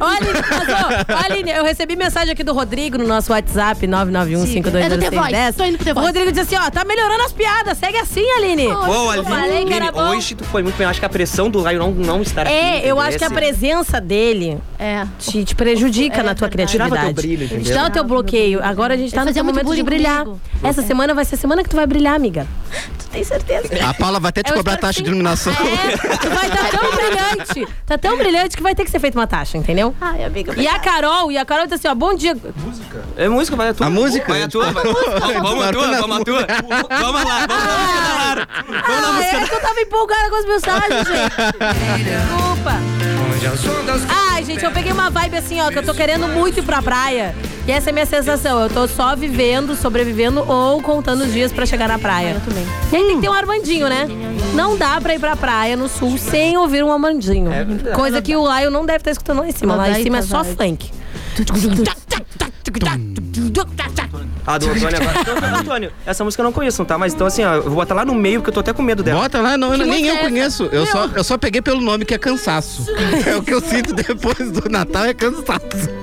Ô, 0.00 0.04
Aline, 0.04 0.32
mas, 0.50 0.68
ô, 0.68 1.12
ô, 1.12 1.16
Aline, 1.32 1.50
eu 1.52 1.64
recebi 1.64 1.94
mensagem 1.94 2.32
aqui 2.32 2.42
do 2.42 2.52
Rodrigo 2.52 2.98
no 2.98 3.06
nosso 3.06 3.30
WhatsApp, 3.32 3.86
991 3.86 4.78
É 4.78 4.88
do 4.88 4.98
The 4.98 5.10
Voice, 5.10 5.56
tô 5.56 5.64
indo 5.64 5.76
pro 5.76 5.84
The 5.84 5.90
O 5.92 5.94
Voice. 5.94 6.06
Rodrigo 6.08 6.32
disse 6.32 6.54
assim, 6.56 6.66
ó, 6.66 6.70
tá 6.70 6.84
melhorando 6.84 7.22
as 7.22 7.32
piadas, 7.32 7.78
segue 7.78 7.98
assim, 7.98 8.24
Aline. 8.38 8.66
Ô, 8.66 9.14
eu 9.14 9.22
falei 9.24 9.64
que 9.64 9.72
era 9.72 9.84
Aline, 9.86 9.92
bom. 9.92 10.08
hoje 10.16 10.34
tu 10.34 10.44
foi 10.44 10.62
muito 10.64 10.76
bem. 10.76 10.86
Acho 10.86 10.98
que 10.98 11.06
a 11.06 11.08
pressão 11.08 11.48
do 11.48 11.62
raio 11.62 11.78
não, 11.78 11.92
não 11.92 12.20
estar 12.22 12.42
aqui. 12.42 12.52
É, 12.52 12.84
eu 12.84 12.98
acho 13.00 13.16
que 13.16 13.24
a 13.24 13.30
presença 13.30 14.00
dele 14.00 14.58
É. 14.78 15.06
te, 15.20 15.44
te 15.44 15.54
prejudica 15.54 16.18
É 16.20 16.22
na 16.24 16.34
tua 16.34 16.48
verdade. 16.48 16.76
criatividade. 16.76 16.90
Tirava 16.90 17.14
teu 17.14 17.22
brilho, 17.22 17.44
entendeu? 17.44 17.84
O 17.84 17.90
teu 17.90 18.04
bloqueio. 18.04 18.60
Agora 18.62 18.94
a 18.94 18.96
gente 18.96 19.14
tá 19.14 19.24
no 19.24 19.32
momento 19.52 19.74
de 19.76 19.82
bullying 19.82 19.84
brilhar. 19.84 20.24
comigo. 20.24 20.40
Essa 20.62 20.82
semana 20.82 21.14
vai 21.14 21.24
ser 21.24 21.34
a 21.34 21.38
semana 21.38 21.62
que 21.62 21.68
tu 21.68 21.76
vai 21.76 21.86
brilhar, 21.86 22.14
amiga. 22.14 22.46
Tu 22.98 23.06
tem 23.08 23.24
certeza? 23.24 23.68
A 23.86 23.94
Paula 23.94 24.18
vai 24.18 24.30
até 24.30 24.42
te 24.42 24.50
Eu 24.50 24.56
cobrar 24.56 24.72
espero 24.72 24.86
taxa 24.88 25.02
de 25.02 25.08
iluminação. 25.08 25.52
É, 25.52 25.96
tu 26.18 26.30
vai 26.30 26.46
estar 26.48 26.70
tão 26.70 26.90
brilhante. 26.90 27.74
Tá 27.86 27.98
tão 27.98 28.16
brilhante 28.16 28.56
que 28.56 28.62
vai 28.62 28.74
ter 28.74 28.84
que 28.84 28.90
ser 28.90 28.98
feita 28.98 29.18
uma 29.18 29.26
taxa, 29.26 29.58
entendeu? 29.58 29.94
Ai, 30.00 30.24
amiga. 30.24 30.54
E 30.60 30.66
a 30.66 30.78
Carol, 30.78 31.30
e 31.30 31.36
a 31.38 31.44
Carol 31.44 31.66
disse 31.66 31.74
assim, 31.74 31.88
ó, 31.88 31.94
bom 31.94 32.14
dia. 32.14 32.36
É 33.16 33.28
música, 33.28 33.56
vai 33.56 33.68
a 33.68 33.74
tua. 33.74 33.86
A 33.86 33.90
música? 33.90 34.26
Vai 34.28 34.42
a 34.42 34.48
tua, 34.48 34.70
vai. 34.72 34.84
Vamos 34.84 35.64
a 35.64 35.72
tua, 35.72 36.00
vamos 36.00 36.16
a 36.16 36.24
tua. 36.24 36.46
Vamos 36.46 37.24
lá, 37.24 37.46
vamos 37.46 37.64
lá, 37.66 37.76
música. 37.78 38.48
Vamos 38.86 39.02
lá, 39.02 39.08
Ah, 39.08 39.12
música 39.12 39.36
é 39.36 39.46
que 39.46 39.54
eu 39.54 39.60
tava 39.60 39.80
empolgada 39.80 40.30
com 40.30 40.36
as 40.36 40.46
mensagens, 40.46 41.06
gente. 41.08 42.04
Desculpa. 42.04 42.72
Ai, 44.08 44.44
gente, 44.44 44.64
eu 44.64 44.70
peguei 44.70 44.92
uma 44.92 45.10
vibe 45.10 45.36
assim, 45.36 45.60
ó, 45.60 45.70
que 45.70 45.78
eu 45.78 45.82
tô 45.84 45.92
querendo 45.92 46.28
muito 46.28 46.60
ir 46.60 46.62
pra 46.62 46.80
praia. 46.80 47.34
E 47.66 47.70
essa 47.70 47.90
é 47.90 47.90
a 47.90 47.92
minha 47.92 48.06
sensação. 48.06 48.60
Eu 48.60 48.68
tô 48.68 48.88
só 48.88 49.14
vivendo, 49.14 49.76
sobrevivendo 49.76 50.44
ou 50.48 50.82
contando 50.82 51.22
os 51.22 51.32
dias 51.32 51.52
pra 51.52 51.64
chegar 51.64 51.88
na 51.88 51.98
praia. 51.98 52.34
Eu 52.34 52.40
também. 52.40 52.66
E 52.92 52.96
aí 52.96 53.04
tem 53.04 53.16
que 53.16 53.22
ter 53.22 53.28
um 53.28 53.32
Armandinho, 53.32 53.88
né? 53.88 54.08
Não 54.54 54.76
dá 54.76 55.00
pra 55.00 55.14
ir 55.14 55.20
pra 55.20 55.36
praia 55.36 55.76
no 55.76 55.88
sul 55.88 56.18
sem 56.18 56.56
ouvir 56.56 56.82
um 56.82 56.92
Armandinho. 56.92 57.50
Coisa 57.94 58.20
que 58.20 58.34
o 58.36 58.42
Lion 58.42 58.70
não 58.70 58.84
deve 58.84 58.98
estar 58.98 59.12
escutando 59.12 59.40
lá 59.40 59.48
em 59.48 59.52
cima. 59.52 59.76
Lá 59.76 59.90
em 59.90 60.02
cima 60.02 60.18
é 60.18 60.22
só 60.22 60.44
funk. 60.44 60.90
Ah, 64.44 64.58
do 64.58 64.68
Antônio 64.70 64.96
agora. 64.96 65.58
Antônio, 65.60 65.92
essa 66.04 66.24
música 66.24 66.42
eu 66.42 66.44
não 66.44 66.52
conheço, 66.52 66.84
tá? 66.84 66.98
Mas 66.98 67.14
então 67.14 67.26
assim, 67.26 67.44
ó, 67.44 67.54
eu 67.54 67.62
vou 67.62 67.74
botar 67.74 67.94
lá 67.94 68.04
no 68.04 68.14
meio 68.14 68.40
porque 68.40 68.50
eu 68.50 68.54
tô 68.54 68.60
até 68.60 68.72
com 68.72 68.82
medo 68.82 69.02
dela. 69.02 69.20
Bota 69.20 69.40
lá, 69.40 69.56
não, 69.56 69.70
Que 69.70 69.84
nem 69.84 70.06
eu 70.06 70.16
é 70.16 70.18
conheço. 70.18 70.64
Eu 70.72 70.84
só, 70.86 71.06
eu 71.06 71.22
só 71.22 71.38
peguei 71.38 71.62
pelo 71.62 71.80
nome 71.80 72.04
que 72.04 72.14
é 72.14 72.18
cansaço. 72.18 72.86
É 73.24 73.36
o 73.36 73.42
que 73.42 73.54
eu 73.54 73.60
sinto 73.60 73.94
depois 73.94 74.50
do 74.50 74.68
Natal 74.68 75.04
é 75.04 75.14
cansaço. 75.14 76.01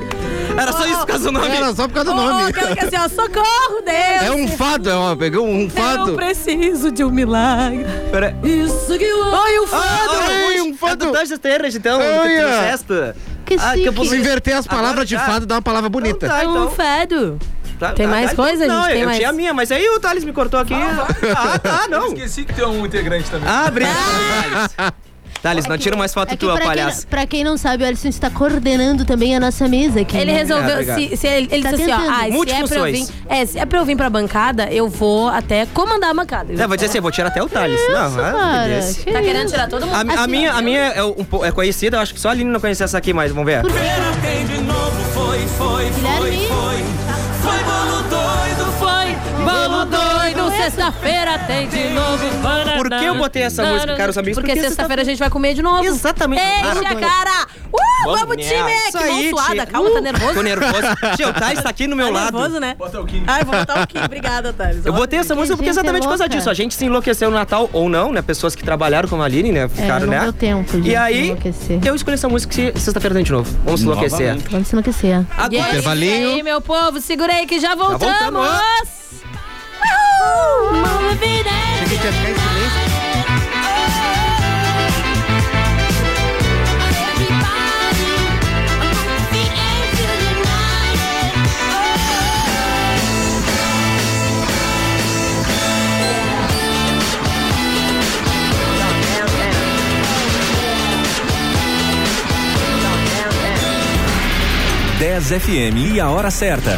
Era 0.62 0.72
só 0.74 0.86
isso 0.86 1.00
por 1.00 1.08
causa 1.08 1.24
do 1.26 1.32
nome. 1.32 1.48
Era 1.48 1.74
só 1.76 1.88
por 1.88 1.94
causa 1.94 2.12
do 2.14 2.20
Oh, 2.20 2.24
nome. 2.24 2.50
aquela 2.50 2.76
que 2.76 2.80
é 2.84 2.88
assim, 2.88 2.98
ó, 2.98 3.08
socorro, 3.10 3.82
Deus. 3.86 4.22
É 4.24 4.32
um 4.32 4.48
fado, 4.48 4.90
ó, 4.92 5.16
peguei 5.16 5.40
um 5.40 5.62
Eu 5.64 5.70
fado. 5.70 6.14
preciso 6.16 6.92
de 6.92 7.04
um 7.04 7.10
milagre. 7.12 7.86
Pera. 8.12 8.36
Isso 8.44 8.98
que 8.98 9.04
eu... 9.04 9.24
Ai, 9.36 9.60
um 9.60 9.68
fado. 9.68 9.86
Ai, 10.22 10.62
um 10.62 10.70
É 10.72 10.74
fado. 10.78 11.12
do 11.12 11.38
Terras, 11.40 11.76
então. 11.76 12.00
Olha. 12.00 12.46
do 12.48 12.54
Festa. 12.54 13.16
Que 13.46 13.56
Ah, 13.60 13.74
que 13.74 13.86
eu 13.86 14.06
Se 14.06 14.16
inverter 14.18 14.56
as 14.58 14.68
palavras 14.68 14.92
Agora 14.92 15.06
de 15.06 15.18
fado, 15.18 15.46
dá 15.46 15.56
uma 15.56 15.62
palavra 15.62 15.90
bonita. 15.90 16.28
Tá, 16.28 16.44
É 16.44 16.48
um 16.48 16.52
então. 16.52 16.72
fado. 16.72 17.40
Tá, 17.80 17.94
Tem 17.94 18.06
tá, 18.06 18.12
mais 18.12 18.32
tá, 18.32 18.36
coisa, 18.36 18.68
Não, 18.68 18.82
gente? 18.84 18.92
Tem 18.92 19.00
eu 19.02 19.06
mais? 19.06 19.18
tinha 19.18 19.30
a 19.30 19.34
minha, 19.34 19.54
mas 19.54 19.72
aí 19.72 19.88
o 19.90 20.00
Thales 20.02 20.26
me 20.26 20.34
cortou 20.34 20.60
aqui. 20.60 20.74
Ah, 20.74 21.58
tá, 21.58 21.84
Eu 21.86 21.90
não. 21.90 22.08
esqueci 22.08 22.44
que 22.44 22.54
tem 22.54 22.66
um 22.66 22.86
integrante 22.86 23.30
também. 23.32 23.48
Ah, 23.50 23.66
obrigado, 23.70 23.96
Thales. 24.76 24.94
Thales, 25.42 25.66
não 25.66 25.78
tira 25.78 25.96
mais 25.96 26.14
foto 26.14 26.34
É 26.34 26.36
tua, 26.36 26.56
pra, 26.56 26.66
palhaço. 26.66 27.00
quem, 27.02 27.08
pra 27.10 27.26
quem 27.28 27.44
não 27.44 27.58
sabe, 27.58 27.84
o 27.84 27.88
Alisson 27.88 28.10
está 28.10 28.30
coordenando 28.30 29.06
também 29.06 29.36
a 29.36 29.40
nossa 29.40 29.68
mesa 29.68 30.02
aqui. 30.02 30.18
Ele 30.18 30.32
né? 30.32 30.38
resolveu, 30.40 30.72
obrigado. 30.74 31.00
se, 31.00 31.18
se 31.18 31.28
ele, 31.28 31.48
ele 31.52 31.64
Tá 31.64 31.72
disse 31.72 31.84
assim, 31.84 31.92
ó, 31.92 31.98
tentando. 31.98 32.12
ah, 32.14 32.24
se 32.46 32.52
é 32.52 32.68
pra 32.68 32.78
eu 32.78 32.84
vir, 32.92 33.08
é, 33.30 33.46
se 33.46 33.60
é 33.60 33.66
pra 33.66 33.80
eu 33.80 33.86
vir 33.86 33.96
pra 33.96 34.10
bancada, 34.10 34.64
eu 34.72 34.88
vou 34.90 35.30
até 35.30 35.66
comandar 35.68 36.10
a 36.12 36.14
bancada. 36.14 36.52
É, 36.54 36.68
vou 36.68 36.76
dizer 36.76 36.88
assim, 36.88 36.98
eu 36.98 37.02
vou 37.02 37.12
tirar 37.12 37.28
até 37.30 37.42
o 37.42 37.48
Thales. 37.50 37.80
Não, 37.90 38.06
ah, 38.20 38.32
cara, 38.32 38.94
que 39.04 39.12
Tá 39.12 39.22
querendo 39.22 39.46
isso? 39.46 39.54
tirar 39.54 39.68
todo 39.70 39.86
mundo? 39.86 39.96
A, 39.96 40.00
a 40.14 40.22
Assim, 40.22 40.32
minha, 40.32 40.54
ó, 40.54 40.58
a 40.58 40.62
minha 40.62 40.80
é, 40.80 41.04
um 41.04 41.16
é 41.46 41.52
conhecida, 41.52 41.98
eu 41.98 42.02
acho 42.02 42.14
que 42.14 42.20
só 42.20 42.30
a 42.30 42.32
Aline 42.32 42.50
não 42.52 42.60
conhece 42.60 42.84
essa 42.84 42.98
aqui, 42.98 43.14
mas 43.14 43.32
vamos 43.32 43.46
ver. 43.46 43.64
Guilherme, 43.64 44.64
Bolo 45.58 46.99
sexta-feira 50.64 51.40
tem 51.40 51.68
de 51.68 51.90
novo. 51.90 52.26
Por 52.78 52.90
que 52.90 53.06
eu 53.06 53.16
botei 53.16 53.44
essa 53.44 53.64
música, 53.64 53.96
caros 53.96 54.18
amigos? 54.18 54.38
Porque, 54.40 54.52
Porque 54.54 54.68
sexta-feira 54.68 55.02
a 55.02 55.06
gente 55.06 55.20
vai 55.20 55.30
comer 55.30 55.54
de 55.54 55.62
novo. 55.62 55.84
Exatamente. 55.86 56.42
Enche 56.42 56.86
a 56.86 56.96
cara. 56.96 57.48
Uh, 57.72 58.12
vamos, 58.12 58.38
time! 58.38 58.72
Isso 58.88 58.98
Que 58.98 59.04
aí, 59.04 59.32
mão 59.32 59.44
suada. 59.44 59.66
Calma, 59.66 59.90
tá 59.92 60.00
Uh, 60.00 60.02
nervoso? 60.02 60.34
Tô 60.34 60.42
nervoso. 60.42 61.16
Tia, 61.16 61.30
o 61.30 61.34
Thales 61.34 61.62
tá 61.64 61.70
aqui 61.70 61.88
no 61.88 61.96
meu 61.96 62.08
Tá 62.08 62.14
lado. 62.14 62.38
nervoso, 62.38 62.60
né? 62.60 62.76
Bota 62.78 63.00
o 63.02 63.06
Kim. 63.06 63.24
Ai, 63.28 63.44
vou 63.44 63.56
botar 63.58 63.84
o 63.84 63.88
Kim. 63.88 64.00
Obrigada, 64.04 64.54
Thales. 64.54 64.86
Eu 64.86 64.94
botei 64.94 65.20
essa 65.20 65.36
música 65.36 65.56
porque 65.56 65.70
gente 65.70 65.80
exatamente 65.80 66.04
por 66.04 66.10
causa 66.10 66.28
disso. 66.30 66.50
A 66.50 66.54
gente 66.54 66.74
se 66.74 66.86
enlouqueceu 66.86 67.30
no 67.30 67.38
Natal, 67.38 67.70
ou 67.74 67.88
não, 67.90 68.12
né? 68.12 68.22
Pessoas 68.22 68.56
que 68.56 68.64
trabalharam 68.64 69.08
como 69.10 69.22
a 69.22 69.26
Aline, 69.26 69.52
né? 69.52 69.64
É, 69.64 69.68
Ficaram, 69.70 70.06
não 70.08 70.14
né? 70.14 70.20
deu 70.22 70.34
tempo 70.34 70.82
de 70.82 70.90
E 70.90 70.96
aí, 70.96 71.26
enlouquecer. 71.28 71.80
eu 71.86 71.96
escolhi 71.96 72.16
essa 72.16 72.28
música 72.30 72.54
que 72.54 72.80
sexta-feira 72.80 73.14
tem 73.16 73.24
de 73.24 73.32
novo. 73.32 73.50
Vamos 73.64 73.80
se 73.82 73.86
enlouquecer. 73.86 74.38
Vamos 74.50 74.68
se 74.68 74.74
enlouquecer. 74.74 75.10
E 75.10 75.12
é 75.14 75.26
Agora, 75.38 75.70
Intervalinho. 75.70 76.30
aí, 76.30 76.44
meu 76.44 76.62
povo. 76.62 77.00
Segura 77.02 77.34
aí 77.34 77.46
que 77.46 77.60
já 77.60 77.76
voltamos. 77.76 78.02
voltamos. 78.08 78.50
Uhul! 80.20 80.74
Movidez. 80.82 81.82
Achei 81.84 81.88
que 81.88 81.98
tinha 81.98 82.12
que 82.12 82.18
ficar 82.20 82.32
em 82.32 82.70
silêncio. 82.70 83.00
Dez 105.00 105.30
FM 105.30 105.94
e 105.94 106.00
a 106.02 106.10
hora 106.10 106.30
certa. 106.30 106.78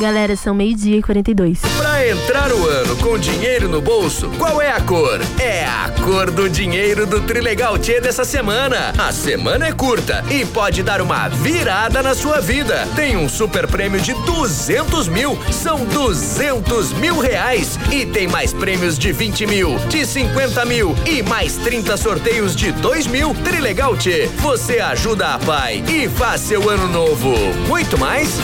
Galera, 0.00 0.34
são 0.34 0.54
meio-dia 0.54 0.96
e 0.96 1.02
42. 1.02 1.60
Pra 1.60 2.08
entrar 2.08 2.52
o 2.52 2.66
ano 2.66 2.96
com 2.96 3.16
dinheiro 3.16 3.68
no 3.68 3.80
bolso, 3.80 4.28
qual 4.38 4.60
é 4.60 4.70
a 4.72 4.80
cor? 4.80 5.20
É 5.38 5.64
a 5.64 5.88
cor 6.02 6.32
do 6.32 6.50
dinheiro 6.50 7.06
do 7.06 7.20
Trilegal 7.20 7.78
Tchê 7.78 8.00
dessa 8.00 8.24
semana. 8.24 8.92
A 8.98 9.12
semana 9.12 9.66
é 9.66 9.72
curta 9.72 10.24
e 10.28 10.44
pode 10.44 10.82
dar 10.82 11.00
uma 11.00 11.28
virada 11.28 12.02
na 12.02 12.12
sua 12.14 12.40
vida. 12.40 12.88
Tem 12.96 13.16
um 13.16 13.28
super 13.28 13.68
prêmio 13.68 14.00
de 14.00 14.14
200 14.14 15.06
mil, 15.06 15.38
são 15.52 15.84
200 15.84 16.92
mil 16.94 17.20
reais. 17.20 17.78
E 17.92 18.04
tem 18.04 18.26
mais 18.26 18.52
prêmios 18.52 18.98
de 18.98 19.12
20 19.12 19.46
mil, 19.46 19.78
de 19.88 20.04
50 20.04 20.64
mil 20.64 20.94
e 21.06 21.22
mais 21.22 21.56
30 21.58 21.96
sorteios 21.96 22.56
de 22.56 22.72
2 22.72 23.06
mil. 23.06 23.32
Trilegal 23.44 23.96
Tchê, 23.96 24.28
você 24.38 24.80
ajuda 24.80 25.34
a 25.34 25.38
pai 25.38 25.84
e 25.88 26.08
faz 26.08 26.40
seu 26.40 26.68
ano 26.68 26.88
novo. 26.88 27.32
Muito 27.68 27.96
mais? 27.96 28.40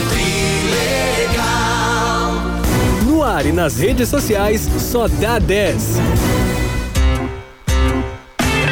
Ar 3.23 3.45
e 3.45 3.51
nas 3.51 3.77
redes 3.77 4.09
sociais, 4.09 4.61
só 4.79 5.07
dá 5.07 5.37
10. 5.39 5.99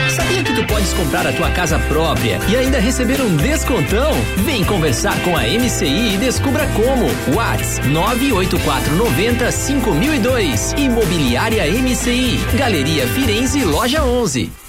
Sabia 0.09 0.43
que 0.43 0.53
tu 0.53 0.65
podes 0.65 0.93
comprar 0.93 1.25
a 1.27 1.33
tua 1.33 1.49
casa 1.51 1.77
própria 1.87 2.39
e 2.49 2.55
ainda 2.55 2.79
receber 2.79 3.21
um 3.21 3.35
descontão? 3.35 4.11
Vem 4.45 4.63
conversar 4.63 5.17
com 5.23 5.37
a 5.37 5.43
MCI 5.43 6.15
e 6.15 6.17
descubra 6.17 6.67
como. 6.75 7.05
Whats 7.35 7.79
98490 7.87 9.51
5002. 9.51 10.73
Imobiliária 10.77 11.65
MCI. 11.71 12.39
Galeria 12.57 13.07
Firenze, 13.07 13.63
Loja 13.63 14.03
11. 14.03 14.68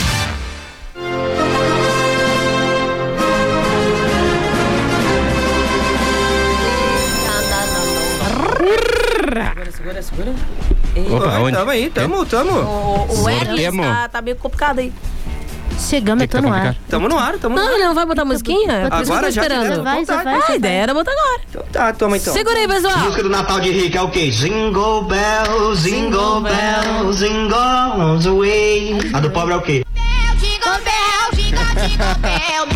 Segura, 9.99 10.01
segura. 10.01 11.15
Opa, 11.17 11.37
Oi, 11.39 11.41
onde? 11.43 11.57
Tamo 11.57 11.71
aí, 11.71 11.89
tamo, 11.89 12.25
tamo. 12.25 12.51
O, 12.51 13.05
o 13.11 13.15
Sortemos. 13.17 13.85
tá, 13.85 14.07
tá 14.09 14.21
meio 14.21 14.37
complicado 14.37 14.79
aí. 14.79 14.91
Chegamos, 15.79 16.21
eu 16.21 16.27
tô 16.29 16.37
tá 16.37 16.41
no 16.43 16.53
ar. 16.53 16.75
Tamo 16.87 17.09
no 17.09 17.17
ar, 17.17 17.37
tamo 17.39 17.55
no 17.55 17.61
Não, 17.61 17.69
ar. 17.69 17.73
ele 17.75 17.85
não 17.85 17.95
vai 17.95 18.05
botar 18.05 18.23
musiquinha? 18.23 18.71
É 18.71 18.85
Agora 18.85 19.31
já 19.31 19.41
esperando. 19.41 19.83
Vai, 19.83 20.05
já 20.05 20.23
vai, 20.23 20.35
Ah, 20.35 20.39
já 20.47 20.53
a 20.53 20.55
ideia 20.55 20.73
vai. 20.75 20.83
era 20.83 20.93
botar 20.93 21.11
agora. 21.11 21.41
Então 21.49 21.63
tá, 21.71 21.91
toma 21.93 22.17
então. 22.17 22.33
Segura 22.33 22.57
aí, 22.57 22.67
pessoal. 22.67 22.97
Música 22.99 23.23
do 23.23 23.29
Natal 23.29 23.59
de 23.59 23.71
Rica 23.71 23.97
é 23.97 24.01
o 24.01 24.09
quê? 24.11 24.29
Jingle 24.29 25.03
bells, 25.05 25.83
jingle 25.83 26.41
bells, 26.41 27.19
jingle 27.19 27.55
all 27.57 28.19
the 28.19 28.29
way. 28.29 28.97
A 29.13 29.19
do 29.19 29.31
pobre 29.31 29.53
é 29.53 29.57
o 29.57 29.61
quê? 29.61 29.83
Jingle 30.37 30.79
bell, 30.83 31.31
jingle, 31.33 31.87
jingle 31.87 32.15
bell, 32.21 32.67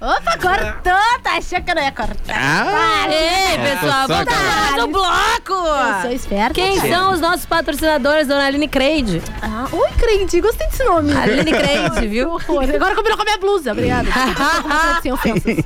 Opa, 0.00 0.38
cortou! 0.38 1.22
Tá 1.24 1.38
achando 1.38 1.64
que 1.64 1.70
eu 1.72 1.74
não 1.74 1.82
ia 1.82 1.90
cortar? 1.90 2.34
Ah, 2.36 3.06
Ei, 3.10 3.58
pessoal, 3.58 4.06
só 4.06 4.24
vamos 4.24 4.32
lá 4.32 4.76
no 4.78 4.86
bloco. 4.88 5.52
Eu 5.52 6.02
sou 6.02 6.12
esperta. 6.12 6.54
Quem 6.54 6.76
cara. 6.76 6.88
são 6.94 7.12
os 7.12 7.20
nossos 7.20 7.44
patrocinadores, 7.46 8.28
dona 8.28 8.46
Aline 8.46 8.68
Creide? 8.68 9.20
Ah, 9.42 9.66
oi, 9.72 9.88
crente, 9.98 10.40
gostei 10.40 10.68
desse 10.68 10.84
nome. 10.84 11.12
Aline 11.12 11.50
Creide, 11.50 12.06
viu? 12.06 12.36
Agora 12.36 12.94
combinou 12.94 13.16
com 13.16 13.22
a 13.22 13.24
minha 13.24 13.38
blusa, 13.38 13.72
obrigada. 13.72 14.08
Sem 15.02 15.12
ofensas. 15.12 15.56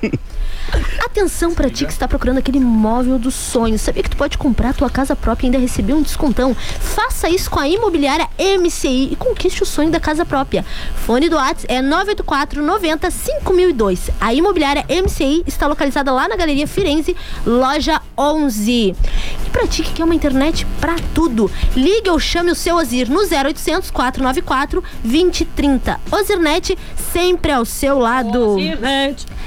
Atenção 1.04 1.54
pra 1.54 1.68
ti 1.68 1.84
que 1.84 1.92
está 1.92 2.08
procurando 2.08 2.38
aquele 2.38 2.58
móvel 2.60 3.18
dos 3.18 3.34
sonhos. 3.34 3.80
Sabia 3.80 4.02
que 4.02 4.10
tu 4.10 4.16
pode 4.16 4.38
comprar 4.38 4.70
a 4.70 4.72
tua 4.72 4.88
casa 4.88 5.14
própria 5.14 5.46
e 5.46 5.48
ainda 5.48 5.58
receber 5.58 5.92
um 5.92 6.02
descontão? 6.02 6.54
Faça 6.54 7.28
isso 7.28 7.50
com 7.50 7.60
a 7.60 7.68
imobiliária 7.68 8.28
MCI 8.38 9.10
e 9.12 9.16
conquiste 9.16 9.62
o 9.62 9.66
sonho 9.66 9.90
da 9.90 10.00
casa 10.00 10.24
própria. 10.24 10.64
Fone 11.06 11.28
do 11.28 11.36
WhatsApp 11.36 11.66
é 11.72 11.82
984 11.82 12.62
90 12.62 13.10
5002. 13.10 14.10
A 14.20 14.32
imobiliária 14.32 14.84
MCI 14.88 15.42
está 15.46 15.66
localizada 15.66 16.12
lá 16.12 16.28
na 16.28 16.36
Galeria 16.36 16.66
Firenze, 16.66 17.16
loja 17.44 18.00
11. 18.16 18.72
E 18.72 19.50
pra 19.50 19.66
ti 19.66 19.82
que 19.82 19.92
quer 19.92 20.04
uma 20.04 20.14
internet 20.14 20.66
pra 20.80 20.96
tudo, 21.14 21.50
ligue 21.76 22.08
ou 22.08 22.18
chame 22.18 22.50
o 22.50 22.54
seu 22.54 22.76
Ozir 22.76 23.08
no 23.10 23.20
0800 23.20 23.90
494 23.90 24.82
2030. 25.04 26.00
Ozirnet 26.10 26.78
sempre 27.12 27.52
ao 27.52 27.64
seu 27.64 27.98
lado. 27.98 28.56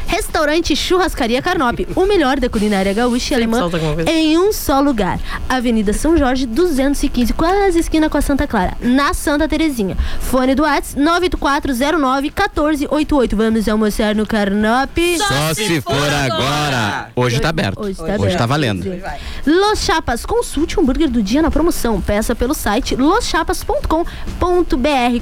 Restaurante 0.08 0.76
Churrascaria 1.16 1.42
Carnop, 1.42 1.80
o 1.96 2.06
melhor 2.06 2.40
da 2.40 2.50
culinária 2.50 2.94
gaúcha 2.94 3.34
e 3.34 3.36
alemã 3.38 3.70
em 4.06 4.38
um 4.38 4.52
só 4.52 4.82
lugar. 4.82 5.18
Avenida 5.48 5.94
São 5.94 6.18
Jorge, 6.18 6.46
215, 6.46 7.32
quase 7.34 7.80
esquina 7.80 8.10
com 8.10 8.18
a 8.18 8.22
Santa 8.22 8.46
Clara, 8.46 8.74
na 8.82 9.14
Santa 9.14 9.48
Terezinha. 9.48 9.98
Fone 10.20 10.54
do 10.54 10.64
WhatsApp 10.64 11.00
98409 11.00 12.28
1488. 12.28 13.36
Vamos 13.36 13.68
almoçar 13.70 14.14
no 14.14 14.26
Carnop. 14.28 14.98
Só 15.18 15.54
se 15.54 15.80
for 15.80 15.94
agora. 15.94 17.10
Hoje 17.16 17.40
tá 17.40 17.50
aberto. 17.50 17.80
Hoje 17.82 17.96
tá 17.96 18.04
Hoje 18.04 18.14
aberto. 18.16 18.38
tá 18.38 18.46
valendo. 18.46 18.86
Los 19.46 19.80
Chapas, 19.80 20.26
consulte 20.26 20.78
o 20.78 20.82
hambúrguer 20.82 21.10
do 21.10 21.24
dia 21.24 21.42
na 21.42 21.50
promoção. 21.50 22.02
Peça 22.02 22.36
pelo 22.36 22.54
site 22.54 22.96
loschapas.com.br 22.96 24.06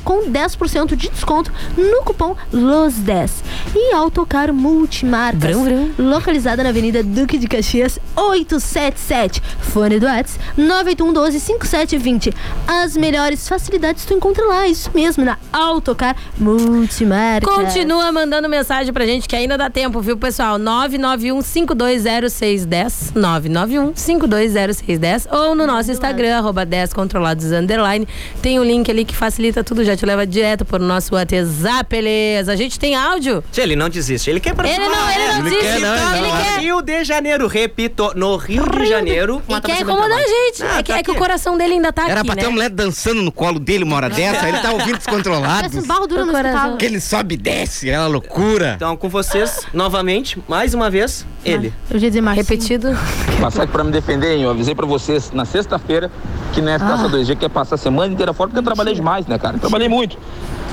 com 0.03 0.29
10% 0.31 0.95
de 0.95 1.09
desconto 1.09 1.51
no 1.77 2.01
cupom 2.03 2.35
LOS10. 2.51 3.29
E 3.75 3.93
Autocar 3.93 4.51
Multimarcas, 4.51 5.51
Vrum, 5.51 5.63
vrum. 5.63 5.82
Localizada 5.97 6.63
na 6.63 6.69
Avenida 6.69 7.03
Duque 7.03 7.37
de 7.37 7.47
Caxias 7.47 7.99
877. 8.15 9.41
Fone 9.59 9.99
do 9.99 10.05
WhatsApp 10.05 10.39
981 10.57 11.13
12 11.13 11.39
5720. 11.39 12.33
As 12.67 12.95
melhores 12.97 13.47
facilidades 13.47 14.05
tu 14.05 14.13
encontra 14.13 14.45
lá, 14.45 14.67
isso 14.67 14.91
mesmo, 14.93 15.23
na 15.25 15.37
Autocar 15.51 16.15
Multimarcas. 16.37 17.51
Continua 17.53 18.11
mandando 18.11 18.47
mensagem 18.49 18.91
pra 18.93 19.05
gente 19.05 19.27
que 19.27 19.35
ainda 19.35 19.57
dá 19.57 19.69
tempo, 19.69 19.99
viu, 20.01 20.17
pessoal? 20.17 20.57
991-520610. 20.59 23.13
991-520610. 23.15 25.27
Ou 25.31 25.55
no 25.55 25.65
nosso 25.65 25.91
Instagram, 25.91 26.37
arroba 26.37 26.65
10 26.65 26.93
controlados 26.93 27.51
underline. 27.51 28.07
Tem 28.41 28.59
um 28.59 28.63
link 28.63 28.89
ali 28.89 29.05
que 29.05 29.15
facilita 29.15 29.63
tudo, 29.63 29.83
já 29.83 29.95
te 29.95 30.05
leva 30.05 30.25
direto 30.25 30.65
pro 30.65 30.79
nosso 30.79 31.13
WhatsApp, 31.15 31.89
beleza? 31.89 32.51
A 32.51 32.55
gente 32.55 32.79
tem 32.79 32.95
áudio? 32.95 33.43
Ele 33.57 33.75
não 33.75 33.89
desiste, 33.89 34.29
ele 34.29 34.39
quer 34.39 34.53
participar. 34.53 34.85
Ele 34.85 34.95
não, 34.95 35.09
ele 35.09 35.27
não 35.33 35.43
desiste. 35.43 35.62
Quer, 35.63 35.79
não, 35.79 36.15
ele 36.17 36.27
não. 36.27 36.37
quer. 36.37 36.59
Rio 36.59 36.81
de 36.81 37.03
Janeiro, 37.03 37.47
repito, 37.47 38.11
no 38.15 38.35
Rio 38.37 38.63
de 38.69 38.85
Janeiro. 38.85 39.41
E 39.47 39.61
quer 39.61 39.81
incomodar 39.81 40.17
a 40.17 40.21
gente. 40.21 40.63
Ah, 40.63 40.79
é 40.79 40.83
que, 40.83 40.91
tá 40.91 40.97
é 40.99 41.03
que 41.03 41.11
o 41.11 41.15
coração 41.15 41.57
dele 41.57 41.73
ainda 41.73 41.91
tá 41.91 42.07
Era 42.09 42.21
aqui, 42.21 42.27
pra 42.27 42.35
né? 42.35 42.41
ter 42.41 42.47
uma 42.47 42.53
mulher 42.53 42.69
dançando 42.69 43.21
no 43.21 43.31
colo 43.31 43.59
dele 43.59 43.83
uma 43.83 43.95
hora 43.95 44.09
dessa, 44.11 44.47
ele 44.47 44.59
tá 44.59 44.71
ouvindo 44.71 44.97
descontrolado. 44.97 45.55
Parece 45.61 45.79
um 45.79 45.87
barro 45.87 46.07
duro 46.07 46.23
O 46.23 46.25
no 46.25 46.31
coração. 46.31 46.49
espetáculo. 46.51 46.77
Que 46.77 46.85
ele 46.85 46.99
sobe 46.99 47.35
e 47.35 47.37
desce, 47.37 47.89
é 47.89 47.99
uma 47.99 48.07
loucura. 48.07 48.73
Então, 48.75 48.95
com 48.95 49.09
vocês, 49.09 49.61
novamente, 49.73 50.41
mais 50.47 50.73
uma 50.73 50.89
vez, 50.89 51.25
ele. 51.45 51.73
Eu 51.89 51.99
já 51.99 52.07
dizer 52.07 52.21
mais. 52.21 52.37
Repetido. 52.37 52.89
Passar 53.41 53.63
aqui 53.63 53.71
pra 53.71 53.83
me 53.83 53.91
defender, 53.91 54.35
hein? 54.35 54.43
Eu 54.43 54.49
avisei 54.51 54.73
pra 54.75 54.85
vocês 54.85 55.31
na 55.31 55.45
sexta-feira 55.45 56.11
que 56.53 56.61
não 56.61 56.71
ia 56.71 56.79
ficar 56.79 56.93
Ah. 56.93 56.97
só 56.99 57.07
dois 57.07 57.25
dias, 57.25 57.37
que 57.37 57.43
ia 57.45 57.49
passar 57.49 57.75
a 57.75 57.77
semana 57.77 58.13
inteira 58.13 58.31
fora, 58.33 58.49
porque 58.49 58.59
eu 58.59 58.63
trabalhei 58.63 58.93
demais, 58.93 59.25
né, 59.25 59.37
cara? 59.39 59.55
Eu 59.55 59.59
trabalhei 59.59 59.89
muito. 59.89 60.17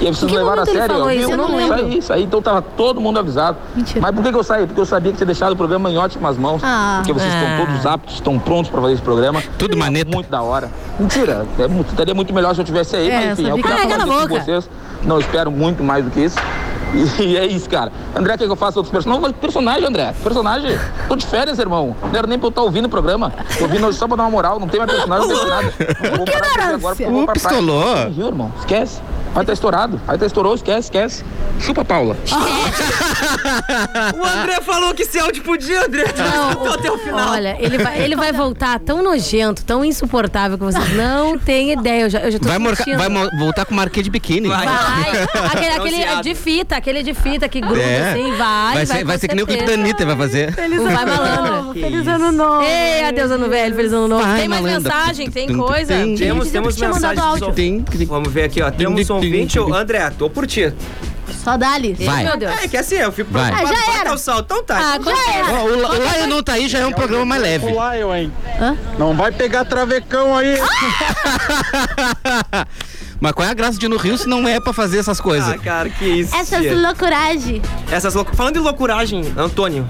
E 0.01 0.07
aí 0.07 0.15
vocês 0.15 0.31
que 0.31 0.37
levaram 0.37 0.63
a 0.63 0.67
sério. 0.67 0.87
falou 0.95 1.11
eu, 1.11 1.21
isso? 1.21 1.31
Eu 1.31 1.37
não 1.37 1.47
Isso 1.49 1.57
lembro. 1.57 1.75
aí, 1.87 1.99
isso 1.99 2.13
aí, 2.13 2.23
então 2.25 2.41
tava 2.41 2.63
todo 2.63 3.01
mundo 3.01 3.19
avisado. 3.19 3.59
Mentira. 3.77 4.01
Mas 4.01 4.15
por 4.15 4.25
que, 4.25 4.31
que 4.33 4.39
eu 4.39 4.43
saí? 4.43 4.67
Porque 4.67 4.81
eu 4.81 4.87
sabia 4.87 5.13
que 5.13 5.19
tinha 5.19 5.27
deixado 5.27 5.53
o 5.53 5.57
programa 5.57 5.91
em 5.91 5.99
ótimas 5.99 6.39
mãos. 6.39 6.63
Ah. 6.65 6.97
porque 6.99 7.13
vocês 7.13 7.33
Ah. 7.35 7.37
estão 7.53 7.67
todos 7.67 7.87
aptos, 7.87 8.15
estão 8.15 8.39
prontos 8.39 8.71
pra 8.71 8.81
fazer 8.81 8.95
esse 8.95 9.03
programa. 9.03 9.43
Tudo 9.59 9.77
maneta. 9.77 10.11
Muito 10.11 10.31
da 10.31 10.41
hora. 10.43 10.71
Mentira, 10.99 11.47
é 11.59 11.67
estaria 11.91 12.15
muito 12.15 12.33
melhor 12.33 12.55
se 12.55 12.61
eu 12.61 12.65
tivesse 12.65 12.97
aí, 12.97 13.11
É, 13.11 13.15
mas 13.15 13.25
enfim, 13.39 13.49
sabia 13.49 13.51
eu 13.51 13.57
que- 13.57 13.63
quero 13.63 13.75
Ah, 13.75 13.79
falar 13.79 13.91
cala 13.99 14.03
a 14.03 14.07
disso 14.17 14.29
com 14.29 14.35
vocês. 14.45 14.71
Não 15.03 15.19
espero 15.19 15.51
muito 15.51 15.85
mais 15.85 16.05
do 16.05 16.11
que 16.11 16.21
isso. 16.21 16.39
E, 17.21 17.37
é 17.37 17.47
isso, 17.47 17.69
cara. 17.71 17.93
André, 18.17 18.37
quer 18.37 18.47
que 18.47 18.51
eu 18.51 18.57
faça 18.57 18.79
outros 18.79 18.91
personagens? 18.91 19.23
Não, 19.23 19.29
mas 19.31 19.37
personagem, 19.39 19.87
André. 19.87 20.13
Personagem. 20.23 20.79
Tô 21.09 21.15
de 21.15 21.27
férias, 21.27 21.59
irmão. 21.59 21.95
Não 22.03 22.19
era 22.19 22.27
nem 22.27 22.39
pra 22.39 22.47
eu 22.47 22.51
estar 22.51 22.63
ouvindo 22.63 22.87
o 22.87 22.89
programa. 22.89 23.33
Tô 23.59 23.65
ouvindo 23.65 23.87
hoje 23.87 23.99
só 23.99 24.09
pra 24.09 24.17
dar 24.17 24.25
uma 24.25 24.31
moral. 24.31 24.59
Não 24.59 24.67
tem 24.67 24.81
mais 24.81 24.91
personagem, 24.91 25.29
não 25.29 25.39
tem 25.39 25.47
mais 25.49 25.63
nada. 25.65 25.75
Eu 26.11 26.17
vou 26.17 26.25
parar 26.27 26.41
de 26.41 26.49
fazer 26.49 26.75
agora 26.75 26.95
porque 26.97 27.03
eu 27.05 27.11
vou 27.13 27.25
pra 27.27 27.35
praia. 27.35 27.49
pistolou. 27.59 28.11
Viu, 28.11 28.27
irmão? 28.27 28.53
Esquece. 28.59 29.01
Aí 29.35 29.45
tá 29.47 29.53
estourado. 29.53 30.01
Aí 30.09 30.19
tá 30.19 30.27
estourou, 30.27 30.55
esquece, 30.55 30.81
esquece. 30.89 31.25
Chupa, 31.61 31.85
Paula. 31.85 32.17
O 34.19 34.25
André 34.25 34.61
falou 34.61 34.93
que 34.95 35.03
esse 35.03 35.19
áudio 35.19 35.43
podia, 35.43 35.85
André. 35.87 36.05
Tu 36.05 36.23
Não, 36.23 36.51
escutou 36.51 36.75
até 36.75 36.91
o 36.91 36.99
final. 36.99 37.31
Olha, 37.33 37.57
ele 37.61 37.79
vai, 37.79 38.03
ele 38.03 38.17
vai 38.17 38.33
voltar 38.33 38.79
tão 38.81 39.03
nojento, 39.03 39.65
tão 39.65 39.85
insuportável 39.85 40.59
que 40.59 40.65
vocês 40.65 40.97
não 40.97 41.39
têm 41.39 41.73
ideia. 41.73 42.03
Eu 42.03 42.11
já, 42.11 42.19
eu 42.21 42.31
já 42.31 42.39
tô 42.39 42.49
Vai, 42.49 42.59
vai 42.59 43.29
voltar 43.39 43.65
com 43.65 43.75
marquê 43.75 44.03
de 44.03 44.11
biquíni. 44.11 44.49
Vai. 44.49 44.67
Vai. 44.67 45.23
Aquele, 45.53 45.69
aquele 46.03 46.23
de 46.23 46.35
fita, 46.35 46.77
aquele 46.77 47.03
de 47.03 47.15
fita 47.15 47.49
que 47.49 47.61
gruda 47.61 47.81
É. 47.81 48.13
assim, 48.13 48.33
vai. 48.37 48.75
Vai 48.75 48.87
ser, 48.87 49.05
vai 49.05 49.19
ser 49.19 49.29
que 49.29 49.35
nem 49.35 49.45
o 49.45 49.49
certeza. 49.49 49.73
Kryptonita 49.73 50.07
vai 50.07 50.17
fazer. 50.17 50.51
O 50.51 50.85
vai 50.85 51.07
malandro. 51.07 51.73
Feliz 51.75 52.07
ano 52.09 52.33
novo. 52.33 52.63
Ei, 52.63 53.05
adeus 53.05 53.31
ano 53.31 53.49
velho, 53.49 53.75
feliz 53.75 53.93
ano 53.93 54.09
novo. 54.09 54.25
Vai, 54.25 54.41
tem 54.41 54.49
mais 54.49 54.63
malandra. 54.63 54.93
mensagem, 54.95 55.31
tem 55.31 55.57
coisa? 55.57 55.95
tum. 55.95 56.15
Temos, 56.17 56.51
temos 56.51 57.05
áudio. 57.05 57.53
Tem, 57.53 57.81
tem. 57.83 58.07
Vamos 58.07 58.33
ver 58.33 58.45
aqui, 58.45 58.63
ó. 58.63 58.71
Temos 58.71 59.09
um 59.11 59.20
ouvinte. 59.27 59.59
ô, 59.59 59.75
André, 59.75 60.11
tô 60.11 60.29
por 60.31 60.47
ti. 60.47 60.73
Só 61.45 61.57
dali. 61.57 61.95
Vai. 61.95 62.25
Meu 62.25 62.37
Deus. 62.37 62.53
É 62.63 62.69
que 62.69 62.77
assim, 62.77 62.97
eu 62.97 63.11
fico 63.13 63.31
Vai. 63.33 63.51
preocupado. 63.51 63.73
Ah, 63.73 63.77
já 63.81 63.87
Vai 63.87 63.95
era. 64.01 64.05
dar 64.11 64.15
o 64.15 64.19
salto. 64.19 64.45
Então 64.47 64.63
tá. 64.65 64.77
Ah, 64.79 64.99
já 65.03 65.33
era. 65.33 65.53
Ó, 65.53 65.65
o, 65.65 65.81
La- 65.81 65.91
o 65.91 65.95
Lion 65.95 66.27
não 66.27 66.43
tá 66.43 66.53
aí, 66.55 66.69
já 66.69 66.81
é 66.81 66.87
um 66.87 66.93
programa 66.93 67.25
mais 67.25 67.41
leve. 67.41 67.67
Lion, 67.67 68.15
hein? 68.15 68.33
Hã? 68.61 68.77
Não 68.99 69.15
vai 69.17 69.31
pegar 69.33 69.65
travecão 69.65 70.37
aí. 70.37 70.57
Mas 73.21 73.33
qual 73.33 73.47
é 73.47 73.51
a 73.51 73.55
graça 73.55 73.79
de 73.79 73.85
ir 73.85 73.89
no 73.89 73.97
Rio 73.99 74.17
se 74.17 74.27
não 74.27 74.49
é 74.49 74.59
pra 74.59 74.73
fazer 74.73 74.99
essas 74.99 75.21
coisas? 75.21 75.49
Ah, 75.49 75.59
cara, 75.59 75.91
que 75.91 76.05
isso. 76.07 76.35
Essas 76.35 76.61
tia. 76.63 76.75
loucuragem. 76.75 77.61
Essas. 77.91 78.15
Falando 78.35 78.57
em 78.57 78.61
loucuragem, 78.61 79.33
Antônio. 79.37 79.87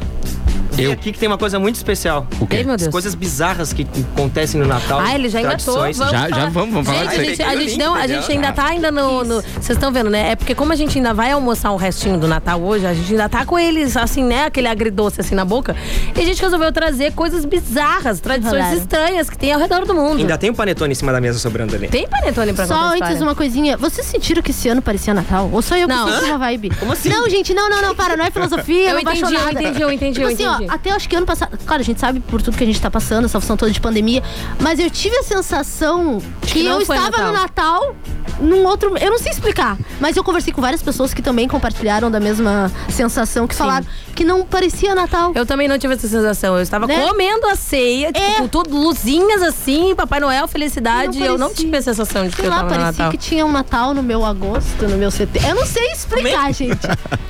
Vem 0.81 0.87
Eu? 0.87 0.93
aqui 0.93 1.13
que 1.13 1.19
tem 1.19 1.27
uma 1.29 1.37
coisa 1.39 1.59
muito 1.59 1.77
especial. 1.77 2.27
O 2.41 2.47
quê? 2.47 2.57
Ei, 2.57 2.65
meu 2.65 2.75
As 2.75 2.81
Deus. 2.83 2.91
coisas 2.93 3.15
bizarras 3.15 3.73
que 3.73 3.87
acontecem 4.15 4.61
no 4.61 4.67
Natal. 4.67 4.99
Ah, 5.01 5.15
ele 5.15 5.29
já 5.29 5.41
engatou. 5.41 5.75
tradições. 5.75 5.99
Vamos 5.99 6.13
Já- 6.13 6.29
já 6.29 6.47
vamos- 6.49 6.73
vamos 6.73 6.87
falar 6.87 6.99
gente, 7.05 7.11
disso 7.11 7.21
a 7.21 7.25
gente, 7.25 7.43
a 7.43 7.57
gente, 7.57 7.79
não, 7.79 7.95
a 7.95 8.07
gente 8.07 8.33
ainda 8.33 8.53
tá 8.53 8.65
ainda 8.67 8.91
no. 8.91 9.25
no- 9.25 9.41
Vocês 9.43 9.71
estão 9.71 9.93
vendo, 9.93 10.09
né? 10.11 10.31
É 10.33 10.37
porque 10.37 10.55
como 10.55 10.73
a 10.73 10.77
gente 10.77 10.97
ainda 10.99 11.13
vai 11.13 11.31
almoçar 11.33 11.71
o 11.73 11.77
restinho 11.77 12.19
do 12.19 12.27
Natal 12.27 12.61
hoje, 12.63 12.87
a 12.87 12.95
gente 12.95 13.11
ainda 13.13 13.29
tá 13.29 13.45
com 13.45 13.59
eles, 13.59 13.97
assim, 13.97 14.25
né? 14.25 14.45
Aquele 14.47 14.69
agridoce 14.69 15.21
assim 15.21 15.35
na 15.35 15.45
boca. 15.45 15.77
E 16.17 16.21
a 16.21 16.25
gente 16.25 16.41
resolveu 16.41 16.73
trazer 16.73 17.13
coisas 17.13 17.45
bizarras, 17.45 18.21
tradições 18.21 18.53
Rolaram. 18.63 18.79
estranhas 18.79 19.29
que 19.31 19.37
tem 19.39 19.53
ao 19.53 19.61
redor 19.61 19.85
do 19.85 19.95
mundo. 19.95 20.19
Ainda 20.21 20.39
tem 20.39 20.51
um 20.51 20.55
panetone 20.55 20.93
em 20.93 20.95
cima 20.95 21.13
da 21.13 21.21
mesa 21.21 21.39
sobrando 21.39 21.75
ali. 21.75 21.89
Tem 21.89 22.09
panetone 22.09 22.53
pra 22.53 22.67
Só 22.67 22.75
antes 22.95 23.21
uma 23.21 23.35
coisinha. 23.35 23.77
Vocês 23.77 24.07
sentiram 24.07 24.43
que 24.43 24.51
esse 24.51 24.69
ano 24.69 24.81
parecia 24.81 25.13
Natal? 25.13 25.49
Ou 25.53 25.61
só 25.63 25.77
eu 25.77 25.87
que 25.89 25.95
Não. 25.95 26.09
senti 26.11 26.25
uma 26.25 26.39
vibe? 26.39 26.71
Como 26.79 26.93
assim? 26.93 27.09
Não, 27.11 27.29
gente, 27.29 27.53
não, 27.53 27.69
não, 27.69 27.83
não, 27.83 27.95
para, 27.95 28.17
não 28.17 28.25
é 28.25 28.31
filosofia, 28.31 28.91
Eu 28.91 28.99
entendi, 28.99 29.21
eu 29.23 29.31
nada. 29.31 29.53
entendi, 29.53 29.81
eu 29.83 29.93
entendi, 29.93 30.13
Tipo 30.15 30.27
eu 30.29 30.33
assim, 30.35 30.45
entendi. 30.47 30.70
ó, 30.70 30.70
até 30.71 30.91
acho 30.91 31.09
que 31.09 31.17
ano 31.17 31.27
passado, 31.27 31.59
claro, 31.67 31.81
a 31.83 31.85
gente 31.85 32.01
sabe 32.01 32.21
por 32.21 32.41
tudo 32.43 32.57
que 32.57 32.65
a 32.65 32.67
gente 32.67 32.81
tá 32.81 32.91
passando, 32.91 33.25
essa 33.27 33.41
função 33.41 33.57
toda 33.57 33.71
de 33.71 33.81
pandemia, 33.81 34.23
mas 34.61 34.79
eu 34.79 34.91
tive 34.91 35.17
a 35.17 35.23
sensação 35.23 36.21
que, 36.43 36.53
que 36.61 36.67
eu 36.67 36.81
estava 36.81 37.11
Natal. 37.11 37.27
no 37.27 37.33
Natal 37.33 37.97
num 38.41 38.65
outro, 38.65 38.97
eu 38.97 39.11
não 39.11 39.19
sei 39.19 39.33
explicar, 39.33 39.77
mas 40.01 40.17
eu 40.17 40.25
conversei 40.25 40.51
com 40.53 40.63
várias 40.63 40.83
pessoas 40.83 41.13
que 41.13 41.21
também 41.21 41.47
compartilharam 41.47 42.11
da 42.11 42.19
mesma 42.19 42.71
sensação, 42.89 43.47
que 43.47 43.55
falaram 43.55 43.85
que 44.15 44.25
não 44.25 44.45
parecia 44.47 44.95
Natal. 44.95 45.33
Eu 45.35 45.45
também 45.45 45.69
não 45.69 45.79
tive 45.79 45.95
essa 45.95 46.09
sensação. 46.09 46.57
Eu 46.57 46.63
estava 46.63 46.87
Né? 46.87 47.07
comendo 47.07 47.47
a 47.47 47.55
ceia, 47.55 48.13
tipo, 48.13 48.19
É. 48.27 48.35
com 48.37 48.49
tudo, 48.49 48.75
luzinhas 48.77 49.43
assim, 49.43 49.95
Papai 49.95 50.21
Noel, 50.21 50.47
felicidade. 50.49 51.19
Não 51.19 51.27
e 51.27 51.29
eu 51.29 51.39
não 51.39 51.53
tive 51.53 51.77
a 51.77 51.83
sensação 51.83 52.25
de 52.25 52.31
que 52.31 52.37
Sei 52.43 52.47
eu 52.47 52.51
lá, 52.51 52.57
tava 52.59 52.69
no 52.69 52.75
parecia 52.81 53.05
Natal. 53.05 53.11
que 53.11 53.17
tinha 53.19 53.45
um 53.47 53.53
Natal 53.53 53.93
no 53.95 54.03
meu 54.03 54.25
agosto, 54.25 54.87
no 54.89 54.97
meu 54.97 55.11
setembro. 55.11 55.49
Eu 55.49 55.55
não 55.55 55.67
sei 55.67 55.93
explicar, 55.93 56.53
gente. 56.53 56.79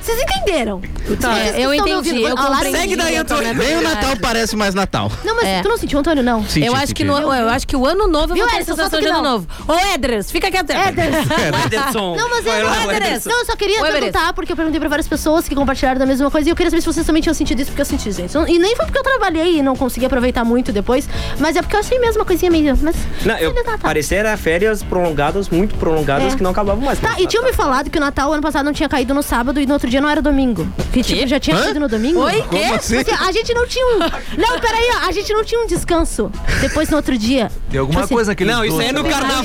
Vocês 0.01 0.21
entenderam? 0.21 0.81
Tá, 1.19 1.33
Vocês 1.33 1.55
eu 1.59 1.73
entendi, 1.73 2.21
eu 2.23 2.35
compreendi. 2.37 2.77
Segue 2.77 2.95
daí, 2.95 3.15
eu 3.15 3.25
Antônio. 3.33 3.53
né? 3.53 3.65
Nem 3.65 3.77
o 3.77 3.81
Natal 3.81 4.15
parece 4.21 4.55
mais 4.55 4.73
Natal. 4.73 5.11
Não, 5.23 5.35
mas 5.35 5.45
É. 5.45 5.61
tu 5.61 5.69
não 5.69 5.77
sentiu, 5.77 5.99
Antônio? 5.99 6.23
Não. 6.23 6.43
Senti, 6.45 6.65
eu 6.65 6.73
acho 6.73 6.87
senti. 6.87 6.95
que 6.95 7.03
no, 7.03 7.17
eu 7.17 7.49
acho 7.49 7.67
que 7.67 7.75
o 7.75 7.85
ano 7.85 8.07
novo 8.07 8.31
eu 8.31 8.35
Viu, 8.35 8.43
vou 8.45 8.53
ter 8.53 8.61
Edson? 8.61 8.75
sensação 8.75 8.99
de 8.99 9.05
que 9.05 9.11
ano 9.11 9.21
não. 9.23 9.31
novo. 9.31 9.47
Ô, 9.67 9.73
Edras, 9.93 10.31
fica 10.31 10.49
quieto. 10.51 10.71
Edras. 10.71 11.25
Ederson. 11.65 12.15
Não, 12.15 12.29
mas 12.29 12.45
é 12.45 12.49
Vai 12.51 12.63
lá, 12.63 12.75
não, 12.81 12.91
Ederson. 12.91 13.29
Não, 13.29 13.39
eu 13.39 13.45
só 13.45 13.55
queria 13.55 13.81
Oi, 13.81 13.91
perguntar, 13.91 14.33
porque 14.33 14.51
eu 14.51 14.55
perguntei 14.55 14.79
pra 14.79 14.89
várias 14.89 15.07
pessoas 15.07 15.47
que 15.47 15.55
compartilharam 15.55 15.99
da 15.99 16.05
mesma 16.05 16.29
coisa 16.31 16.49
e 16.49 16.51
eu 16.51 16.55
queria 16.55 16.69
saber 16.69 16.81
se 16.81 16.87
vocês 16.87 17.05
também 17.05 17.21
tinham 17.21 17.33
sentido 17.33 17.59
isso, 17.61 17.71
porque 17.71 17.81
eu 17.81 17.85
senti, 17.85 18.11
gente. 18.11 18.35
E 18.47 18.59
nem 18.59 18.75
foi 18.75 18.85
porque 18.85 18.99
eu 18.99 19.03
trabalhei 19.03 19.57
e 19.57 19.61
não 19.61 19.75
consegui 19.75 20.05
aproveitar 20.05 20.43
muito 20.43 20.71
depois, 20.71 21.07
mas 21.39 21.55
é 21.55 21.61
porque 21.61 21.75
eu 21.75 21.79
achei 21.79 21.99
mesmo 21.99 22.19
uma 22.21 22.25
coisinha 22.25 22.51
meio. 22.51 22.77
Mas. 22.81 22.95
Não, 23.25 23.37
eu, 23.37 23.53
Natal. 23.53 23.77
parecia 23.79 24.17
era 24.19 24.35
férias 24.37 24.81
prolongadas, 24.83 25.49
muito 25.49 25.75
prolongadas, 25.75 26.33
É. 26.33 26.35
que 26.37 26.43
não 26.43 26.51
acabavam 26.51 26.83
mais. 26.83 26.99
Tá, 26.99 27.15
e 27.19 27.27
tinham 27.27 27.43
me 27.43 27.53
falado 27.53 27.89
que 27.89 27.97
o 27.97 28.01
Natal 28.01 28.31
ano 28.33 28.41
passado 28.41 28.65
não 28.65 28.73
tinha 28.73 28.87
caído 28.89 29.13
no 29.13 29.23
sábado 29.23 29.59
e 29.59 29.65
no 29.65 29.73
outro 29.73 29.89
dia 29.89 29.99
não 30.01 30.09
era 30.09 30.21
domingo. 30.21 30.67
Que 30.93 31.01
tipo, 31.03 31.27
já 31.27 31.39
tinha 31.39 31.55
Hã? 31.55 31.63
caído 31.63 31.79
no 31.79 31.87
domingo? 31.87 32.19
Oi, 32.21 32.33
quê? 32.49 32.59
Como 32.59 32.75
assim? 32.75 33.03
A 33.19 33.31
gente 33.31 33.53
não 33.53 33.67
tinha 33.67 33.85
um. 33.87 33.99
Não, 34.37 34.59
peraí, 34.59 34.89
ó, 34.95 35.07
a 35.07 35.11
gente 35.11 35.31
não 35.33 35.43
tinha 35.43 35.61
um 35.61 35.67
descanso. 35.67 36.31
Depois 36.61 36.89
no 36.89 36.97
outro 36.97 37.17
dia. 37.17 37.51
Tem 37.69 37.79
alguma 37.79 38.01
Assim, 38.03 38.13
coisa 38.13 38.33
que 38.35 38.43
eles 38.43 38.53
Não, 38.55 38.63
isso 38.65 38.79
aí 38.79 38.87
é 38.87 38.91
no 38.91 39.03
né? 39.03 39.09
carnaval, 39.09 39.43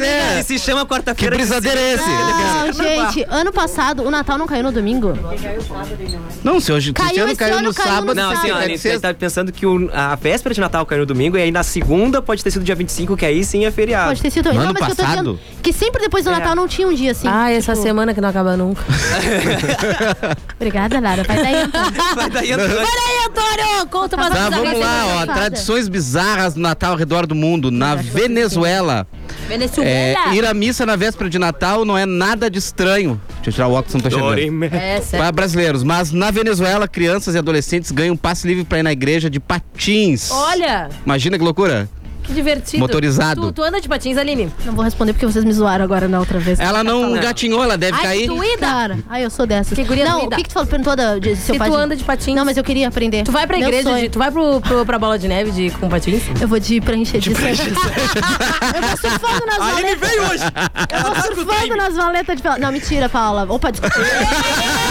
né? 0.00 0.36
que 0.38 0.42
se 0.44 0.58
chama 0.58 0.82
Que 0.82 0.88
quarta-feira. 0.92 1.36
brisadeiro 1.36 1.78
é 1.78 1.92
esse? 1.94 2.08
Não, 2.08 2.72
gente, 3.12 3.26
ano 3.28 3.52
passado 3.52 4.02
o 4.02 4.10
Natal 4.10 4.38
não 4.38 4.46
caiu 4.46 4.62
no 4.62 4.72
domingo. 4.72 5.12
Não, 6.42 6.60
se 6.60 6.72
hoje 6.72 6.92
Caiu 6.92 7.10
esse 7.10 7.20
ano 7.20 7.30
esse 7.32 7.38
caiu 7.38 7.54
ano, 7.58 7.68
no 7.68 7.74
caiu 7.74 7.88
no 7.88 7.94
sábado. 7.96 8.14
Não, 8.14 8.30
assim? 8.30 8.50
Aline, 8.50 8.78
você 8.78 8.98
tá 8.98 9.12
pensando 9.12 9.52
que 9.52 9.66
o- 9.66 9.90
a 9.92 10.14
véspera 10.14 10.54
de 10.54 10.60
Natal 10.60 10.84
caiu 10.86 11.00
no 11.00 11.06
domingo, 11.06 11.36
e 11.36 11.42
aí 11.42 11.50
na 11.50 11.62
segunda 11.62 12.22
pode 12.22 12.42
ter 12.42 12.50
sido 12.50 12.64
dia 12.64 12.74
25, 12.74 13.16
que 13.16 13.24
aí 13.26 13.44
sim 13.44 13.64
é 13.66 13.70
feriado. 13.70 14.08
Pode 14.08 14.22
ter 14.22 14.30
sido. 14.30 14.48
No 14.50 14.54
não, 14.54 14.62
ano 14.62 14.74
mas 14.78 14.84
que 14.86 14.92
eu 14.92 14.96
tô 14.96 15.02
passado? 15.02 15.18
dizendo 15.34 15.40
que 15.62 15.72
sempre 15.72 16.00
depois 16.02 16.24
do 16.24 16.30
É. 16.30 16.34
Natal 16.34 16.54
não 16.54 16.68
tinha 16.68 16.86
um 16.88 16.94
dia 16.94 17.12
assim. 17.12 17.28
Ah, 17.28 17.50
essa 17.50 17.72
Tipo, 17.72 17.82
semana 17.84 18.14
que 18.14 18.20
não 18.20 18.28
acaba 18.28 18.56
nunca. 18.56 18.82
Obrigada, 20.56 21.00
Lara. 21.00 21.22
Vai 21.24 21.36
daí, 21.36 21.54
Antônio. 21.62 21.92
Vai 22.14 22.30
daí, 22.30 22.52
Antônio. 22.52 22.76
Peraí, 23.06 23.26
Antônio! 23.26 23.86
Conta 23.90 24.16
pra 24.16 24.30
Tá, 24.30 24.50
nós. 24.50 24.60
vamos 24.60 24.80
lá, 24.80 25.06
ó. 25.22 25.26
Tradições 25.26 25.88
bizarras 25.88 26.54
do 26.54 26.60
Natal 26.60 26.92
ao 26.92 26.96
redor 26.98 27.26
do 27.26 27.34
mundo. 27.34 27.70
Na 27.70 27.94
Venezuela. 27.94 29.06
Venezuela. 29.48 29.88
É, 29.88 30.34
ir 30.34 30.44
à 30.44 30.52
missa 30.52 30.84
na 30.84 30.96
véspera 30.96 31.30
de 31.30 31.38
Natal 31.38 31.84
não 31.84 31.96
é 31.96 32.04
nada 32.04 32.50
de 32.50 32.58
estranho. 32.58 33.20
Deixa 33.36 33.50
eu 33.50 33.52
tirar 33.52 33.68
o 33.68 33.72
óculos, 33.72 33.94
não 33.94 34.00
tá 34.00 34.10
chegando. 34.10 34.74
É. 34.74 35.00
Para 35.16 35.30
brasileiros, 35.32 35.82
mas 35.84 36.10
na 36.10 36.30
Venezuela, 36.30 36.88
crianças 36.88 37.34
e 37.34 37.38
adolescentes 37.38 37.90
ganham 37.92 38.16
passe 38.16 38.46
livre 38.46 38.64
pra 38.64 38.78
ir 38.80 38.82
na 38.82 38.92
igreja 38.92 39.30
de 39.30 39.38
patins. 39.38 40.30
Olha, 40.30 40.88
Imagina 41.04 41.38
que 41.38 41.44
loucura. 41.44 41.88
Que 42.26 42.32
divertido. 42.34 42.80
Motorizado. 42.80 43.40
Tu, 43.40 43.52
tu 43.52 43.62
anda 43.62 43.80
de 43.80 43.88
patins, 43.88 44.16
Aline? 44.16 44.52
Não 44.64 44.74
vou 44.74 44.84
responder 44.84 45.12
porque 45.12 45.26
vocês 45.26 45.44
me 45.44 45.52
zoaram 45.52 45.84
agora 45.84 46.08
na 46.08 46.18
outra 46.18 46.38
vez. 46.38 46.58
Ela 46.60 46.82
não 46.84 47.12
gatinhou, 47.14 47.62
ela 47.62 47.76
deve 47.78 47.96
Ai, 47.96 48.02
cair. 48.02 48.20
que 48.22 48.26
doída. 48.28 48.66
Cara, 48.66 48.98
ai, 49.08 49.24
eu 49.24 49.30
sou 49.30 49.46
dessas. 49.46 49.76
Que 49.76 49.84
guria 49.84 50.04
Não, 50.04 50.24
o 50.24 50.28
que, 50.30 50.42
que 50.42 50.48
tu 50.48 50.52
falou? 50.52 50.66
Perguntou 50.68 50.96
da, 50.96 51.18
de 51.18 51.36
seu 51.36 51.54
Se 51.54 51.58
pai 51.58 51.68
tu 51.70 51.76
de- 51.76 51.82
anda 51.82 51.96
de 51.96 52.04
patins. 52.04 52.34
Não, 52.34 52.44
mas 52.44 52.56
eu 52.56 52.64
queria 52.64 52.88
aprender. 52.88 53.22
Tu 53.24 53.32
vai 53.32 53.46
pra 53.46 53.56
Meu 53.58 53.68
igreja, 53.68 53.88
sonho. 53.90 54.02
de, 54.02 54.08
tu 54.08 54.18
vai 54.18 54.30
pro, 54.30 54.60
pro, 54.60 54.84
pra 54.86 54.98
bola 54.98 55.18
de 55.18 55.28
neve 55.28 55.50
de, 55.50 55.70
com 55.78 55.88
patins? 55.88 56.22
Eu 56.40 56.48
vou 56.48 56.58
de 56.58 56.80
prancha 56.80 57.18
de 57.18 57.30
surf. 57.34 57.44
Eu 58.76 58.82
vou 58.82 58.96
surfando 58.98 59.46
nas 59.46 59.58
A 59.60 59.64
Aline 59.76 59.82
valetas. 59.96 60.08
veio 60.08 60.22
hoje. 60.24 60.44
Eu 60.90 61.02
vou 61.14 61.34
surfando 61.44 61.76
nas 61.76 61.94
valetas 61.94 62.36
de 62.40 62.58
Não, 62.60 62.72
mentira, 62.72 63.08
Paula. 63.08 63.46
Opa, 63.48 63.70
desculpa. 63.70 63.96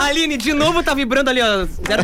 Aline, 0.00 0.36
de 0.36 0.52
novo 0.52 0.82
tá 0.82 0.94
vibrando 0.94 1.30
ali, 1.30 1.40
ó. 1.40 1.64
Zero 1.64 2.02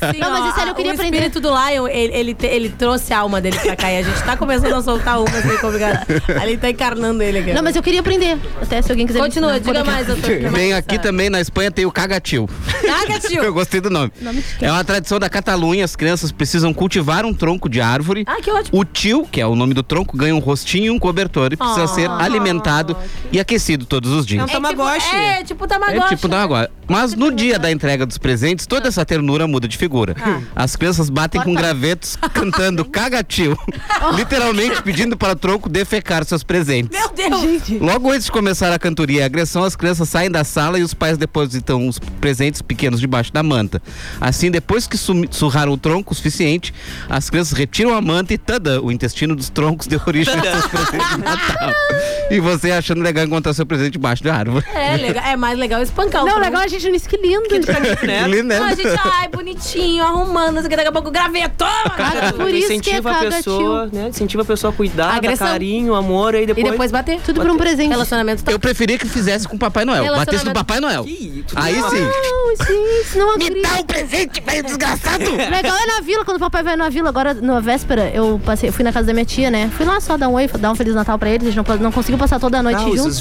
Assim, 0.00 0.18
Não, 0.18 0.30
mas 0.30 0.42
ó, 0.42 0.48
é 0.48 0.52
sério, 0.52 0.70
eu 0.70 0.74
queria 0.74 0.92
o 0.92 0.94
aprender. 0.94 1.16
espírito 1.18 1.40
do 1.40 1.48
Lion, 1.50 1.86
ele, 1.88 2.14
ele, 2.14 2.34
te- 2.34 2.46
ele 2.46 2.68
trouxe 2.70 3.12
a 3.12 3.18
alma 3.20 3.40
dele 3.40 3.58
pra 3.58 3.76
cá 3.76 3.90
e 3.92 3.98
a 3.98 4.02
gente 4.02 4.22
tá 4.22 4.36
começando 4.36 4.72
a 4.74 4.82
soltar 4.82 5.18
uma 5.20 5.30
sem 5.30 5.56
combinado. 5.58 5.98
Ali 6.40 6.56
tá 6.56 6.70
encarnando 6.70 7.22
ele 7.22 7.38
aqui. 7.38 7.52
Não, 7.52 7.62
mas 7.62 7.76
eu 7.76 7.82
queria 7.82 8.00
aprender. 8.00 8.38
Até 8.60 8.80
se 8.82 8.90
alguém 8.90 9.06
quiser 9.06 9.20
Continua, 9.20 9.58
diga 9.60 9.84
mais, 9.84 10.06
doutor. 10.06 10.30
Bem, 10.52 10.72
aqui 10.74 10.98
também 10.98 11.30
na 11.30 11.40
Espanha 11.40 11.70
tem 11.70 11.86
o 11.86 11.92
cagatil. 11.92 12.48
Cagatil. 12.82 13.42
Eu 13.42 13.52
gostei 13.52 13.80
do 13.80 13.90
nome. 13.90 14.12
É 14.60 14.70
uma 14.70 14.84
tradição 14.84 15.18
da 15.18 15.28
Catalunha, 15.28 15.84
as 15.84 15.96
crianças 15.96 16.30
precisam 16.32 16.72
cultivar 16.72 17.24
um 17.24 17.32
tronco 17.34 17.68
de 17.68 17.80
árvore. 17.80 18.24
Ah, 18.26 18.36
que 18.42 18.50
ótimo. 18.50 18.78
O 18.78 18.84
tio, 18.84 19.26
que 19.30 19.40
é 19.40 19.46
o 19.46 19.54
nome 19.54 19.74
do 19.74 19.82
tronco, 19.82 20.16
ganha 20.16 20.34
um 20.34 20.38
rostinho 20.38 20.86
e 20.86 20.90
um 20.90 20.98
cobertor 20.98 21.52
e 21.52 21.56
precisa 21.56 21.84
Ah. 21.84 21.88
ser 21.88 22.10
alimentado 22.10 22.96
e 23.30 23.40
aquecido 23.40 23.84
todos 23.86 24.10
os 24.12 24.24
dias. 24.26 24.42
É 24.42 24.44
um 24.44 24.48
Tamagotchi. 24.48 25.00
Tipo, 25.06 25.16
é, 25.16 25.44
tipo 25.44 25.66
É 25.82 25.86
Tamagotchi. 25.92 26.16
tipo 26.16 26.28
da 26.28 26.42
água. 26.42 26.70
Mas 26.88 27.14
no 27.14 27.32
dia 27.32 27.58
da 27.58 27.70
entrega 27.70 28.04
dos 28.04 28.18
presentes, 28.18 28.66
toda 28.66 28.88
essa 28.88 29.04
ternura 29.04 29.46
muda 29.46 29.66
de 29.66 29.78
figura. 29.78 30.14
Ah. 30.20 30.40
As 30.54 30.76
crianças 30.76 31.08
batem 31.08 31.40
com 31.40 31.54
gravetos 31.54 32.16
cantando 32.34 32.84
cagatil, 32.84 33.56
literalmente 34.14 34.82
pedindo 34.82 35.16
para 35.16 35.32
o 35.32 35.36
tronco 35.36 35.68
defecar 35.68 36.24
seus 36.24 36.42
presentes. 36.42 36.98
Meu 36.98 37.08
Deus. 37.10 37.68
Logo 37.80 38.10
antes 38.10 38.26
de 38.26 38.32
começar 38.32 38.72
a 38.72 38.78
cantoria 38.78 39.20
e 39.20 39.22
a 39.22 39.26
agressão, 39.26 39.64
as 39.64 39.76
crianças 39.76 40.08
saem 40.08 40.30
da 40.30 40.44
sala 40.44 40.78
e 40.78 40.82
os 40.82 40.92
pais 40.92 41.16
depositam 41.16 41.88
os 41.88 41.98
presentes 41.98 42.60
pequenos 42.60 43.00
debaixo 43.00 43.32
da 43.32 43.42
manta. 43.42 43.80
Assim, 44.20 44.50
depois 44.50 44.86
que 44.86 44.98
surraram 44.98 45.72
o 45.72 45.78
tronco 45.78 46.12
o 46.12 46.14
suficiente, 46.16 46.74
as 47.08 47.30
crianças 47.30 47.56
retiram 47.56 47.94
a 47.94 48.00
manta 48.00 48.34
e 48.34 48.38
tada, 48.38 48.82
o 48.82 48.90
intestino 48.92 49.34
dos 49.34 49.48
troncos 49.48 49.86
deu 49.86 50.00
origem 50.06 50.34
aos 50.34 50.42
seus 50.42 50.66
presentes 50.66 51.08
de 51.10 51.18
Natal. 51.22 51.72
E 52.30 52.40
você 52.40 52.72
achando 52.72 53.00
legal 53.02 53.24
encontrar 53.24 53.54
seu 53.54 53.64
presente 53.64 53.92
debaixo 53.92 54.22
da 54.22 54.34
árvore. 54.34 54.64
É, 54.74 54.96
legal, 54.96 55.24
é 55.24 55.36
mais 55.36 55.58
legal 55.58 55.71
espancar 55.80 56.24
o 56.24 56.26
Não, 56.26 56.38
legal 56.38 56.62
a 56.62 56.66
gente 56.66 56.90
nisso, 56.90 57.08
que 57.08 57.16
lindo. 57.16 57.42
né? 58.06 58.26
Lindo, 58.28 58.44
né? 58.44 58.58
A 58.58 58.74
gente, 58.74 59.00
ai, 59.04 59.28
bonitinho, 59.28 60.04
arrumando, 60.04 60.58
isso 60.58 60.66
aqui, 60.66 60.76
daqui 60.76 60.88
a 60.88 60.92
pouco 60.92 61.10
graveto. 61.10 61.64
Cara, 61.96 62.32
por 62.32 62.48
isso 62.50 62.66
que 62.68 62.72
é 62.72 62.76
incentiva 62.76 63.10
a 63.10 63.18
pessoa, 63.18 63.86
né? 63.92 64.08
Incentiva 64.08 64.42
a 64.42 64.44
pessoa 64.46 64.72
a 64.72 64.76
cuidar, 64.76 65.14
Agressão. 65.16 65.46
dar 65.46 65.52
carinho, 65.52 65.94
amor, 65.94 66.34
aí 66.34 66.42
E 66.42 66.46
depois... 66.46 66.70
depois 66.70 66.90
bater. 66.90 67.20
Tudo 67.20 67.40
por 67.40 67.50
um 67.50 67.56
presente. 67.56 67.90
Relacionamento 67.90 68.44
tá 68.44 68.52
Eu 68.52 68.58
preferia 68.58 68.98
que 68.98 69.06
fizesse 69.06 69.46
com 69.48 69.56
o 69.56 69.58
Papai 69.58 69.84
Noel. 69.84 70.02
Relacionamento- 70.04 70.32
Batesse 70.32 70.44
no 70.44 70.54
Papai 70.54 70.80
Noel. 70.80 71.04
Ih, 71.06 71.44
Aí 71.54 71.74
sim. 71.74 72.00
Não, 72.00 72.56
gente, 72.66 73.18
não 73.18 73.30
acredito. 73.34 73.80
um 73.80 73.84
presente, 73.84 74.40
velho 74.40 74.62
desgraçado! 74.64 75.30
Legal 75.30 75.76
é 75.76 75.86
na 75.86 76.00
vila, 76.00 76.24
quando 76.24 76.36
o 76.36 76.40
papai 76.40 76.62
vai 76.62 76.76
na 76.76 76.88
vila. 76.88 77.08
Agora, 77.08 77.34
na 77.34 77.60
véspera, 77.60 78.10
eu 78.14 78.40
passei, 78.44 78.68
eu 78.68 78.72
fui 78.72 78.84
na 78.84 78.92
casa 78.92 79.06
da 79.06 79.12
minha 79.12 79.24
tia, 79.24 79.50
né? 79.50 79.70
Fui 79.76 79.84
lá 79.84 80.00
só 80.00 80.16
dar 80.16 80.28
um 80.28 80.34
oi, 80.34 80.48
dar 80.48 80.70
um 80.70 80.74
Feliz 80.74 80.94
Natal 80.94 81.18
pra 81.18 81.30
eles. 81.30 81.42
Eles 81.46 81.56
não, 81.56 81.64
não 81.78 81.92
conseguiu 81.92 82.18
passar 82.18 82.38
toda 82.40 82.58
a 82.58 82.62
noite 82.62 82.82
os, 82.82 82.96
juntos. 82.96 83.20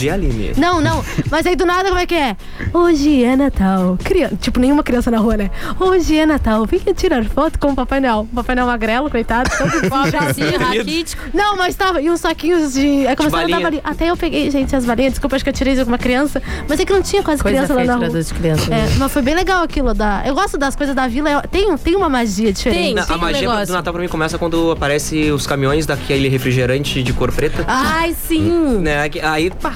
Não, 0.57 0.81
não. 0.81 1.03
Mas 1.29 1.45
aí 1.45 1.55
do 1.55 1.65
nada, 1.65 1.89
como 1.89 1.99
é 1.99 2.05
que 2.05 2.15
é? 2.15 2.35
Hoje 2.73 3.23
é 3.23 3.35
Natal. 3.35 3.97
Criança, 4.03 4.35
tipo, 4.39 4.59
nenhuma 4.59 4.83
criança 4.83 5.09
na 5.09 5.17
rua, 5.17 5.35
né? 5.35 5.49
Hoje 5.79 6.17
é 6.17 6.25
Natal. 6.25 6.65
Vem 6.65 6.79
tirar 6.93 7.23
foto 7.25 7.57
com 7.57 7.69
o 7.71 7.75
Papai 7.75 7.99
Noel. 7.99 8.27
O 8.31 8.35
Papai 8.35 8.55
Noel 8.55 8.67
magrelo, 8.67 9.09
coitado. 9.09 9.49
Todo 9.57 9.91
um 9.91 9.95
abracinho 10.01 10.59
raquítico. 10.59 11.23
Não, 11.33 11.57
mas 11.57 11.75
tava. 11.75 12.01
E 12.01 12.09
uns 12.09 12.19
saquinhos 12.21 12.73
de. 12.73 13.07
Aí 13.07 13.15
começaram 13.15 13.43
a 13.45 13.47
dar 13.47 13.51
balinha. 13.53 13.59
balinha. 13.61 13.81
Até 13.83 14.09
eu 14.11 14.15
peguei, 14.17 14.49
gente, 14.51 14.75
as 14.75 14.85
balinhas. 14.85 15.13
Desculpa, 15.13 15.35
acho 15.35 15.43
que 15.43 15.49
eu 15.49 15.53
tirei 15.53 15.73
de 15.73 15.79
alguma 15.79 15.97
criança. 15.97 16.41
Mas 16.67 16.79
é 16.79 16.85
que 16.85 16.93
não 16.93 17.01
tinha 17.01 17.23
quase 17.23 17.41
Coisa 17.41 17.57
criança 17.57 17.73
lá 17.73 17.83
na 17.83 17.93
rua. 17.95 17.99
tirador 18.09 18.23
de 18.23 18.33
criança, 18.33 18.69
né? 18.69 18.87
É, 18.93 18.97
mas 18.97 19.11
foi 19.11 19.21
bem 19.21 19.33
legal 19.33 19.63
aquilo. 19.63 19.93
Da... 19.93 20.21
Eu 20.25 20.35
gosto 20.35 20.57
das 20.57 20.75
coisas 20.75 20.95
da 20.95 21.07
vila. 21.07 21.29
eu- 21.31 21.41
Tem, 21.41 21.75
tem 21.77 21.95
uma 21.95 22.09
magia 22.09 22.53
diferente. 22.53 22.81
Tem. 22.83 22.93
Não, 22.93 23.03
a 23.09 23.15
um 23.15 23.17
magia 23.17 23.41
negócio. 23.41 23.67
do 23.67 23.73
Natal 23.73 23.93
pra 23.93 24.01
mim 24.01 24.07
começa 24.07 24.37
quando 24.37 24.71
aparece 24.71 25.31
os 25.31 25.47
caminhões 25.47 25.85
daquele 25.85 26.29
refrigerante 26.29 27.01
de 27.01 27.11
cor 27.13 27.31
preta. 27.31 27.65
Ai, 27.67 28.15
sim. 28.27 28.77
Né? 28.79 29.09
Aí, 29.23 29.49
pá, 29.49 29.75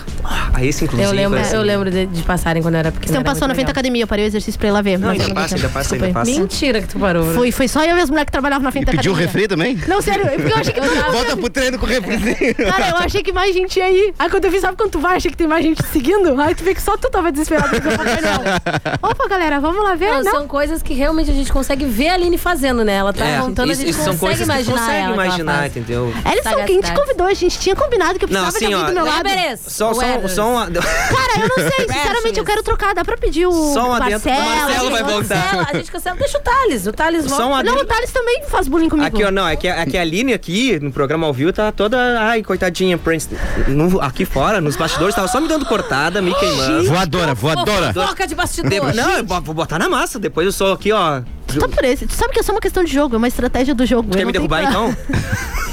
aí 0.53 0.72
sim, 0.72 0.86
inclusive. 0.86 1.09
Eu 1.09 1.16
lembro, 1.16 1.39
assim. 1.39 1.55
eu 1.55 1.61
lembro 1.61 1.89
de, 1.89 2.05
de 2.05 2.22
passarem 2.46 2.62
quando 2.62 2.76
eu 2.76 2.80
era 2.80 2.91
pequena. 2.91 3.14
Não 3.14 3.22
era 3.22 3.30
passou 3.32 3.48
na 3.48 3.56
frente 3.56 3.66
da 3.68 3.72
academia, 3.72 4.04
eu 4.04 4.08
parei 4.08 4.26
o 4.26 4.28
exercício 4.28 4.60
pra 4.60 4.68
ir 4.70 4.72
lá 4.72 4.82
ver. 4.82 5.00
Não, 5.00 5.10
ainda 5.10 5.28
não 5.28 5.34
passa, 5.36 5.56
ainda 5.56 5.68
passa, 5.70 5.80
Desculpa 5.89 6.06
ainda 6.06 6.20
passa. 6.20 6.32
Mentira 6.32 6.82
que 6.82 6.88
tu 6.88 7.00
parou. 7.00 7.26
né? 7.26 7.34
Foi, 7.34 7.52
foi 7.52 7.68
só 7.68 7.84
eu 7.84 7.98
e 7.98 8.02
as 8.02 8.10
mulheres 8.10 8.26
que 8.28 8.32
trabalhavam 8.32 8.64
na 8.64 8.72
frente 8.72 8.84
E 8.84 8.86
da 8.86 8.91
pediu 8.91 9.14
academia. 9.14 9.32
refri 9.34 9.48
também? 9.48 9.80
Não, 9.88 10.02
sério, 10.02 10.26
porque 10.30 10.54
eu 10.54 10.58
achei 10.58 10.74
que 10.74 10.82
todo 10.82 10.96
Volta 11.12 11.38
pro 11.38 11.50
treino 11.50 11.80
com 11.80 11.86
refrizinho. 11.86 12.56
Cara, 12.56 12.89
eu 12.89 12.98
achei 12.98 13.24
que 13.24 13.32
mais 13.32 13.54
gente 13.54 13.80
ia 13.80 13.89
ir. 13.89 14.14
Aí 14.20 14.30
quando 14.30 14.46
eu 14.46 14.52
vi, 14.52 14.60
sabe 14.60 14.78
quando 14.78 14.91
tu 14.91 15.00
vai, 15.00 15.16
achei 15.18 15.32
que 15.32 15.38
tem 15.38 15.48
mais 15.48 15.64
gente 15.66 15.82
te 15.82 15.88
seguindo? 15.89 16.39
Aí 16.39 16.54
tu 16.54 16.64
vê 16.64 16.76
que 16.76 16.82
só 16.82 16.96
tu 16.98 17.10
tava 17.10 17.32
desesperado 17.32 17.76
o. 17.76 17.80
Opa, 19.10 19.28
galera, 19.28 19.60
vamos 19.60 19.84
lá 19.84 19.96
ver? 19.96 20.10
Não, 20.12 20.24
Não, 20.24 20.32
são 20.32 20.48
coisas 20.48 20.82
que 20.84 20.93
realmente 20.93 21.32
a 21.32 21.34
gente 21.34 21.52
consegue 21.52 21.86
ver 21.86 22.10
a 22.10 22.14
Aline 22.14 22.38
fazendo, 22.38 22.84
né? 22.84 22.93
Ela 22.96 23.14
tá 23.14 23.26
É, 23.26 23.39
montando, 23.39 23.70
a 23.70 23.74
isso- 23.74 23.82
gente 23.82 23.91
isso 23.91 24.04
são 24.04 24.14
consegue 24.18 24.20
coisas 24.20 24.48
que 24.48 24.52
imaginar 24.72 24.80
consegue 24.86 25.14
imaginar, 25.14 25.68
entendeu? 25.68 26.14
Eles 26.32 26.43
são 26.43 26.64
quem 26.66 26.82
te 26.82 26.91
convidou, 26.93 27.28
a 27.28 27.34
gente 27.34 27.58
tinha 27.60 27.76
combinado 27.76 28.20
que 28.20 28.26
eu 28.26 28.30
Não, 28.30 28.41
precisava 28.43 28.60
de 28.60 28.66
assim, 28.66 28.74
alguém 28.74 28.86
ó, 28.86 28.88
do 28.89 28.93
meu 28.93 29.06
lado. 29.06 29.26
Só, 29.68 29.91
o 29.91 29.96
só, 29.96 30.04
Everest. 30.04 30.36
só 30.36 30.50
uma... 30.52 30.66
Cara, 30.72 31.39
eu 31.41 31.48
não 31.50 31.72
sei, 31.72 31.88
sinceramente, 31.88 32.35
eu 32.40 32.46
quero 32.46 32.64
trocar. 32.64 32.94
Dá 32.94 33.04
pra 33.06 33.18
pedir 33.18 33.46
o 33.48 33.52
Só 33.74 33.90
um 33.90 33.94
adentro. 33.94 34.30
Marcelo. 34.30 34.46
O 34.46 34.56
Marcelo 34.60 34.90
vai 34.92 35.00
gente 35.04 35.12
voltar. 35.12 35.44
Cancela, 35.44 35.68
a 35.72 35.78
gente 35.78 35.92
cancela. 35.92 36.16
Deixa 36.18 36.38
o 36.38 36.42
Thales. 36.42 36.88
O 36.88 36.94
Thales 36.94 37.26
volta. 37.26 37.44
Só 37.44 37.48
um 37.48 37.50
Não, 37.52 37.58
adendo. 37.58 37.80
o 37.80 37.86
Thales 37.86 38.12
também 38.12 38.44
faz 38.48 38.68
bullying 38.68 38.90
comigo. 38.90 39.08
Aqui, 39.08 39.24
ó, 39.24 39.32
não, 39.32 39.48
é 39.48 39.56
que, 39.56 39.68
é 39.68 39.86
que 39.86 39.98
a 39.98 40.02
Aline 40.02 40.34
aqui, 40.34 40.80
no 40.80 40.92
programa 40.92 41.26
ao 41.28 41.34
vivo, 41.34 41.52
tá 41.54 41.72
toda. 41.72 41.98
Ai, 42.22 42.44
coitadinha, 42.44 42.98
Prince. 42.98 43.30
No- 43.68 44.02
aqui 44.02 44.26
fora, 44.26 44.60
nos 44.62 44.76
bastidores, 44.76 45.16
tava 45.16 45.28
só 45.28 45.40
me 45.42 45.48
dando 45.48 45.66
cortada, 45.66 46.22
me 46.22 46.34
queimando. 46.36 46.88
Voadora, 46.88 47.34
voadora. 47.34 47.94
Fofoca 47.94 48.28
de 48.28 48.36
bastidor. 48.36 48.92
De- 48.92 48.98
não, 48.98 49.12
eu 49.18 49.26
vou 49.26 49.42
botar 49.54 49.80
na 49.80 49.90
massa. 49.90 50.20
Depois 50.20 50.46
eu 50.46 50.52
sou 50.52 50.74
aqui, 50.74 50.92
ó. 50.92 51.22
Só 51.60 51.68
por 51.68 51.84
esse. 51.86 52.06
Tu 52.06 52.14
sabe 52.14 52.34
que 52.34 52.40
é 52.40 52.44
só 52.44 52.52
uma 52.52 52.60
questão 52.62 52.84
de 52.84 52.92
jogo, 52.92 53.16
é 53.16 53.18
uma 53.18 53.28
estratégia 53.28 53.74
do 53.74 53.86
jogo. 53.86 54.10
Tu 54.10 54.18
quer 54.18 54.26
me 54.26 54.26
não 54.26 54.32
derrubar 54.34 54.62
pra- 54.62 54.70
então? 54.70 54.96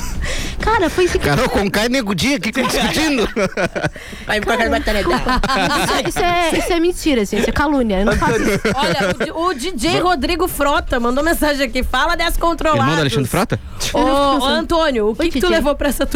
Cara, 0.63 0.89
foi 0.89 1.05
isso 1.05 1.19
que. 1.19 1.27
Carol 1.27 1.49
Conká 1.49 1.87
e 1.87 1.89
Nego 1.89 2.15
Dia, 2.15 2.39
que 2.41 2.49
estão 2.49 2.65
discutindo? 2.69 3.29
Vai 4.27 4.41
me 4.41 4.47
pagar 4.47 4.69
Isso, 4.71 6.09
isso 6.09 6.19
é, 6.21 6.59
isso 6.59 6.73
é 6.73 6.81
mentira, 6.81 7.23
isso 7.23 7.37
é 7.37 7.53
calúnia. 7.53 8.01
Eu 8.01 8.07
não 8.07 8.13
faço 8.17 8.41
isso. 8.43 8.61
Olha, 8.75 9.35
o, 9.35 9.47
o 9.49 9.55
DJ 9.55 10.01
Rodrigo 10.01 10.47
Frota 10.49 10.99
mandou 11.01 11.23
mensagem 11.25 11.67
aqui. 11.67 11.83
Fala 11.83 12.17
descontrolado. 12.17 12.81
Irmão 12.83 12.95
do 12.97 13.01
Alexandre 13.01 13.29
Frota? 13.29 13.61
Ô, 13.93 13.99
ô, 13.99 14.45
Antônio, 14.47 15.11
o 15.11 15.15
que, 15.17 15.25
que 15.31 15.41
tu 15.41 15.47
DJ. 15.47 15.51
levou 15.57 15.75
pra 15.75 15.89
essa 15.89 16.07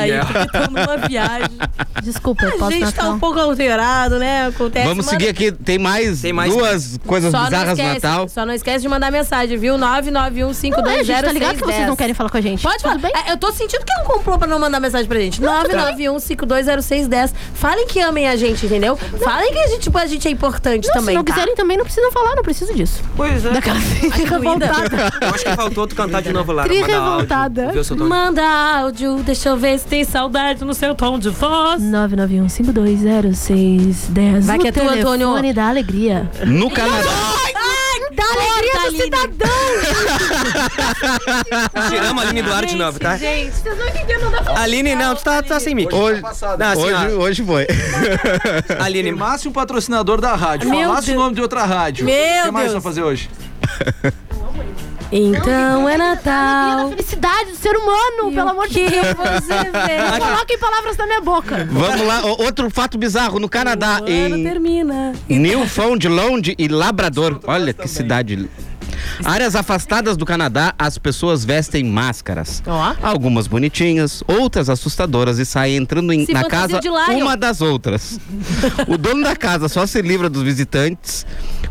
aí? 0.00 0.10
dia. 0.10 0.24
Porque 0.24 0.38
estamos 0.38 0.68
numa 0.86 0.96
viagem. 1.08 1.58
Desculpa, 2.02 2.44
eu 2.44 2.48
A 2.54 2.58
posso 2.58 2.70
gente 2.72 2.80
tá 2.92 3.02
Natal. 3.02 3.12
um 3.12 3.18
pouco 3.18 3.38
alterado, 3.38 4.18
né? 4.18 4.46
Acontece. 4.46 4.88
Vamos 4.88 5.04
manda- 5.06 5.18
seguir 5.18 5.28
aqui, 5.28 5.52
tem 5.52 5.78
mais, 5.78 6.24
mais- 6.32 6.52
duas 6.52 6.98
coisas 7.06 7.30
Só 7.30 7.38
não, 7.38 7.44
bizarras 7.44 7.78
no 7.78 7.84
esquece, 7.84 8.06
Natal. 8.06 8.28
só 8.28 8.46
não 8.46 8.54
esquece 8.54 8.82
de 8.82 8.88
mandar 8.88 9.12
mensagem, 9.12 9.56
viu? 9.58 9.76
991520610. 9.76 10.70
Não 10.82 10.90
é, 10.90 11.04
gente, 11.04 11.22
tá 11.24 11.32
ligado 11.32 11.56
que 11.56 11.64
vocês 11.64 11.86
não 11.86 11.96
querem 11.96 12.14
falar 12.14 12.30
com 12.30 12.38
a 12.38 12.40
gente. 12.40 12.62
Pode 12.62 12.82
falar. 12.82 12.98
É, 13.26 13.32
Eu 13.32 13.36
tô 13.36 13.52
sentindo 13.52 13.84
que 13.84 13.89
é 13.98 14.02
um 14.02 14.04
complô 14.04 14.38
pra 14.38 14.46
não 14.48 14.58
mandar 14.58 14.80
mensagem 14.80 15.06
pra 15.06 15.18
gente. 15.18 15.40
991520610. 15.42 17.32
Falem 17.54 17.86
que 17.86 18.00
amem 18.00 18.28
a 18.28 18.36
gente, 18.36 18.64
entendeu? 18.66 18.96
Falem 19.22 19.52
que 19.52 19.58
a 19.58 19.66
gente, 19.68 19.80
tipo, 19.80 19.98
a 19.98 20.06
gente 20.06 20.26
é 20.26 20.30
importante 20.30 20.86
Não, 20.88 20.94
também. 20.94 21.14
se 21.14 21.16
não 21.16 21.24
tá? 21.24 21.32
quiserem 21.32 21.54
também, 21.54 21.76
não 21.76 21.84
precisam 21.84 22.10
falar, 22.12 22.34
não 22.36 22.42
preciso 22.42 22.74
disso. 22.74 23.02
Pois 23.16 23.44
é. 23.44 23.50
Daquela 23.50 23.78
que 23.80 24.24
revoltada. 24.24 25.10
Eu 25.20 25.28
acho 25.28 25.44
que 25.44 25.54
faltou 25.56 25.86
tu 25.86 25.94
cantar 25.94 26.22
de 26.22 26.32
novo 26.32 26.52
lá. 26.52 26.62
Tri 26.64 26.80
manda 26.80 26.94
áudio. 26.96 27.10
revoltada. 27.10 27.72
Vê 27.72 27.78
o 27.78 27.84
seu 27.84 27.96
tom 27.96 28.04
de- 28.04 28.10
Manda 28.10 28.42
áudio, 28.80 29.16
deixa 29.24 29.48
eu 29.50 29.56
ver 29.56 29.78
se 29.78 29.86
tem 29.86 30.04
saudade 30.04 30.64
no 30.64 30.74
seu 30.74 30.94
tom 30.94 31.18
de 31.18 31.28
voz. 31.30 31.82
991520610. 31.82 34.46
Vai 34.46 34.58
que 34.58 34.68
é 34.68 34.72
tu, 34.72 34.80
Antônio. 34.80 35.26
telefone 35.28 35.52
da 35.52 35.68
alegria. 35.68 36.30
No 36.46 36.70
Canadá. 36.70 37.10
Da 38.12 38.24
alegria 38.24 38.90
do 38.90 38.96
cidadão! 38.96 39.50
Tiramos 41.88 42.22
a 42.22 42.26
Aline 42.26 42.42
do 42.42 42.52
ar 42.52 42.66
de 42.66 42.76
novo, 42.76 42.98
tá? 42.98 43.16
Gente, 43.16 43.52
vocês 43.52 43.78
não 43.78 43.88
entenderam 43.88 44.30
nada 44.30 44.44
da 44.52 44.60
Aline, 44.60 44.94
não, 44.94 45.14
tu 45.14 45.22
tá, 45.24 45.42
tá 45.42 45.60
sem 45.60 45.74
mic. 45.74 45.94
Hoje, 45.94 46.20
Não, 46.22 46.28
assim, 46.28 46.80
hoje, 46.82 46.94
ó, 46.94 47.06
hoje 47.20 47.44
foi. 47.44 47.66
Aline, 48.80 49.10
Firmasse 49.10 49.48
um 49.48 49.52
patrocinador 49.52 50.20
da 50.20 50.34
rádio, 50.34 50.68
Meu 50.70 50.88
falasse 50.88 51.12
o 51.12 51.14
nome 51.16 51.34
de 51.34 51.42
outra 51.42 51.64
rádio. 51.64 52.04
Meu 52.04 52.14
o 52.42 52.46
que 52.46 52.50
mais 52.50 52.70
Deus. 52.70 52.82
vai 52.82 52.82
fazer 52.82 53.02
hoje? 53.02 53.30
Então 55.12 55.88
é 55.88 55.96
Natal. 55.96 56.88
felicidade 56.90 57.50
do 57.50 57.56
ser 57.56 57.76
humano, 57.76 58.32
pelo 58.32 58.50
amor 58.50 58.68
de 58.68 58.74
Deus. 58.74 59.06
você 59.16 59.64
vê? 59.64 59.98
Não 60.10 60.18
coloquem 60.26 60.58
palavras 60.58 60.96
na 60.96 61.06
minha 61.06 61.20
boca. 61.20 61.68
Vamos 61.70 62.06
lá, 62.06 62.24
o- 62.26 62.42
outro 62.44 62.70
fato 62.70 62.96
bizarro 62.96 63.40
no 63.40 63.48
Canadá, 63.48 63.96
ano 63.98 64.36
em 64.36 64.44
termina. 64.44 65.12
Newfoundland 65.28 66.54
e 66.56 66.68
Labrador. 66.68 67.40
Olha 67.44 67.72
que 67.72 67.88
cidade. 67.88 68.48
Áreas 69.24 69.54
afastadas 69.54 70.16
do 70.16 70.24
Canadá, 70.24 70.74
as 70.78 70.98
pessoas 70.98 71.44
vestem 71.44 71.84
máscaras. 71.84 72.62
Ó. 72.66 72.94
Algumas 73.02 73.46
bonitinhas, 73.46 74.22
outras 74.26 74.68
assustadoras 74.68 75.38
e 75.38 75.44
saem 75.46 75.76
entrando 75.76 76.12
em- 76.12 76.26
Se 76.26 76.32
na 76.32 76.44
casa 76.44 76.80
de 76.80 76.88
Lion. 76.88 77.22
uma 77.24 77.36
das 77.36 77.60
outras. 77.60 78.18
o 78.88 78.96
dono 78.98 79.22
da 79.22 79.36
casa 79.36 79.68
só 79.68 79.86
se 79.86 80.00
livra 80.02 80.28
dos 80.28 80.42
visitantes 80.42 81.26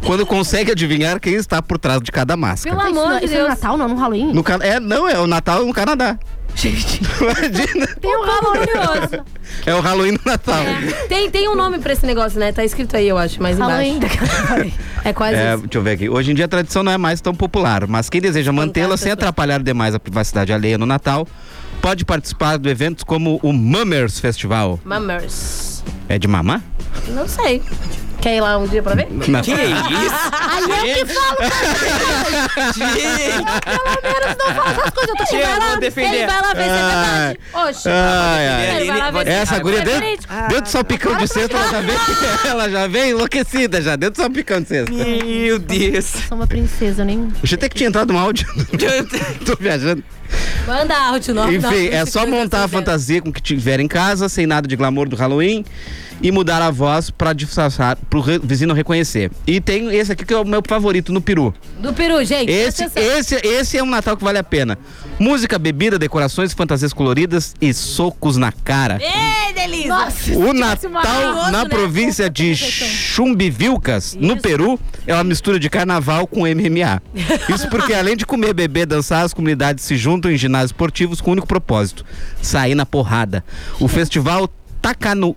quando 0.05 0.25
consegue 0.25 0.71
adivinhar 0.71 1.19
quem 1.19 1.33
está 1.35 1.61
por 1.61 1.77
trás 1.77 2.01
de 2.01 2.11
cada 2.11 2.35
máscara. 2.37 2.75
Pelo 2.75 2.87
amor 2.89 3.19
de 3.19 3.25
isso 3.25 3.33
é 3.35 3.37
no 3.39 3.45
Deus. 3.45 3.49
Natal, 3.49 3.77
não? 3.77 3.87
No 3.87 3.95
Halloween? 3.95 4.33
No, 4.33 4.43
é, 4.61 4.79
não, 4.79 5.07
é 5.07 5.19
o 5.19 5.27
Natal 5.27 5.65
no 5.65 5.73
Canadá. 5.73 6.17
Gente, 6.55 7.01
Imagina. 7.21 7.87
tem 8.01 8.17
um 8.17 8.25
Halloween. 8.25 9.23
É 9.65 9.73
o 9.75 9.79
Halloween 9.79 10.11
no 10.11 10.19
Natal. 10.25 10.63
Tem, 11.07 11.29
tem 11.31 11.47
um 11.47 11.55
nome 11.55 11.79
pra 11.79 11.93
esse 11.93 12.05
negócio, 12.05 12.39
né? 12.39 12.51
Tá 12.51 12.63
escrito 12.65 12.97
aí, 12.97 13.07
eu 13.07 13.17
acho, 13.17 13.41
mais 13.41 13.57
Halloween 13.57 13.97
embaixo. 13.97 14.17
É 15.05 15.13
quase 15.13 15.35
É, 15.35 15.53
isso. 15.53 15.61
deixa 15.63 15.77
eu 15.77 15.81
ver 15.81 15.91
aqui. 15.91 16.09
Hoje 16.09 16.31
em 16.31 16.35
dia 16.35 16.45
a 16.45 16.47
tradição 16.47 16.83
não 16.83 16.91
é 16.91 16.97
mais 16.97 17.21
tão 17.21 17.33
popular, 17.33 17.87
mas 17.87 18.09
quem 18.09 18.19
deseja 18.19 18.51
mantê-la 18.51 18.97
sem 18.97 19.11
atrapalhar 19.11 19.63
demais 19.63 19.95
a 19.95 19.99
privacidade 19.99 20.51
alheia 20.51 20.77
no 20.77 20.85
Natal, 20.85 21.25
pode 21.81 22.03
participar 22.03 22.57
de 22.57 22.67
eventos 22.69 23.03
como 23.05 23.39
o 23.41 23.53
Mummers 23.53 24.19
Festival. 24.19 24.79
Mummers. 24.83 25.83
É 26.09 26.19
de 26.19 26.27
mamar? 26.27 26.61
Não 27.07 27.27
sei. 27.27 27.61
Quer 28.21 28.35
ir 28.35 28.41
lá 28.41 28.57
um 28.57 28.67
dia 28.67 28.83
pra 28.83 28.95
ver? 28.95 29.07
Não. 29.09 29.41
que 29.41 29.51
isso? 29.51 29.59
Aí 30.31 30.63
eu 30.63 31.05
que 31.05 31.13
falo 31.13 31.35
pra 31.37 31.49
Gente, 32.73 33.43
Pelo 33.63 34.01
menos 34.03 34.37
não 34.37 34.55
fala 34.55 34.71
essas 34.71 34.89
coisas. 34.89 35.09
Eu 35.09 35.15
tô 35.15 35.25
vou 35.37 35.59
lá. 35.69 35.75
defender. 35.77 36.15
Ele 36.17 36.25
vai 36.27 36.41
lá 36.41 36.53
ver 36.53 36.63
se 36.63 36.69
é 36.69 36.73
verdade. 36.73 37.39
Oxe. 37.53 37.89
Ai, 37.89 38.47
ai. 38.47 38.75
Ele 38.81 38.85
vai 38.91 38.97
lá 38.99 39.11
ver 39.11 39.25
se 39.25 39.31
Essa 39.31 39.55
é 39.55 39.59
guria 39.59 39.81
deu, 39.81 39.99
verídico. 39.99 40.33
deu 40.49 40.61
de 40.61 40.69
salpicão 40.69 41.17
de 41.17 41.27
cesto, 41.27 41.55
ela 41.55 41.69
já 41.71 41.81
vem, 41.81 41.97
ela 42.51 42.69
já 42.69 42.87
vem 42.87 43.09
enlouquecida 43.11 43.81
já, 43.81 43.95
deu 43.95 44.09
de 44.09 44.17
salpicão 44.17 44.61
de 44.61 44.67
cesto. 44.67 44.93
meu 44.93 45.57
Deus. 45.59 46.05
Sou 46.27 46.37
uma 46.37 46.47
princesa, 46.47 47.05
nem. 47.05 47.31
Achei 47.41 47.55
até 47.57 47.69
que 47.69 47.75
tinha 47.75 47.87
entrado 47.87 48.11
no 48.11 48.19
áudio. 48.19 48.45
Tô 49.45 49.55
viajando. 49.59 50.03
Manda 50.67 50.95
áudio, 50.97 51.33
não. 51.33 51.51
Enfim, 51.51 51.87
é 51.87 52.05
só 52.05 52.25
montar 52.27 52.63
a 52.63 52.67
fantasia 52.67 53.21
com 53.21 53.29
o 53.29 53.33
que 53.33 53.41
tiver 53.41 53.79
em 53.79 53.87
casa, 53.87 54.29
sem 54.29 54.45
nada 54.45 54.67
de 54.67 54.75
glamour 54.75 55.07
do 55.09 55.15
Halloween, 55.15 55.65
e 56.21 56.31
mudar 56.31 56.61
a 56.61 56.69
voz 56.69 57.09
pra 57.09 57.31
disfarçar, 57.33 57.95
pro 58.09 58.19
re- 58.19 58.39
vizinho 58.39 58.67
não 58.67 58.75
reconhecer. 58.75 59.31
E 59.47 59.59
tem 59.61 59.87
esse 59.95 60.11
aqui 60.11 60.25
que 60.25 60.33
é 60.33 60.37
o 60.37 60.43
meu 60.45 60.61
favorito 60.67 61.11
no 61.13 61.21
peru. 61.21 61.53
Do 61.79 61.93
peru, 61.93 62.23
gente. 62.25 62.51
Esse, 62.51 62.89
esse, 62.95 63.35
esse 63.35 63.77
é 63.77 63.83
um 63.83 63.85
Natal 63.89 64.17
que 64.17 64.23
vale 64.23 64.37
a 64.37 64.43
pena. 64.43 64.77
Música, 65.17 65.57
bebida, 65.57 65.97
decorações, 65.97 66.53
fantasias 66.53 66.91
coloridas 66.93 67.55
e 67.61 67.73
socos 67.73 68.35
na 68.37 68.51
cara. 68.51 68.99
Ei, 69.01 69.53
delícia. 69.53 69.87
Nossa, 69.87 70.31
O 70.33 70.53
Natal 70.53 71.51
na 71.51 71.63
né? 71.63 71.69
província 71.69 72.29
de 72.29 72.53
Chumbivilcas, 72.55 74.17
no 74.19 74.37
Peru, 74.37 74.79
é 75.07 75.13
uma 75.13 75.23
mistura 75.23 75.57
de 75.59 75.69
carnaval 75.69 76.27
com 76.27 76.41
MMA. 76.41 77.01
Isso 77.53 77.67
porque 77.69 77.93
além 77.93 78.15
de 78.17 78.25
comer, 78.25 78.53
beber, 78.53 78.85
dançar, 78.85 79.23
as 79.23 79.33
comunidades 79.33 79.83
se 79.85 79.95
juntam 79.95 80.18
em 80.27 80.35
ginásios 80.35 80.71
esportivos 80.71 81.21
com 81.21 81.29
o 81.29 81.33
único 81.33 81.47
propósito: 81.47 82.03
sair 82.41 82.73
na 82.73 82.85
porrada. 82.85 83.43
O 83.79 83.87
festival 83.87 84.49
Takanu 84.81 85.35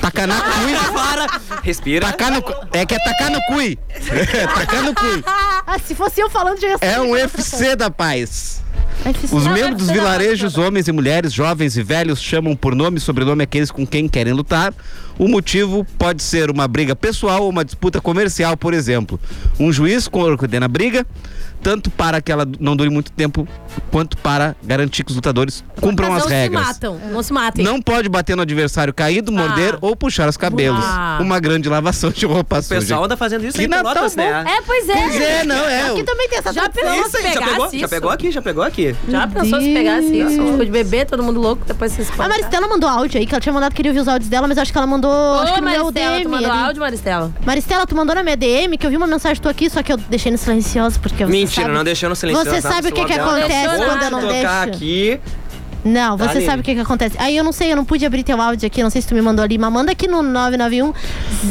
Takanakui. 0.00 0.74
Para, 0.94 1.40
respira. 1.62 2.06
Tacar 2.06 2.32
no, 2.32 2.42
cu- 2.42 2.54
é 2.72 2.86
que 2.86 2.94
é 2.94 2.98
tacar 2.98 3.30
no 3.30 3.40
cui. 3.42 3.78
É, 3.90 4.46
tacar 4.46 4.82
no 4.82 4.94
cui. 4.94 5.22
Ah, 5.26 5.78
se 5.78 5.94
fosse 5.94 6.20
eu 6.20 6.30
falando, 6.30 6.58
já 6.60 6.68
ia 6.68 6.76
É 6.80 7.00
um 7.00 7.10
UFC 7.10 7.76
da 7.76 7.90
paz. 7.90 8.62
UFC. 9.04 9.34
Os 9.34 9.46
membros 9.46 9.76
dos 9.76 9.90
vilarejos, 9.90 10.56
homens 10.56 10.88
e 10.88 10.92
mulheres, 10.92 11.32
jovens 11.32 11.76
e 11.76 11.82
velhos, 11.82 12.20
chamam 12.22 12.56
por 12.56 12.74
nome 12.74 12.96
e 12.96 13.00
sobrenome 13.00 13.42
aqueles 13.42 13.70
com 13.70 13.86
quem 13.86 14.08
querem 14.08 14.32
lutar. 14.32 14.72
O 15.18 15.28
motivo 15.28 15.84
pode 15.98 16.22
ser 16.22 16.50
uma 16.50 16.66
briga 16.66 16.96
pessoal 16.96 17.42
ou 17.42 17.50
uma 17.50 17.64
disputa 17.64 18.00
comercial, 18.00 18.56
por 18.56 18.72
exemplo. 18.72 19.20
Um 19.60 19.70
juiz 19.70 20.08
coordena 20.08 20.64
a 20.66 20.68
briga, 20.68 21.06
tanto 21.64 21.90
para 21.90 22.20
que 22.20 22.30
ela 22.30 22.46
não 22.60 22.76
dure 22.76 22.90
muito 22.90 23.10
tempo, 23.10 23.48
quanto 23.90 24.16
para 24.18 24.54
garantir 24.62 25.02
que 25.02 25.10
os 25.10 25.16
lutadores 25.16 25.64
cumpram 25.80 26.10
Mas 26.10 26.18
as 26.18 26.22
não 26.24 26.30
regras. 26.30 26.60
se 26.62 26.66
matam, 26.74 27.00
não 27.10 27.22
se 27.22 27.32
matem. 27.32 27.64
Não 27.64 27.80
pode 27.80 28.08
bater 28.08 28.36
no 28.36 28.42
adversário 28.42 28.92
caído, 28.92 29.32
morder 29.32 29.78
ou 29.80 29.96
puxar 29.96 30.28
os 30.28 30.36
cabelos. 30.36 30.84
Ah. 30.84 31.18
Uma 31.22 31.40
grande 31.40 31.66
lavação 31.68 32.10
de 32.10 32.26
roupa 32.26 32.58
O 32.58 32.62
suja. 32.62 32.80
pessoal 32.80 33.04
anda 33.04 33.16
fazendo 33.16 33.46
isso 33.46 33.56
Que 33.56 33.64
em 33.64 33.66
Natal 33.66 33.94
Pelotas, 33.94 34.14
né? 34.16 34.44
É, 34.46 34.60
pois 34.62 34.88
é. 34.88 34.92
Pois 34.94 35.20
é, 35.20 35.44
não, 35.44 35.56
é. 35.66 35.90
Aqui 35.90 36.04
também 36.04 36.28
tem 36.28 36.38
essa 36.38 36.52
Já 36.52 36.68
pensou 36.68 36.94
Isso 36.94 37.10
se 37.16 37.22
já 37.22 37.28
pegou, 37.30 37.44
pegasse 37.54 37.78
já 37.78 37.84
isso? 37.86 37.88
pegou 37.88 38.10
aqui, 38.10 38.30
já 38.30 38.42
pegou 38.42 38.62
aqui. 38.62 38.96
Já 39.08 39.26
pensou 39.26 39.60
se 39.60 39.72
pegasse 39.72 40.18
isso? 40.20 40.44
Tipo, 40.44 40.64
de 40.66 40.70
beber, 40.70 41.06
todo 41.06 41.22
mundo 41.22 41.40
louco, 41.40 41.64
depois 41.66 41.90
se 41.92 42.02
A. 42.18 42.28
Maristela 42.28 42.68
mandou 42.68 42.88
áudio 42.90 43.18
aí, 43.18 43.26
que 43.26 43.34
ela 43.34 43.40
tinha 43.40 43.52
mandado 43.52 43.70
que 43.70 43.76
queria 43.76 43.90
ouvir 43.90 44.00
os 44.00 44.08
áudios 44.08 44.28
dela, 44.28 44.46
mas 44.46 44.56
eu 44.58 44.62
acho 44.62 44.70
que 44.72 44.76
ela 44.78 44.86
mandou. 44.86 45.10
acho 45.40 45.52
Ô, 45.52 45.54
que 45.54 45.60
no 45.62 45.70
meu 45.70 45.84
Maristela, 45.84 46.10
DM. 46.12 46.24
tu 46.24 46.28
mandou 46.30 46.50
ali. 46.52 46.60
áudio, 46.64 46.80
Maristela? 46.80 47.32
Maristela, 47.46 47.86
tu 47.86 47.96
mandou 47.96 48.14
na 48.14 48.22
minha 48.22 48.36
DM 48.36 48.76
que 48.76 48.86
eu 48.86 48.90
vi 48.90 48.96
uma 48.98 49.06
mensagem 49.06 49.40
tua 49.42 49.50
aqui, 49.50 49.70
só 49.70 49.82
que 49.82 49.92
eu 49.92 49.96
deixei 49.96 50.30
no 50.30 50.36
silencioso, 50.38 51.00
porque 51.00 51.24
você 51.24 51.30
Mentira, 51.54 51.66
sabe... 51.66 51.76
não 51.76 51.84
deixou 51.84 52.08
no 52.08 52.16
silêncio. 52.16 52.44
Você 52.44 52.60
sabe 52.60 52.88
o 52.88 52.92
que 52.92 53.04
que 53.04 53.12
acontece 53.12 53.76
quando 53.76 54.02
eu 54.02 54.10
não 54.10 54.20
tocar 54.20 54.66
deixo? 54.66 54.76
aqui. 54.76 55.20
Não, 55.84 56.16
você 56.16 56.30
Aline. 56.38 56.46
sabe 56.46 56.60
o 56.60 56.64
que 56.64 56.74
que 56.74 56.80
acontece. 56.80 57.14
Aí 57.18 57.36
eu 57.36 57.44
não 57.44 57.52
sei, 57.52 57.70
eu 57.72 57.76
não 57.76 57.84
pude 57.84 58.04
abrir 58.06 58.22
teu 58.22 58.40
áudio 58.40 58.66
aqui, 58.66 58.82
não 58.82 58.90
sei 58.90 59.02
se 59.02 59.08
tu 59.08 59.14
me 59.14 59.20
mandou 59.22 59.44
ali, 59.44 59.58
mas 59.58 59.72
manda 59.72 59.92
aqui 59.92 60.06
no 60.08 60.22
991. 60.22 60.92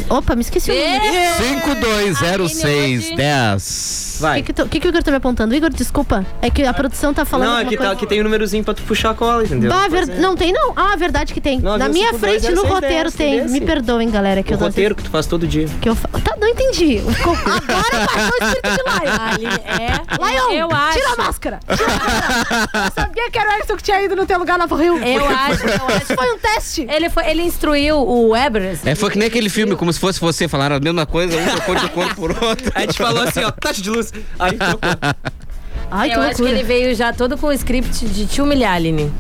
Opa, 0.10 0.36
me 0.36 0.42
esqueci 0.42 0.72
o 0.72 0.74
número. 0.74 1.04
520610. 1.38 4.22
O 4.24 4.34
que, 4.44 4.54
que, 4.54 4.66
que 4.70 4.80
que 4.80 4.88
o 4.88 4.90
Igor 4.90 5.04
tá 5.04 5.12
me 5.12 5.18
apontando? 5.18 5.54
Igor, 5.56 5.70
desculpa. 5.70 6.26
É 6.42 6.50
que 6.50 6.64
a 6.64 6.74
produção 6.74 7.14
tá 7.14 7.26
falando. 7.26 7.48
Não, 7.50 7.58
alguma 7.58 7.92
aqui, 7.92 8.02
tá, 8.04 8.08
tem 8.08 8.22
um 8.22 8.24
númerozinho 8.24 8.64
pra 8.64 8.74
tu 8.74 8.82
puxar 8.84 9.10
a 9.12 9.14
cola, 9.14 9.44
entendeu? 9.44 9.70
Bah, 9.70 9.88
ver- 9.88 10.10
é. 10.10 10.16
Não 10.20 10.36
tem, 10.36 10.52
não. 10.54 10.74
Ah, 10.76 10.96
verdade 10.96 11.34
que 11.34 11.42
tem. 11.42 11.60
Não, 11.60 11.78
Na 11.78 11.90
minha 11.90 12.12
52, 12.14 12.42
frente, 12.44 12.56
no 12.56 12.62
06, 12.62 12.74
roteiro 12.74 13.12
10, 13.12 13.16
tem. 13.16 13.48
Me 13.50 13.60
perdoem, 13.62 14.10
galera, 14.10 14.42
que 14.44 14.54
O 14.54 14.56
eu 14.56 14.60
roteiro 14.60 14.96
que 14.96 15.04
tu 15.04 15.10
faz 15.10 15.26
todo 15.26 15.46
dia. 15.48 15.68
que 15.82 15.90
eu 15.90 15.96
falo. 15.96 16.24
Tá, 16.24 16.36
não 16.40 16.48
entendi. 16.48 17.02
Agora 17.04 18.06
baixou 18.06 18.38
o 18.40 18.44
espírito 18.46 18.70
de 18.70 18.84
Lion. 18.84 19.52
É, 19.66 20.00
Lion, 20.32 20.52
eu 20.60 20.70
acho. 20.72 20.98
tira 21.00 21.14
a 21.14 21.16
máscara. 21.18 21.60
Tira 21.68 21.86
a 21.86 21.90
máscara. 21.90 22.70
Eu 22.86 22.92
sabia 23.04 23.30
que 23.32 23.38
era 23.40 23.50
o 23.50 23.54
Edson 23.60 23.76
que 23.76 23.84
tinha 23.84 24.02
ido 24.02 24.16
no 24.16 24.23
teu 24.26 24.40
lugar 24.40 24.68
pro 24.68 24.78
Rio. 24.78 24.98
Eu 24.98 25.26
acho, 25.26 25.66
eu 25.66 25.88
acho. 25.88 26.16
Foi 26.16 26.34
um 26.34 26.40
teste. 26.40 26.88
Ele, 26.90 27.10
foi, 27.10 27.30
ele 27.30 27.44
instruiu 27.44 27.98
o 27.98 28.36
Everest. 28.36 28.88
É, 28.88 28.96
foi 28.96 29.10
que 29.12 29.18
nem 29.18 29.28
aquele 29.28 29.50
filme, 29.50 29.76
como 29.76 29.92
se 29.92 30.00
fosse 30.00 30.20
você, 30.20 30.48
falaram 30.48 30.76
a 30.76 30.80
mesma 30.80 31.06
coisa, 31.06 31.38
um 31.38 31.46
trocou 31.46 31.76
de 31.76 31.90
cor 31.90 32.16
por 32.16 32.32
outro. 32.44 32.72
Aí 32.76 32.84
a 32.84 32.88
gente 32.88 32.98
falou 32.98 33.24
assim, 33.24 33.44
ó, 33.44 33.52
taxa 33.52 33.82
de 33.82 33.90
luz. 33.90 34.12
Aí 34.40 34.58
trocou. 34.58 34.90
Ai, 35.92 36.10
que 36.10 36.16
eu 36.18 36.22
acho 36.22 36.36
que 36.36 36.42
loucura. 36.42 36.60
ele 36.60 36.68
veio 36.68 36.96
já 36.96 37.14
todo 37.14 37.38
com 37.38 37.48
o 37.48 37.54
script 37.54 38.06
de 38.06 38.26
te 38.26 38.42
humilhar, 38.42 38.74
Aline. 38.76 39.12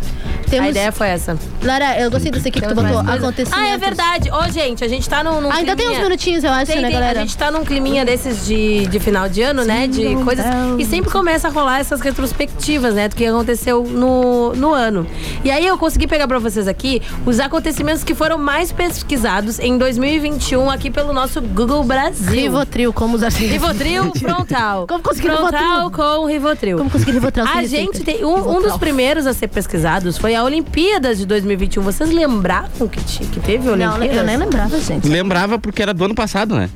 Temos- 0.49 0.67
A 0.67 0.69
ideia 0.71 0.91
foi 0.91 1.07
essa. 1.07 1.35
Lara, 1.63 1.99
eu 1.99 2.11
gostei 2.11 2.31
desse 2.31 2.47
aqui 2.49 2.61
que 2.61 2.67
tu 2.67 2.75
botou. 2.75 2.99
Acontecimentos. 2.99 3.53
Ah, 3.53 3.67
é 3.69 3.77
verdade. 3.77 4.29
Ô, 4.31 4.43
gente, 4.51 4.83
a 4.83 4.87
gente 4.87 5.07
tá 5.09 5.23
num. 5.23 5.41
num 5.41 5.51
Ainda 5.51 5.75
tem 5.75 5.85
climinha- 5.85 5.99
uns 5.99 6.03
minutinhos, 6.03 6.43
eu 6.43 6.51
acho, 6.51 6.67
Tem, 6.71 6.75
né, 6.81 6.89
tem. 6.89 6.93
galera? 6.99 7.19
A 7.19 7.21
gente 7.23 7.35
tá 7.37 7.49
num 7.49 7.65
climinha 7.65 8.05
desses 8.05 8.45
de, 8.45 8.85
de 8.85 8.99
final 8.99 9.27
de 9.27 9.41
ano, 9.41 9.63
né? 9.65 9.87
De 9.87 10.15
coisas. 10.23 10.45
E 10.77 10.85
sempre 10.85 11.09
começa 11.11 11.47
a 11.47 11.51
rolar 11.51 11.79
essas 11.79 12.01
retrospectivas, 12.01 12.93
né? 12.93 13.07
Do 13.07 13.15
que 13.15 13.25
aconteceu 13.25 13.83
no, 13.83 14.53
no 14.53 14.73
ano. 14.73 15.07
E 15.43 15.49
aí 15.49 15.65
eu 15.65 15.75
consegui 15.77 16.05
pegar 16.07 16.27
pra 16.27 16.37
vocês 16.37 16.67
aqui 16.67 17.01
os 17.25 17.39
acontecimentos 17.39 18.03
que 18.03 18.13
foram 18.13 18.37
mais 18.37 18.71
pesquisados 18.71 19.57
em 19.59 19.75
2021 19.77 20.69
aqui 20.69 20.91
pelo 20.91 21.13
nosso 21.13 21.41
Google 21.41 21.83
Brasil. 21.83 22.31
Rivotril, 22.31 22.93
como 22.93 23.15
usar 23.15 23.29
Rivotril, 23.31 24.11
Frontal. 24.19 24.85
Como 24.87 25.01
conseguir 25.03 25.29
Frontal 25.29 25.87
Rivotril? 25.87 25.91
com 25.91 26.25
Rivotril. 26.53 26.77
Como 26.77 26.89
conseguir 26.89 27.11
Rivotril 27.11 27.45
A 27.53 27.63
gente 27.65 27.99
tem. 28.03 28.23
Um, 28.23 28.57
um 28.57 28.61
dos 28.61 28.77
primeiros 28.77 29.25
a 29.27 29.33
ser 29.33 29.47
pesquisados 29.47 30.17
foi 30.17 30.35
a 30.35 30.43
Olimpíadas 30.43 31.17
de 31.17 31.25
2021. 31.25 31.81
Vocês 31.83 32.09
lembravam 32.11 32.87
que, 32.87 33.01
ti- 33.03 33.25
que 33.25 33.39
teve 33.39 33.65
Não, 33.65 33.73
Olimpíadas? 33.73 34.17
eu 34.17 34.23
nem 34.23 34.37
lembrava, 34.37 34.79
gente. 34.79 35.07
Lembrava 35.07 35.59
porque 35.59 35.81
era 35.81 35.93
do 35.93 36.05
ano 36.05 36.15
passado, 36.15 36.55
né? 36.55 36.69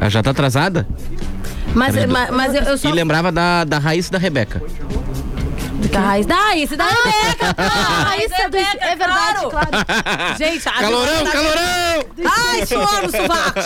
Ela 0.00 0.10
já 0.10 0.22
tá 0.22 0.30
atrasada. 0.30 0.86
Mas, 1.74 1.94
do- 1.94 2.08
mas, 2.08 2.30
mas 2.30 2.54
eu, 2.54 2.62
eu 2.62 2.78
só. 2.78 2.88
E 2.88 2.92
lembrava 2.92 3.32
da, 3.32 3.64
da 3.64 3.78
e 4.08 4.10
da 4.10 4.18
Rebeca. 4.18 4.62
Da 5.90 6.00
raiz. 6.00 6.26
Da 6.26 6.34
raiz, 6.34 6.70
da 6.70 6.84
Rebeca! 6.86 7.54
Ah, 7.58 8.16
isso 8.18 8.34
é, 8.34 8.48
do, 8.48 8.56
é 8.56 8.96
verdade, 8.96 9.46
claro. 9.50 9.68
Gente, 10.38 10.68
a 10.68 10.72
Calorão, 10.72 11.24
da- 11.24 11.30
calorão! 11.30 12.04
Ai, 12.24 12.66
suor 12.66 13.02
no 13.02 13.10
sovaco! 13.10 13.60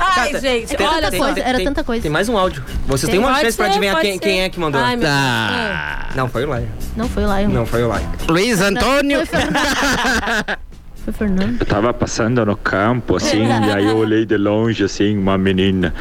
Ai, 0.00 0.32
Tá, 0.32 0.38
gente, 0.38 0.76
tem- 0.76 0.86
olha 0.86 1.10
tem- 1.10 1.20
só. 1.20 1.32
tem- 1.32 1.42
era 1.42 1.56
tem- 1.58 1.66
tanta 1.66 1.82
coisa. 1.84 2.02
Tem 2.02 2.10
mais 2.10 2.28
um 2.28 2.36
áudio. 2.38 2.64
Vocês 2.86 3.10
Tem, 3.10 3.18
têm 3.20 3.28
uma 3.28 3.38
chance 3.40 3.56
pra 3.56 3.66
adivinhar 3.66 4.00
quem, 4.00 4.18
quem 4.18 4.42
é 4.42 4.48
que 4.48 4.58
mandou. 4.60 4.80
Ai, 4.80 4.96
meu 4.96 5.08
Ah. 5.10 6.06
Não, 6.14 6.28
foi 6.28 6.44
o 6.44 6.48
Laia. 6.48 6.68
Não 6.96 7.08
foi 7.08 7.24
lá, 7.26 7.42
eu. 7.42 7.48
Não, 7.48 7.66
foi 7.66 7.82
o 7.82 7.88
Laia. 7.88 8.08
Luiz 8.28 8.60
Antônio. 8.60 9.20
Foi 11.08 11.28
Fernando. 11.28 11.60
Eu 11.60 11.66
tava 11.66 11.94
passando 11.94 12.44
no 12.44 12.56
campo, 12.56 13.16
assim, 13.16 13.46
e 13.48 13.72
aí 13.72 13.86
eu 13.86 13.96
olhei 13.96 14.26
de 14.26 14.36
longe, 14.36 14.84
assim, 14.84 15.16
uma 15.16 15.38
menina. 15.38 15.94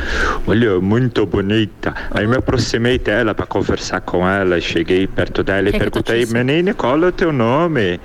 Olha, 0.46 0.80
muito 0.82 1.26
bonita. 1.26 1.94
Aí 2.12 2.28
me 2.28 2.36
aproximei 2.36 3.00
dela 3.00 3.34
para 3.34 3.46
conversar 3.46 4.02
com 4.02 4.28
ela. 4.28 4.60
Cheguei 4.60 5.08
perto 5.08 5.44
dela 5.44 5.70
e 5.70 5.72
Quer 5.72 5.80
que 5.80 5.86
eu 5.86 5.92
perguntei, 5.92 6.26
te 6.26 6.34
menina, 6.34 6.74
qual 6.74 7.02
é 7.04 7.08
o 7.08 7.12
teu 7.12 7.32
nome? 7.32 8.00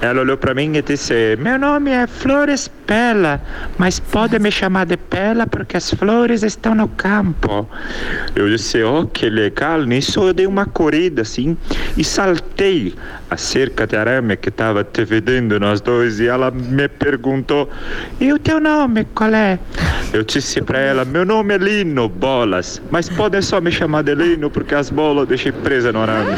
Ela 0.00 0.22
olhou 0.22 0.36
para 0.36 0.54
mim 0.54 0.74
e 0.74 0.82
disse, 0.82 1.36
meu 1.38 1.58
nome 1.58 1.90
é 1.90 2.06
Flores 2.06 2.68
Pela, 2.86 3.42
mas 3.76 4.00
pode 4.00 4.38
me 4.38 4.50
chamar 4.50 4.86
de 4.86 4.96
Pela 4.96 5.46
porque 5.46 5.76
as 5.76 5.90
flores 5.90 6.42
estão 6.42 6.74
no 6.74 6.88
campo. 6.88 7.68
Eu 8.34 8.48
disse, 8.48 8.82
oh, 8.82 9.06
que 9.06 9.28
legal. 9.28 9.82
Nisso 9.82 10.20
eu 10.22 10.32
dei 10.32 10.46
uma 10.46 10.64
corrida, 10.64 11.22
assim, 11.22 11.56
e 11.96 12.02
saltei 12.02 12.94
a 13.30 13.36
cerca 13.36 13.86
de 13.86 13.94
arame 13.96 14.36
que 14.36 14.48
estava 14.48 14.82
dividindo 14.90 15.60
nós 15.60 15.80
dois 15.80 16.18
e 16.20 16.26
ela 16.26 16.50
me 16.50 16.88
perguntou, 16.88 17.68
e 18.20 18.32
o 18.32 18.38
teu 18.38 18.58
nome 18.58 19.06
qual 19.14 19.32
é? 19.34 19.58
Eu 20.12 20.22
disse 20.24 20.62
para 20.62 20.78
ela, 20.78 21.04
meu 21.04 21.24
nome 21.26 21.54
é 21.54 21.58
Lino 21.58 22.08
Bolas, 22.08 22.80
mas 22.90 23.08
podem 23.10 23.42
só 23.42 23.60
me 23.60 23.70
chamar 23.70 24.02
de 24.02 24.14
Lino 24.14 24.48
porque 24.50 24.74
as 24.74 24.88
bolas 24.88 25.18
eu 25.22 25.26
deixei 25.26 25.52
presa 25.52 25.92
no 25.92 26.00
arame. 26.00 26.30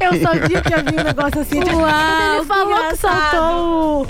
Eu 0.00 0.20
sabia 0.20 0.60
que 0.60 0.74
havia 0.74 1.00
um 1.00 1.04
negócio 1.04 1.40
assim. 1.40 1.60
tipo, 1.60 1.76
Uau, 1.78 2.36
ele 2.36 2.44
falou 2.44 2.66
que 2.66 2.82
engraçado. 2.82 3.30
saltou 3.30 4.02
o- 4.02 4.06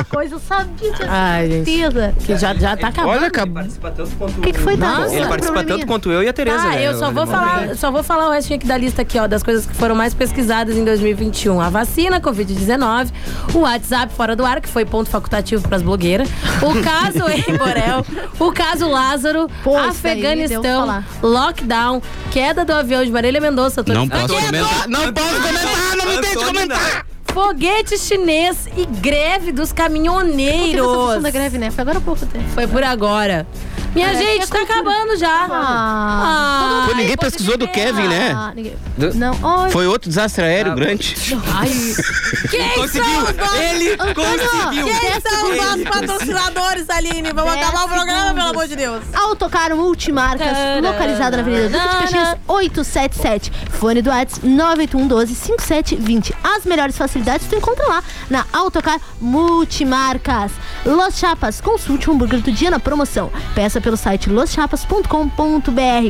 a, 0.00 0.04
coisa, 0.04 0.34
eu 0.34 0.40
sabia, 0.40 0.92
tinha 0.92 1.08
Ai, 1.08 1.48
certeza. 1.64 2.14
Que 2.24 2.36
já, 2.36 2.54
já 2.54 2.76
tá 2.76 2.88
acabando. 2.88 3.12
Olha, 3.18 3.26
acabou. 3.28 3.62
O 3.62 4.40
que, 4.40 4.52
que 4.52 4.58
foi? 4.58 4.76
Nossa. 4.76 5.14
Ele 5.14 5.26
participa 5.26 5.62
tanto 5.64 5.86
quanto 5.86 6.10
eu 6.10 6.22
e 6.22 6.28
a 6.28 6.32
Tereza, 6.32 6.58
Tá, 6.58 6.70
né? 6.70 6.86
eu 6.88 6.94
só 6.94 7.10
vou 7.12 7.26
falar, 7.26 7.76
só 7.76 7.90
vou 7.92 8.02
falar 8.02 8.28
o 8.28 8.32
restinho 8.32 8.58
aqui 8.58 8.66
da 8.66 8.76
lista 8.76 9.02
aqui, 9.02 9.18
ó, 9.18 9.26
das 9.28 9.42
coisas 9.42 9.64
que 9.66 9.74
foram 9.74 9.94
mais 9.94 10.12
pesquisadas 10.14 10.76
em 10.76 10.84
2021. 10.84 11.51
A 11.60 11.68
vacina 11.70 12.20
Covid-19, 12.20 13.10
o 13.54 13.58
WhatsApp 13.60 14.12
fora 14.14 14.34
do 14.36 14.44
ar, 14.44 14.60
que 14.60 14.68
foi 14.68 14.84
ponto 14.84 15.08
facultativo 15.10 15.66
pras 15.68 15.82
blogueiras, 15.82 16.28
o 16.62 16.74
caso 16.82 17.28
em 17.28 17.56
Borel, 17.56 18.04
o 18.38 18.52
caso 18.52 18.88
Lázaro, 18.88 19.48
Afeganistão, 19.88 21.04
lockdown, 21.22 22.02
queda 22.30 22.64
do 22.64 22.72
avião 22.72 23.04
de 23.04 23.10
Marília 23.10 23.40
Mendonça. 23.40 23.82
tô 23.84 23.92
Não 23.92 24.06
dizendo- 24.06 24.28
posso 24.28 24.40
comentar. 24.46 24.88
Não 24.88 25.12
posso 25.12 25.34
comentar, 25.34 25.96
não 25.96 26.06
me 26.06 26.20
deixe 26.20 26.36
comentar. 26.44 27.06
Foguete 27.32 27.96
chinês 27.98 28.66
e 28.76 28.84
greve 28.86 29.52
dos 29.52 29.52
Teve 29.52 29.60
essa 29.62 29.62
função 29.62 29.74
caminhoneiros. 29.76 31.22
da 31.22 31.30
greve, 31.30 31.58
né? 31.58 31.70
Foi 31.70 31.82
agora 31.82 31.98
há 31.98 32.00
pouco 32.00 32.26
tempo. 32.26 32.44
Foi 32.54 32.66
por 32.66 32.84
agora. 32.84 33.46
Minha 33.94 34.08
É, 34.12 34.16
gente, 34.16 34.42
é 34.44 34.46
tá 34.46 34.56
cultura. 34.56 34.62
acabando 34.80 35.16
já. 35.18 35.48
Ah. 35.50 36.86
Pô, 36.88 36.94
ninguém 36.96 37.14
pesquisou 37.16 37.58
do 37.58 37.68
Kevin, 37.68 38.08
né? 38.08 38.32
Ah, 38.34 38.52
Do- 38.96 39.14
Não, 39.14 39.32
oi. 39.64 39.70
Foi 39.70 39.86
outro 39.86 40.08
desastre 40.08 40.42
aéreo 40.44 40.74
grande. 40.74 41.14
Ai. 41.54 41.68
Quem 42.50 42.68
Conseguiu! 42.70 43.04
são. 43.04 43.54
Ele 43.62 43.92
Antônio, 43.92 44.48
conseguiu! 44.50 44.86
quem 44.86 45.20
são 45.20 45.50
os 45.50 45.56
nossos 45.56 45.82
patrocinadores, 45.84 46.90
Aline? 46.90 47.30
Vamos 47.34 47.52
Dez 47.54 47.66
acabar 47.66 47.84
o 47.84 47.88
programa, 47.88 48.18
segundos. 48.20 48.34
pelo 48.42 48.48
amor 48.50 48.68
de 48.68 48.76
Deus. 48.76 49.02
Autocar 49.14 49.74
Multimarcas, 49.74 50.46
Tarará. 50.46 50.80
localizada 50.80 51.36
na 51.36 51.42
Avenida 51.42 51.68
Duque 51.68 51.88
de 51.88 51.98
Caxias, 51.98 52.36
877. 52.48 53.52
Fone 53.72 54.02
do 54.02 54.10
WhatsApp 54.10 54.46
981125720. 54.46 56.32
As 56.42 56.64
melhores 56.64 56.96
facilidades 56.96 57.21
tu 57.48 57.56
encontra 57.56 57.86
lá 57.88 58.02
na 58.28 58.44
Autocar 58.52 59.00
Multimarcas. 59.20 60.52
Los 60.84 61.18
Chapas, 61.18 61.60
consulte 61.60 62.10
o 62.10 62.12
hambúrguer 62.12 62.40
do 62.40 62.52
dia 62.52 62.70
na 62.70 62.80
promoção. 62.80 63.30
Peça 63.54 63.80
pelo 63.80 63.96
site 63.96 64.28
loschapas.com.br 64.28 65.06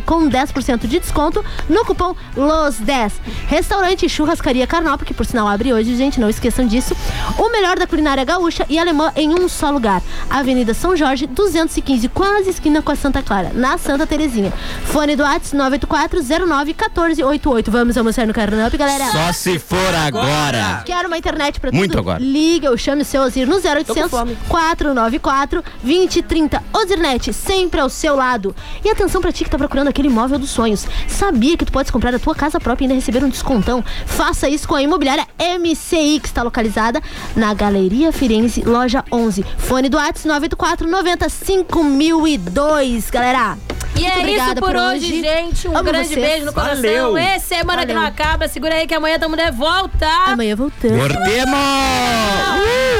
com 0.07 0.29
10% 0.29 0.87
de 0.87 0.99
desconto 0.99 1.45
no 1.69 1.85
cupom 1.85 2.15
LOS10. 2.37 3.13
Restaurante 3.47 4.09
Churrascaria 4.09 4.67
Carnop, 4.67 5.03
que 5.03 5.15
por 5.15 5.27
sinal 5.27 5.47
abre 5.47 5.73
hoje, 5.73 5.97
gente, 5.97 6.21
não 6.21 6.31
esqueçam 6.31 6.67
disso. 6.67 6.97
O 7.39 7.51
melhor 7.51 7.79
da 7.79 7.87
culinária 7.87 8.25
gaúcha 8.25 8.67
e 8.69 8.79
alemã 8.79 9.13
em 9.17 9.31
um 9.31 9.49
só 9.49 9.71
lugar. 9.71 10.03
Avenida 10.31 10.75
São 10.75 10.97
Jorge, 10.97 11.27
215, 11.27 12.09
quase 12.09 12.51
esquina 12.51 12.83
com 12.83 12.91
a 12.91 12.97
Santa 12.97 13.23
Clara, 13.23 13.53
na 13.55 13.79
Santa 13.79 14.07
Terezinha. 14.07 14.53
Fone 14.85 15.17
do 15.17 15.23
WhatsApp 15.23 15.57
984-09-1488. 15.57 17.71
Vamos 17.71 17.97
almoçar 17.97 18.27
no 18.27 18.33
Carnop, 18.33 18.75
galera? 18.77 19.11
Só 19.11 19.33
se 19.33 19.59
for 19.59 19.95
agora. 19.95 20.83
Quero 20.85 21.02
uma 21.07 21.19
internet 21.19 21.61
pra 21.61 21.71
tudo? 21.71 21.79
Muito 21.79 21.99
agora. 21.99 22.23
Liga 22.23 22.71
ou 22.71 22.77
chame 22.77 23.03
o 23.03 23.05
seu 23.05 23.23
Ozir 23.23 23.47
no 23.47 23.57
0800 23.57 24.11
494 24.49 25.63
2030. 25.83 26.63
Ozirnet, 26.73 27.33
sempre 27.33 27.81
ao 27.81 27.89
seu 27.89 28.17
lado. 28.17 28.55
E 28.85 28.91
atenção 28.91 29.21
pra 29.21 29.33
ti 29.33 29.45
que 29.45 29.51
tá 29.51 29.59
procurando 29.59 29.89
aquele 29.89 30.09
imóvel 30.09 30.39
dos 30.39 30.51
sonhos. 30.51 30.87
Sabia 31.09 31.57
que 31.57 31.65
tu 31.65 31.73
pode 31.73 31.93
comprar 31.93 32.15
a 32.15 32.19
tua 32.19 32.35
casa 32.35 32.59
própria 32.61 32.85
e 32.85 32.87
ainda 32.87 32.95
receber 32.95 33.25
um 33.25 33.29
descontão? 33.29 33.85
Faça 34.07 34.49
isso 34.49 34.67
com 34.67 34.75
a 34.75 34.83
imobiliária 34.83 35.27
MCI, 35.39 36.21
que 36.21 36.29
está 36.29 36.43
localizada 36.43 37.01
na 37.37 37.53
Galeria 37.55 38.13
Firenze, 38.13 38.63
loja 38.63 39.05
11. 39.11 39.45
Fone 39.59 39.89
do 39.89 39.97
WhatsApp 39.97 40.29
984 40.29 40.89
90 40.89 41.29
5002, 41.29 43.11
galera. 43.11 43.57
E 43.95 44.01
Muito 44.01 44.19
é 44.19 44.31
isso 44.31 44.55
por, 44.55 44.63
por 44.63 44.77
hoje, 44.77 45.05
hoje, 45.07 45.21
gente. 45.21 45.69
Um 45.69 45.77
Amo 45.77 45.85
grande 45.85 46.09
vocês. 46.09 46.27
beijo 46.27 46.47
no 46.47 46.53
coração. 46.53 46.77
Valeu. 46.77 47.19
E 47.19 47.21
é 47.21 47.39
semana 47.39 47.83
Valeu. 47.83 47.87
que 47.87 47.93
não 47.93 48.03
acaba. 48.07 48.49
Segura 48.49 48.75
aí 48.75 48.87
que 48.87 48.95
amanhã 48.95 49.19
tamo 49.19 49.37
de 49.37 49.51
volta. 49.51 50.07
Amanhã 50.27 50.57
voltamos. 50.57 50.97
Mordemos! 50.97 51.55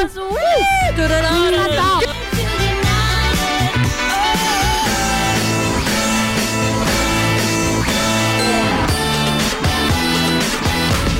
Uh! 0.07 0.21
Uh! 0.21 0.33
Uh! 0.99 2.29
Uh! 2.29 2.32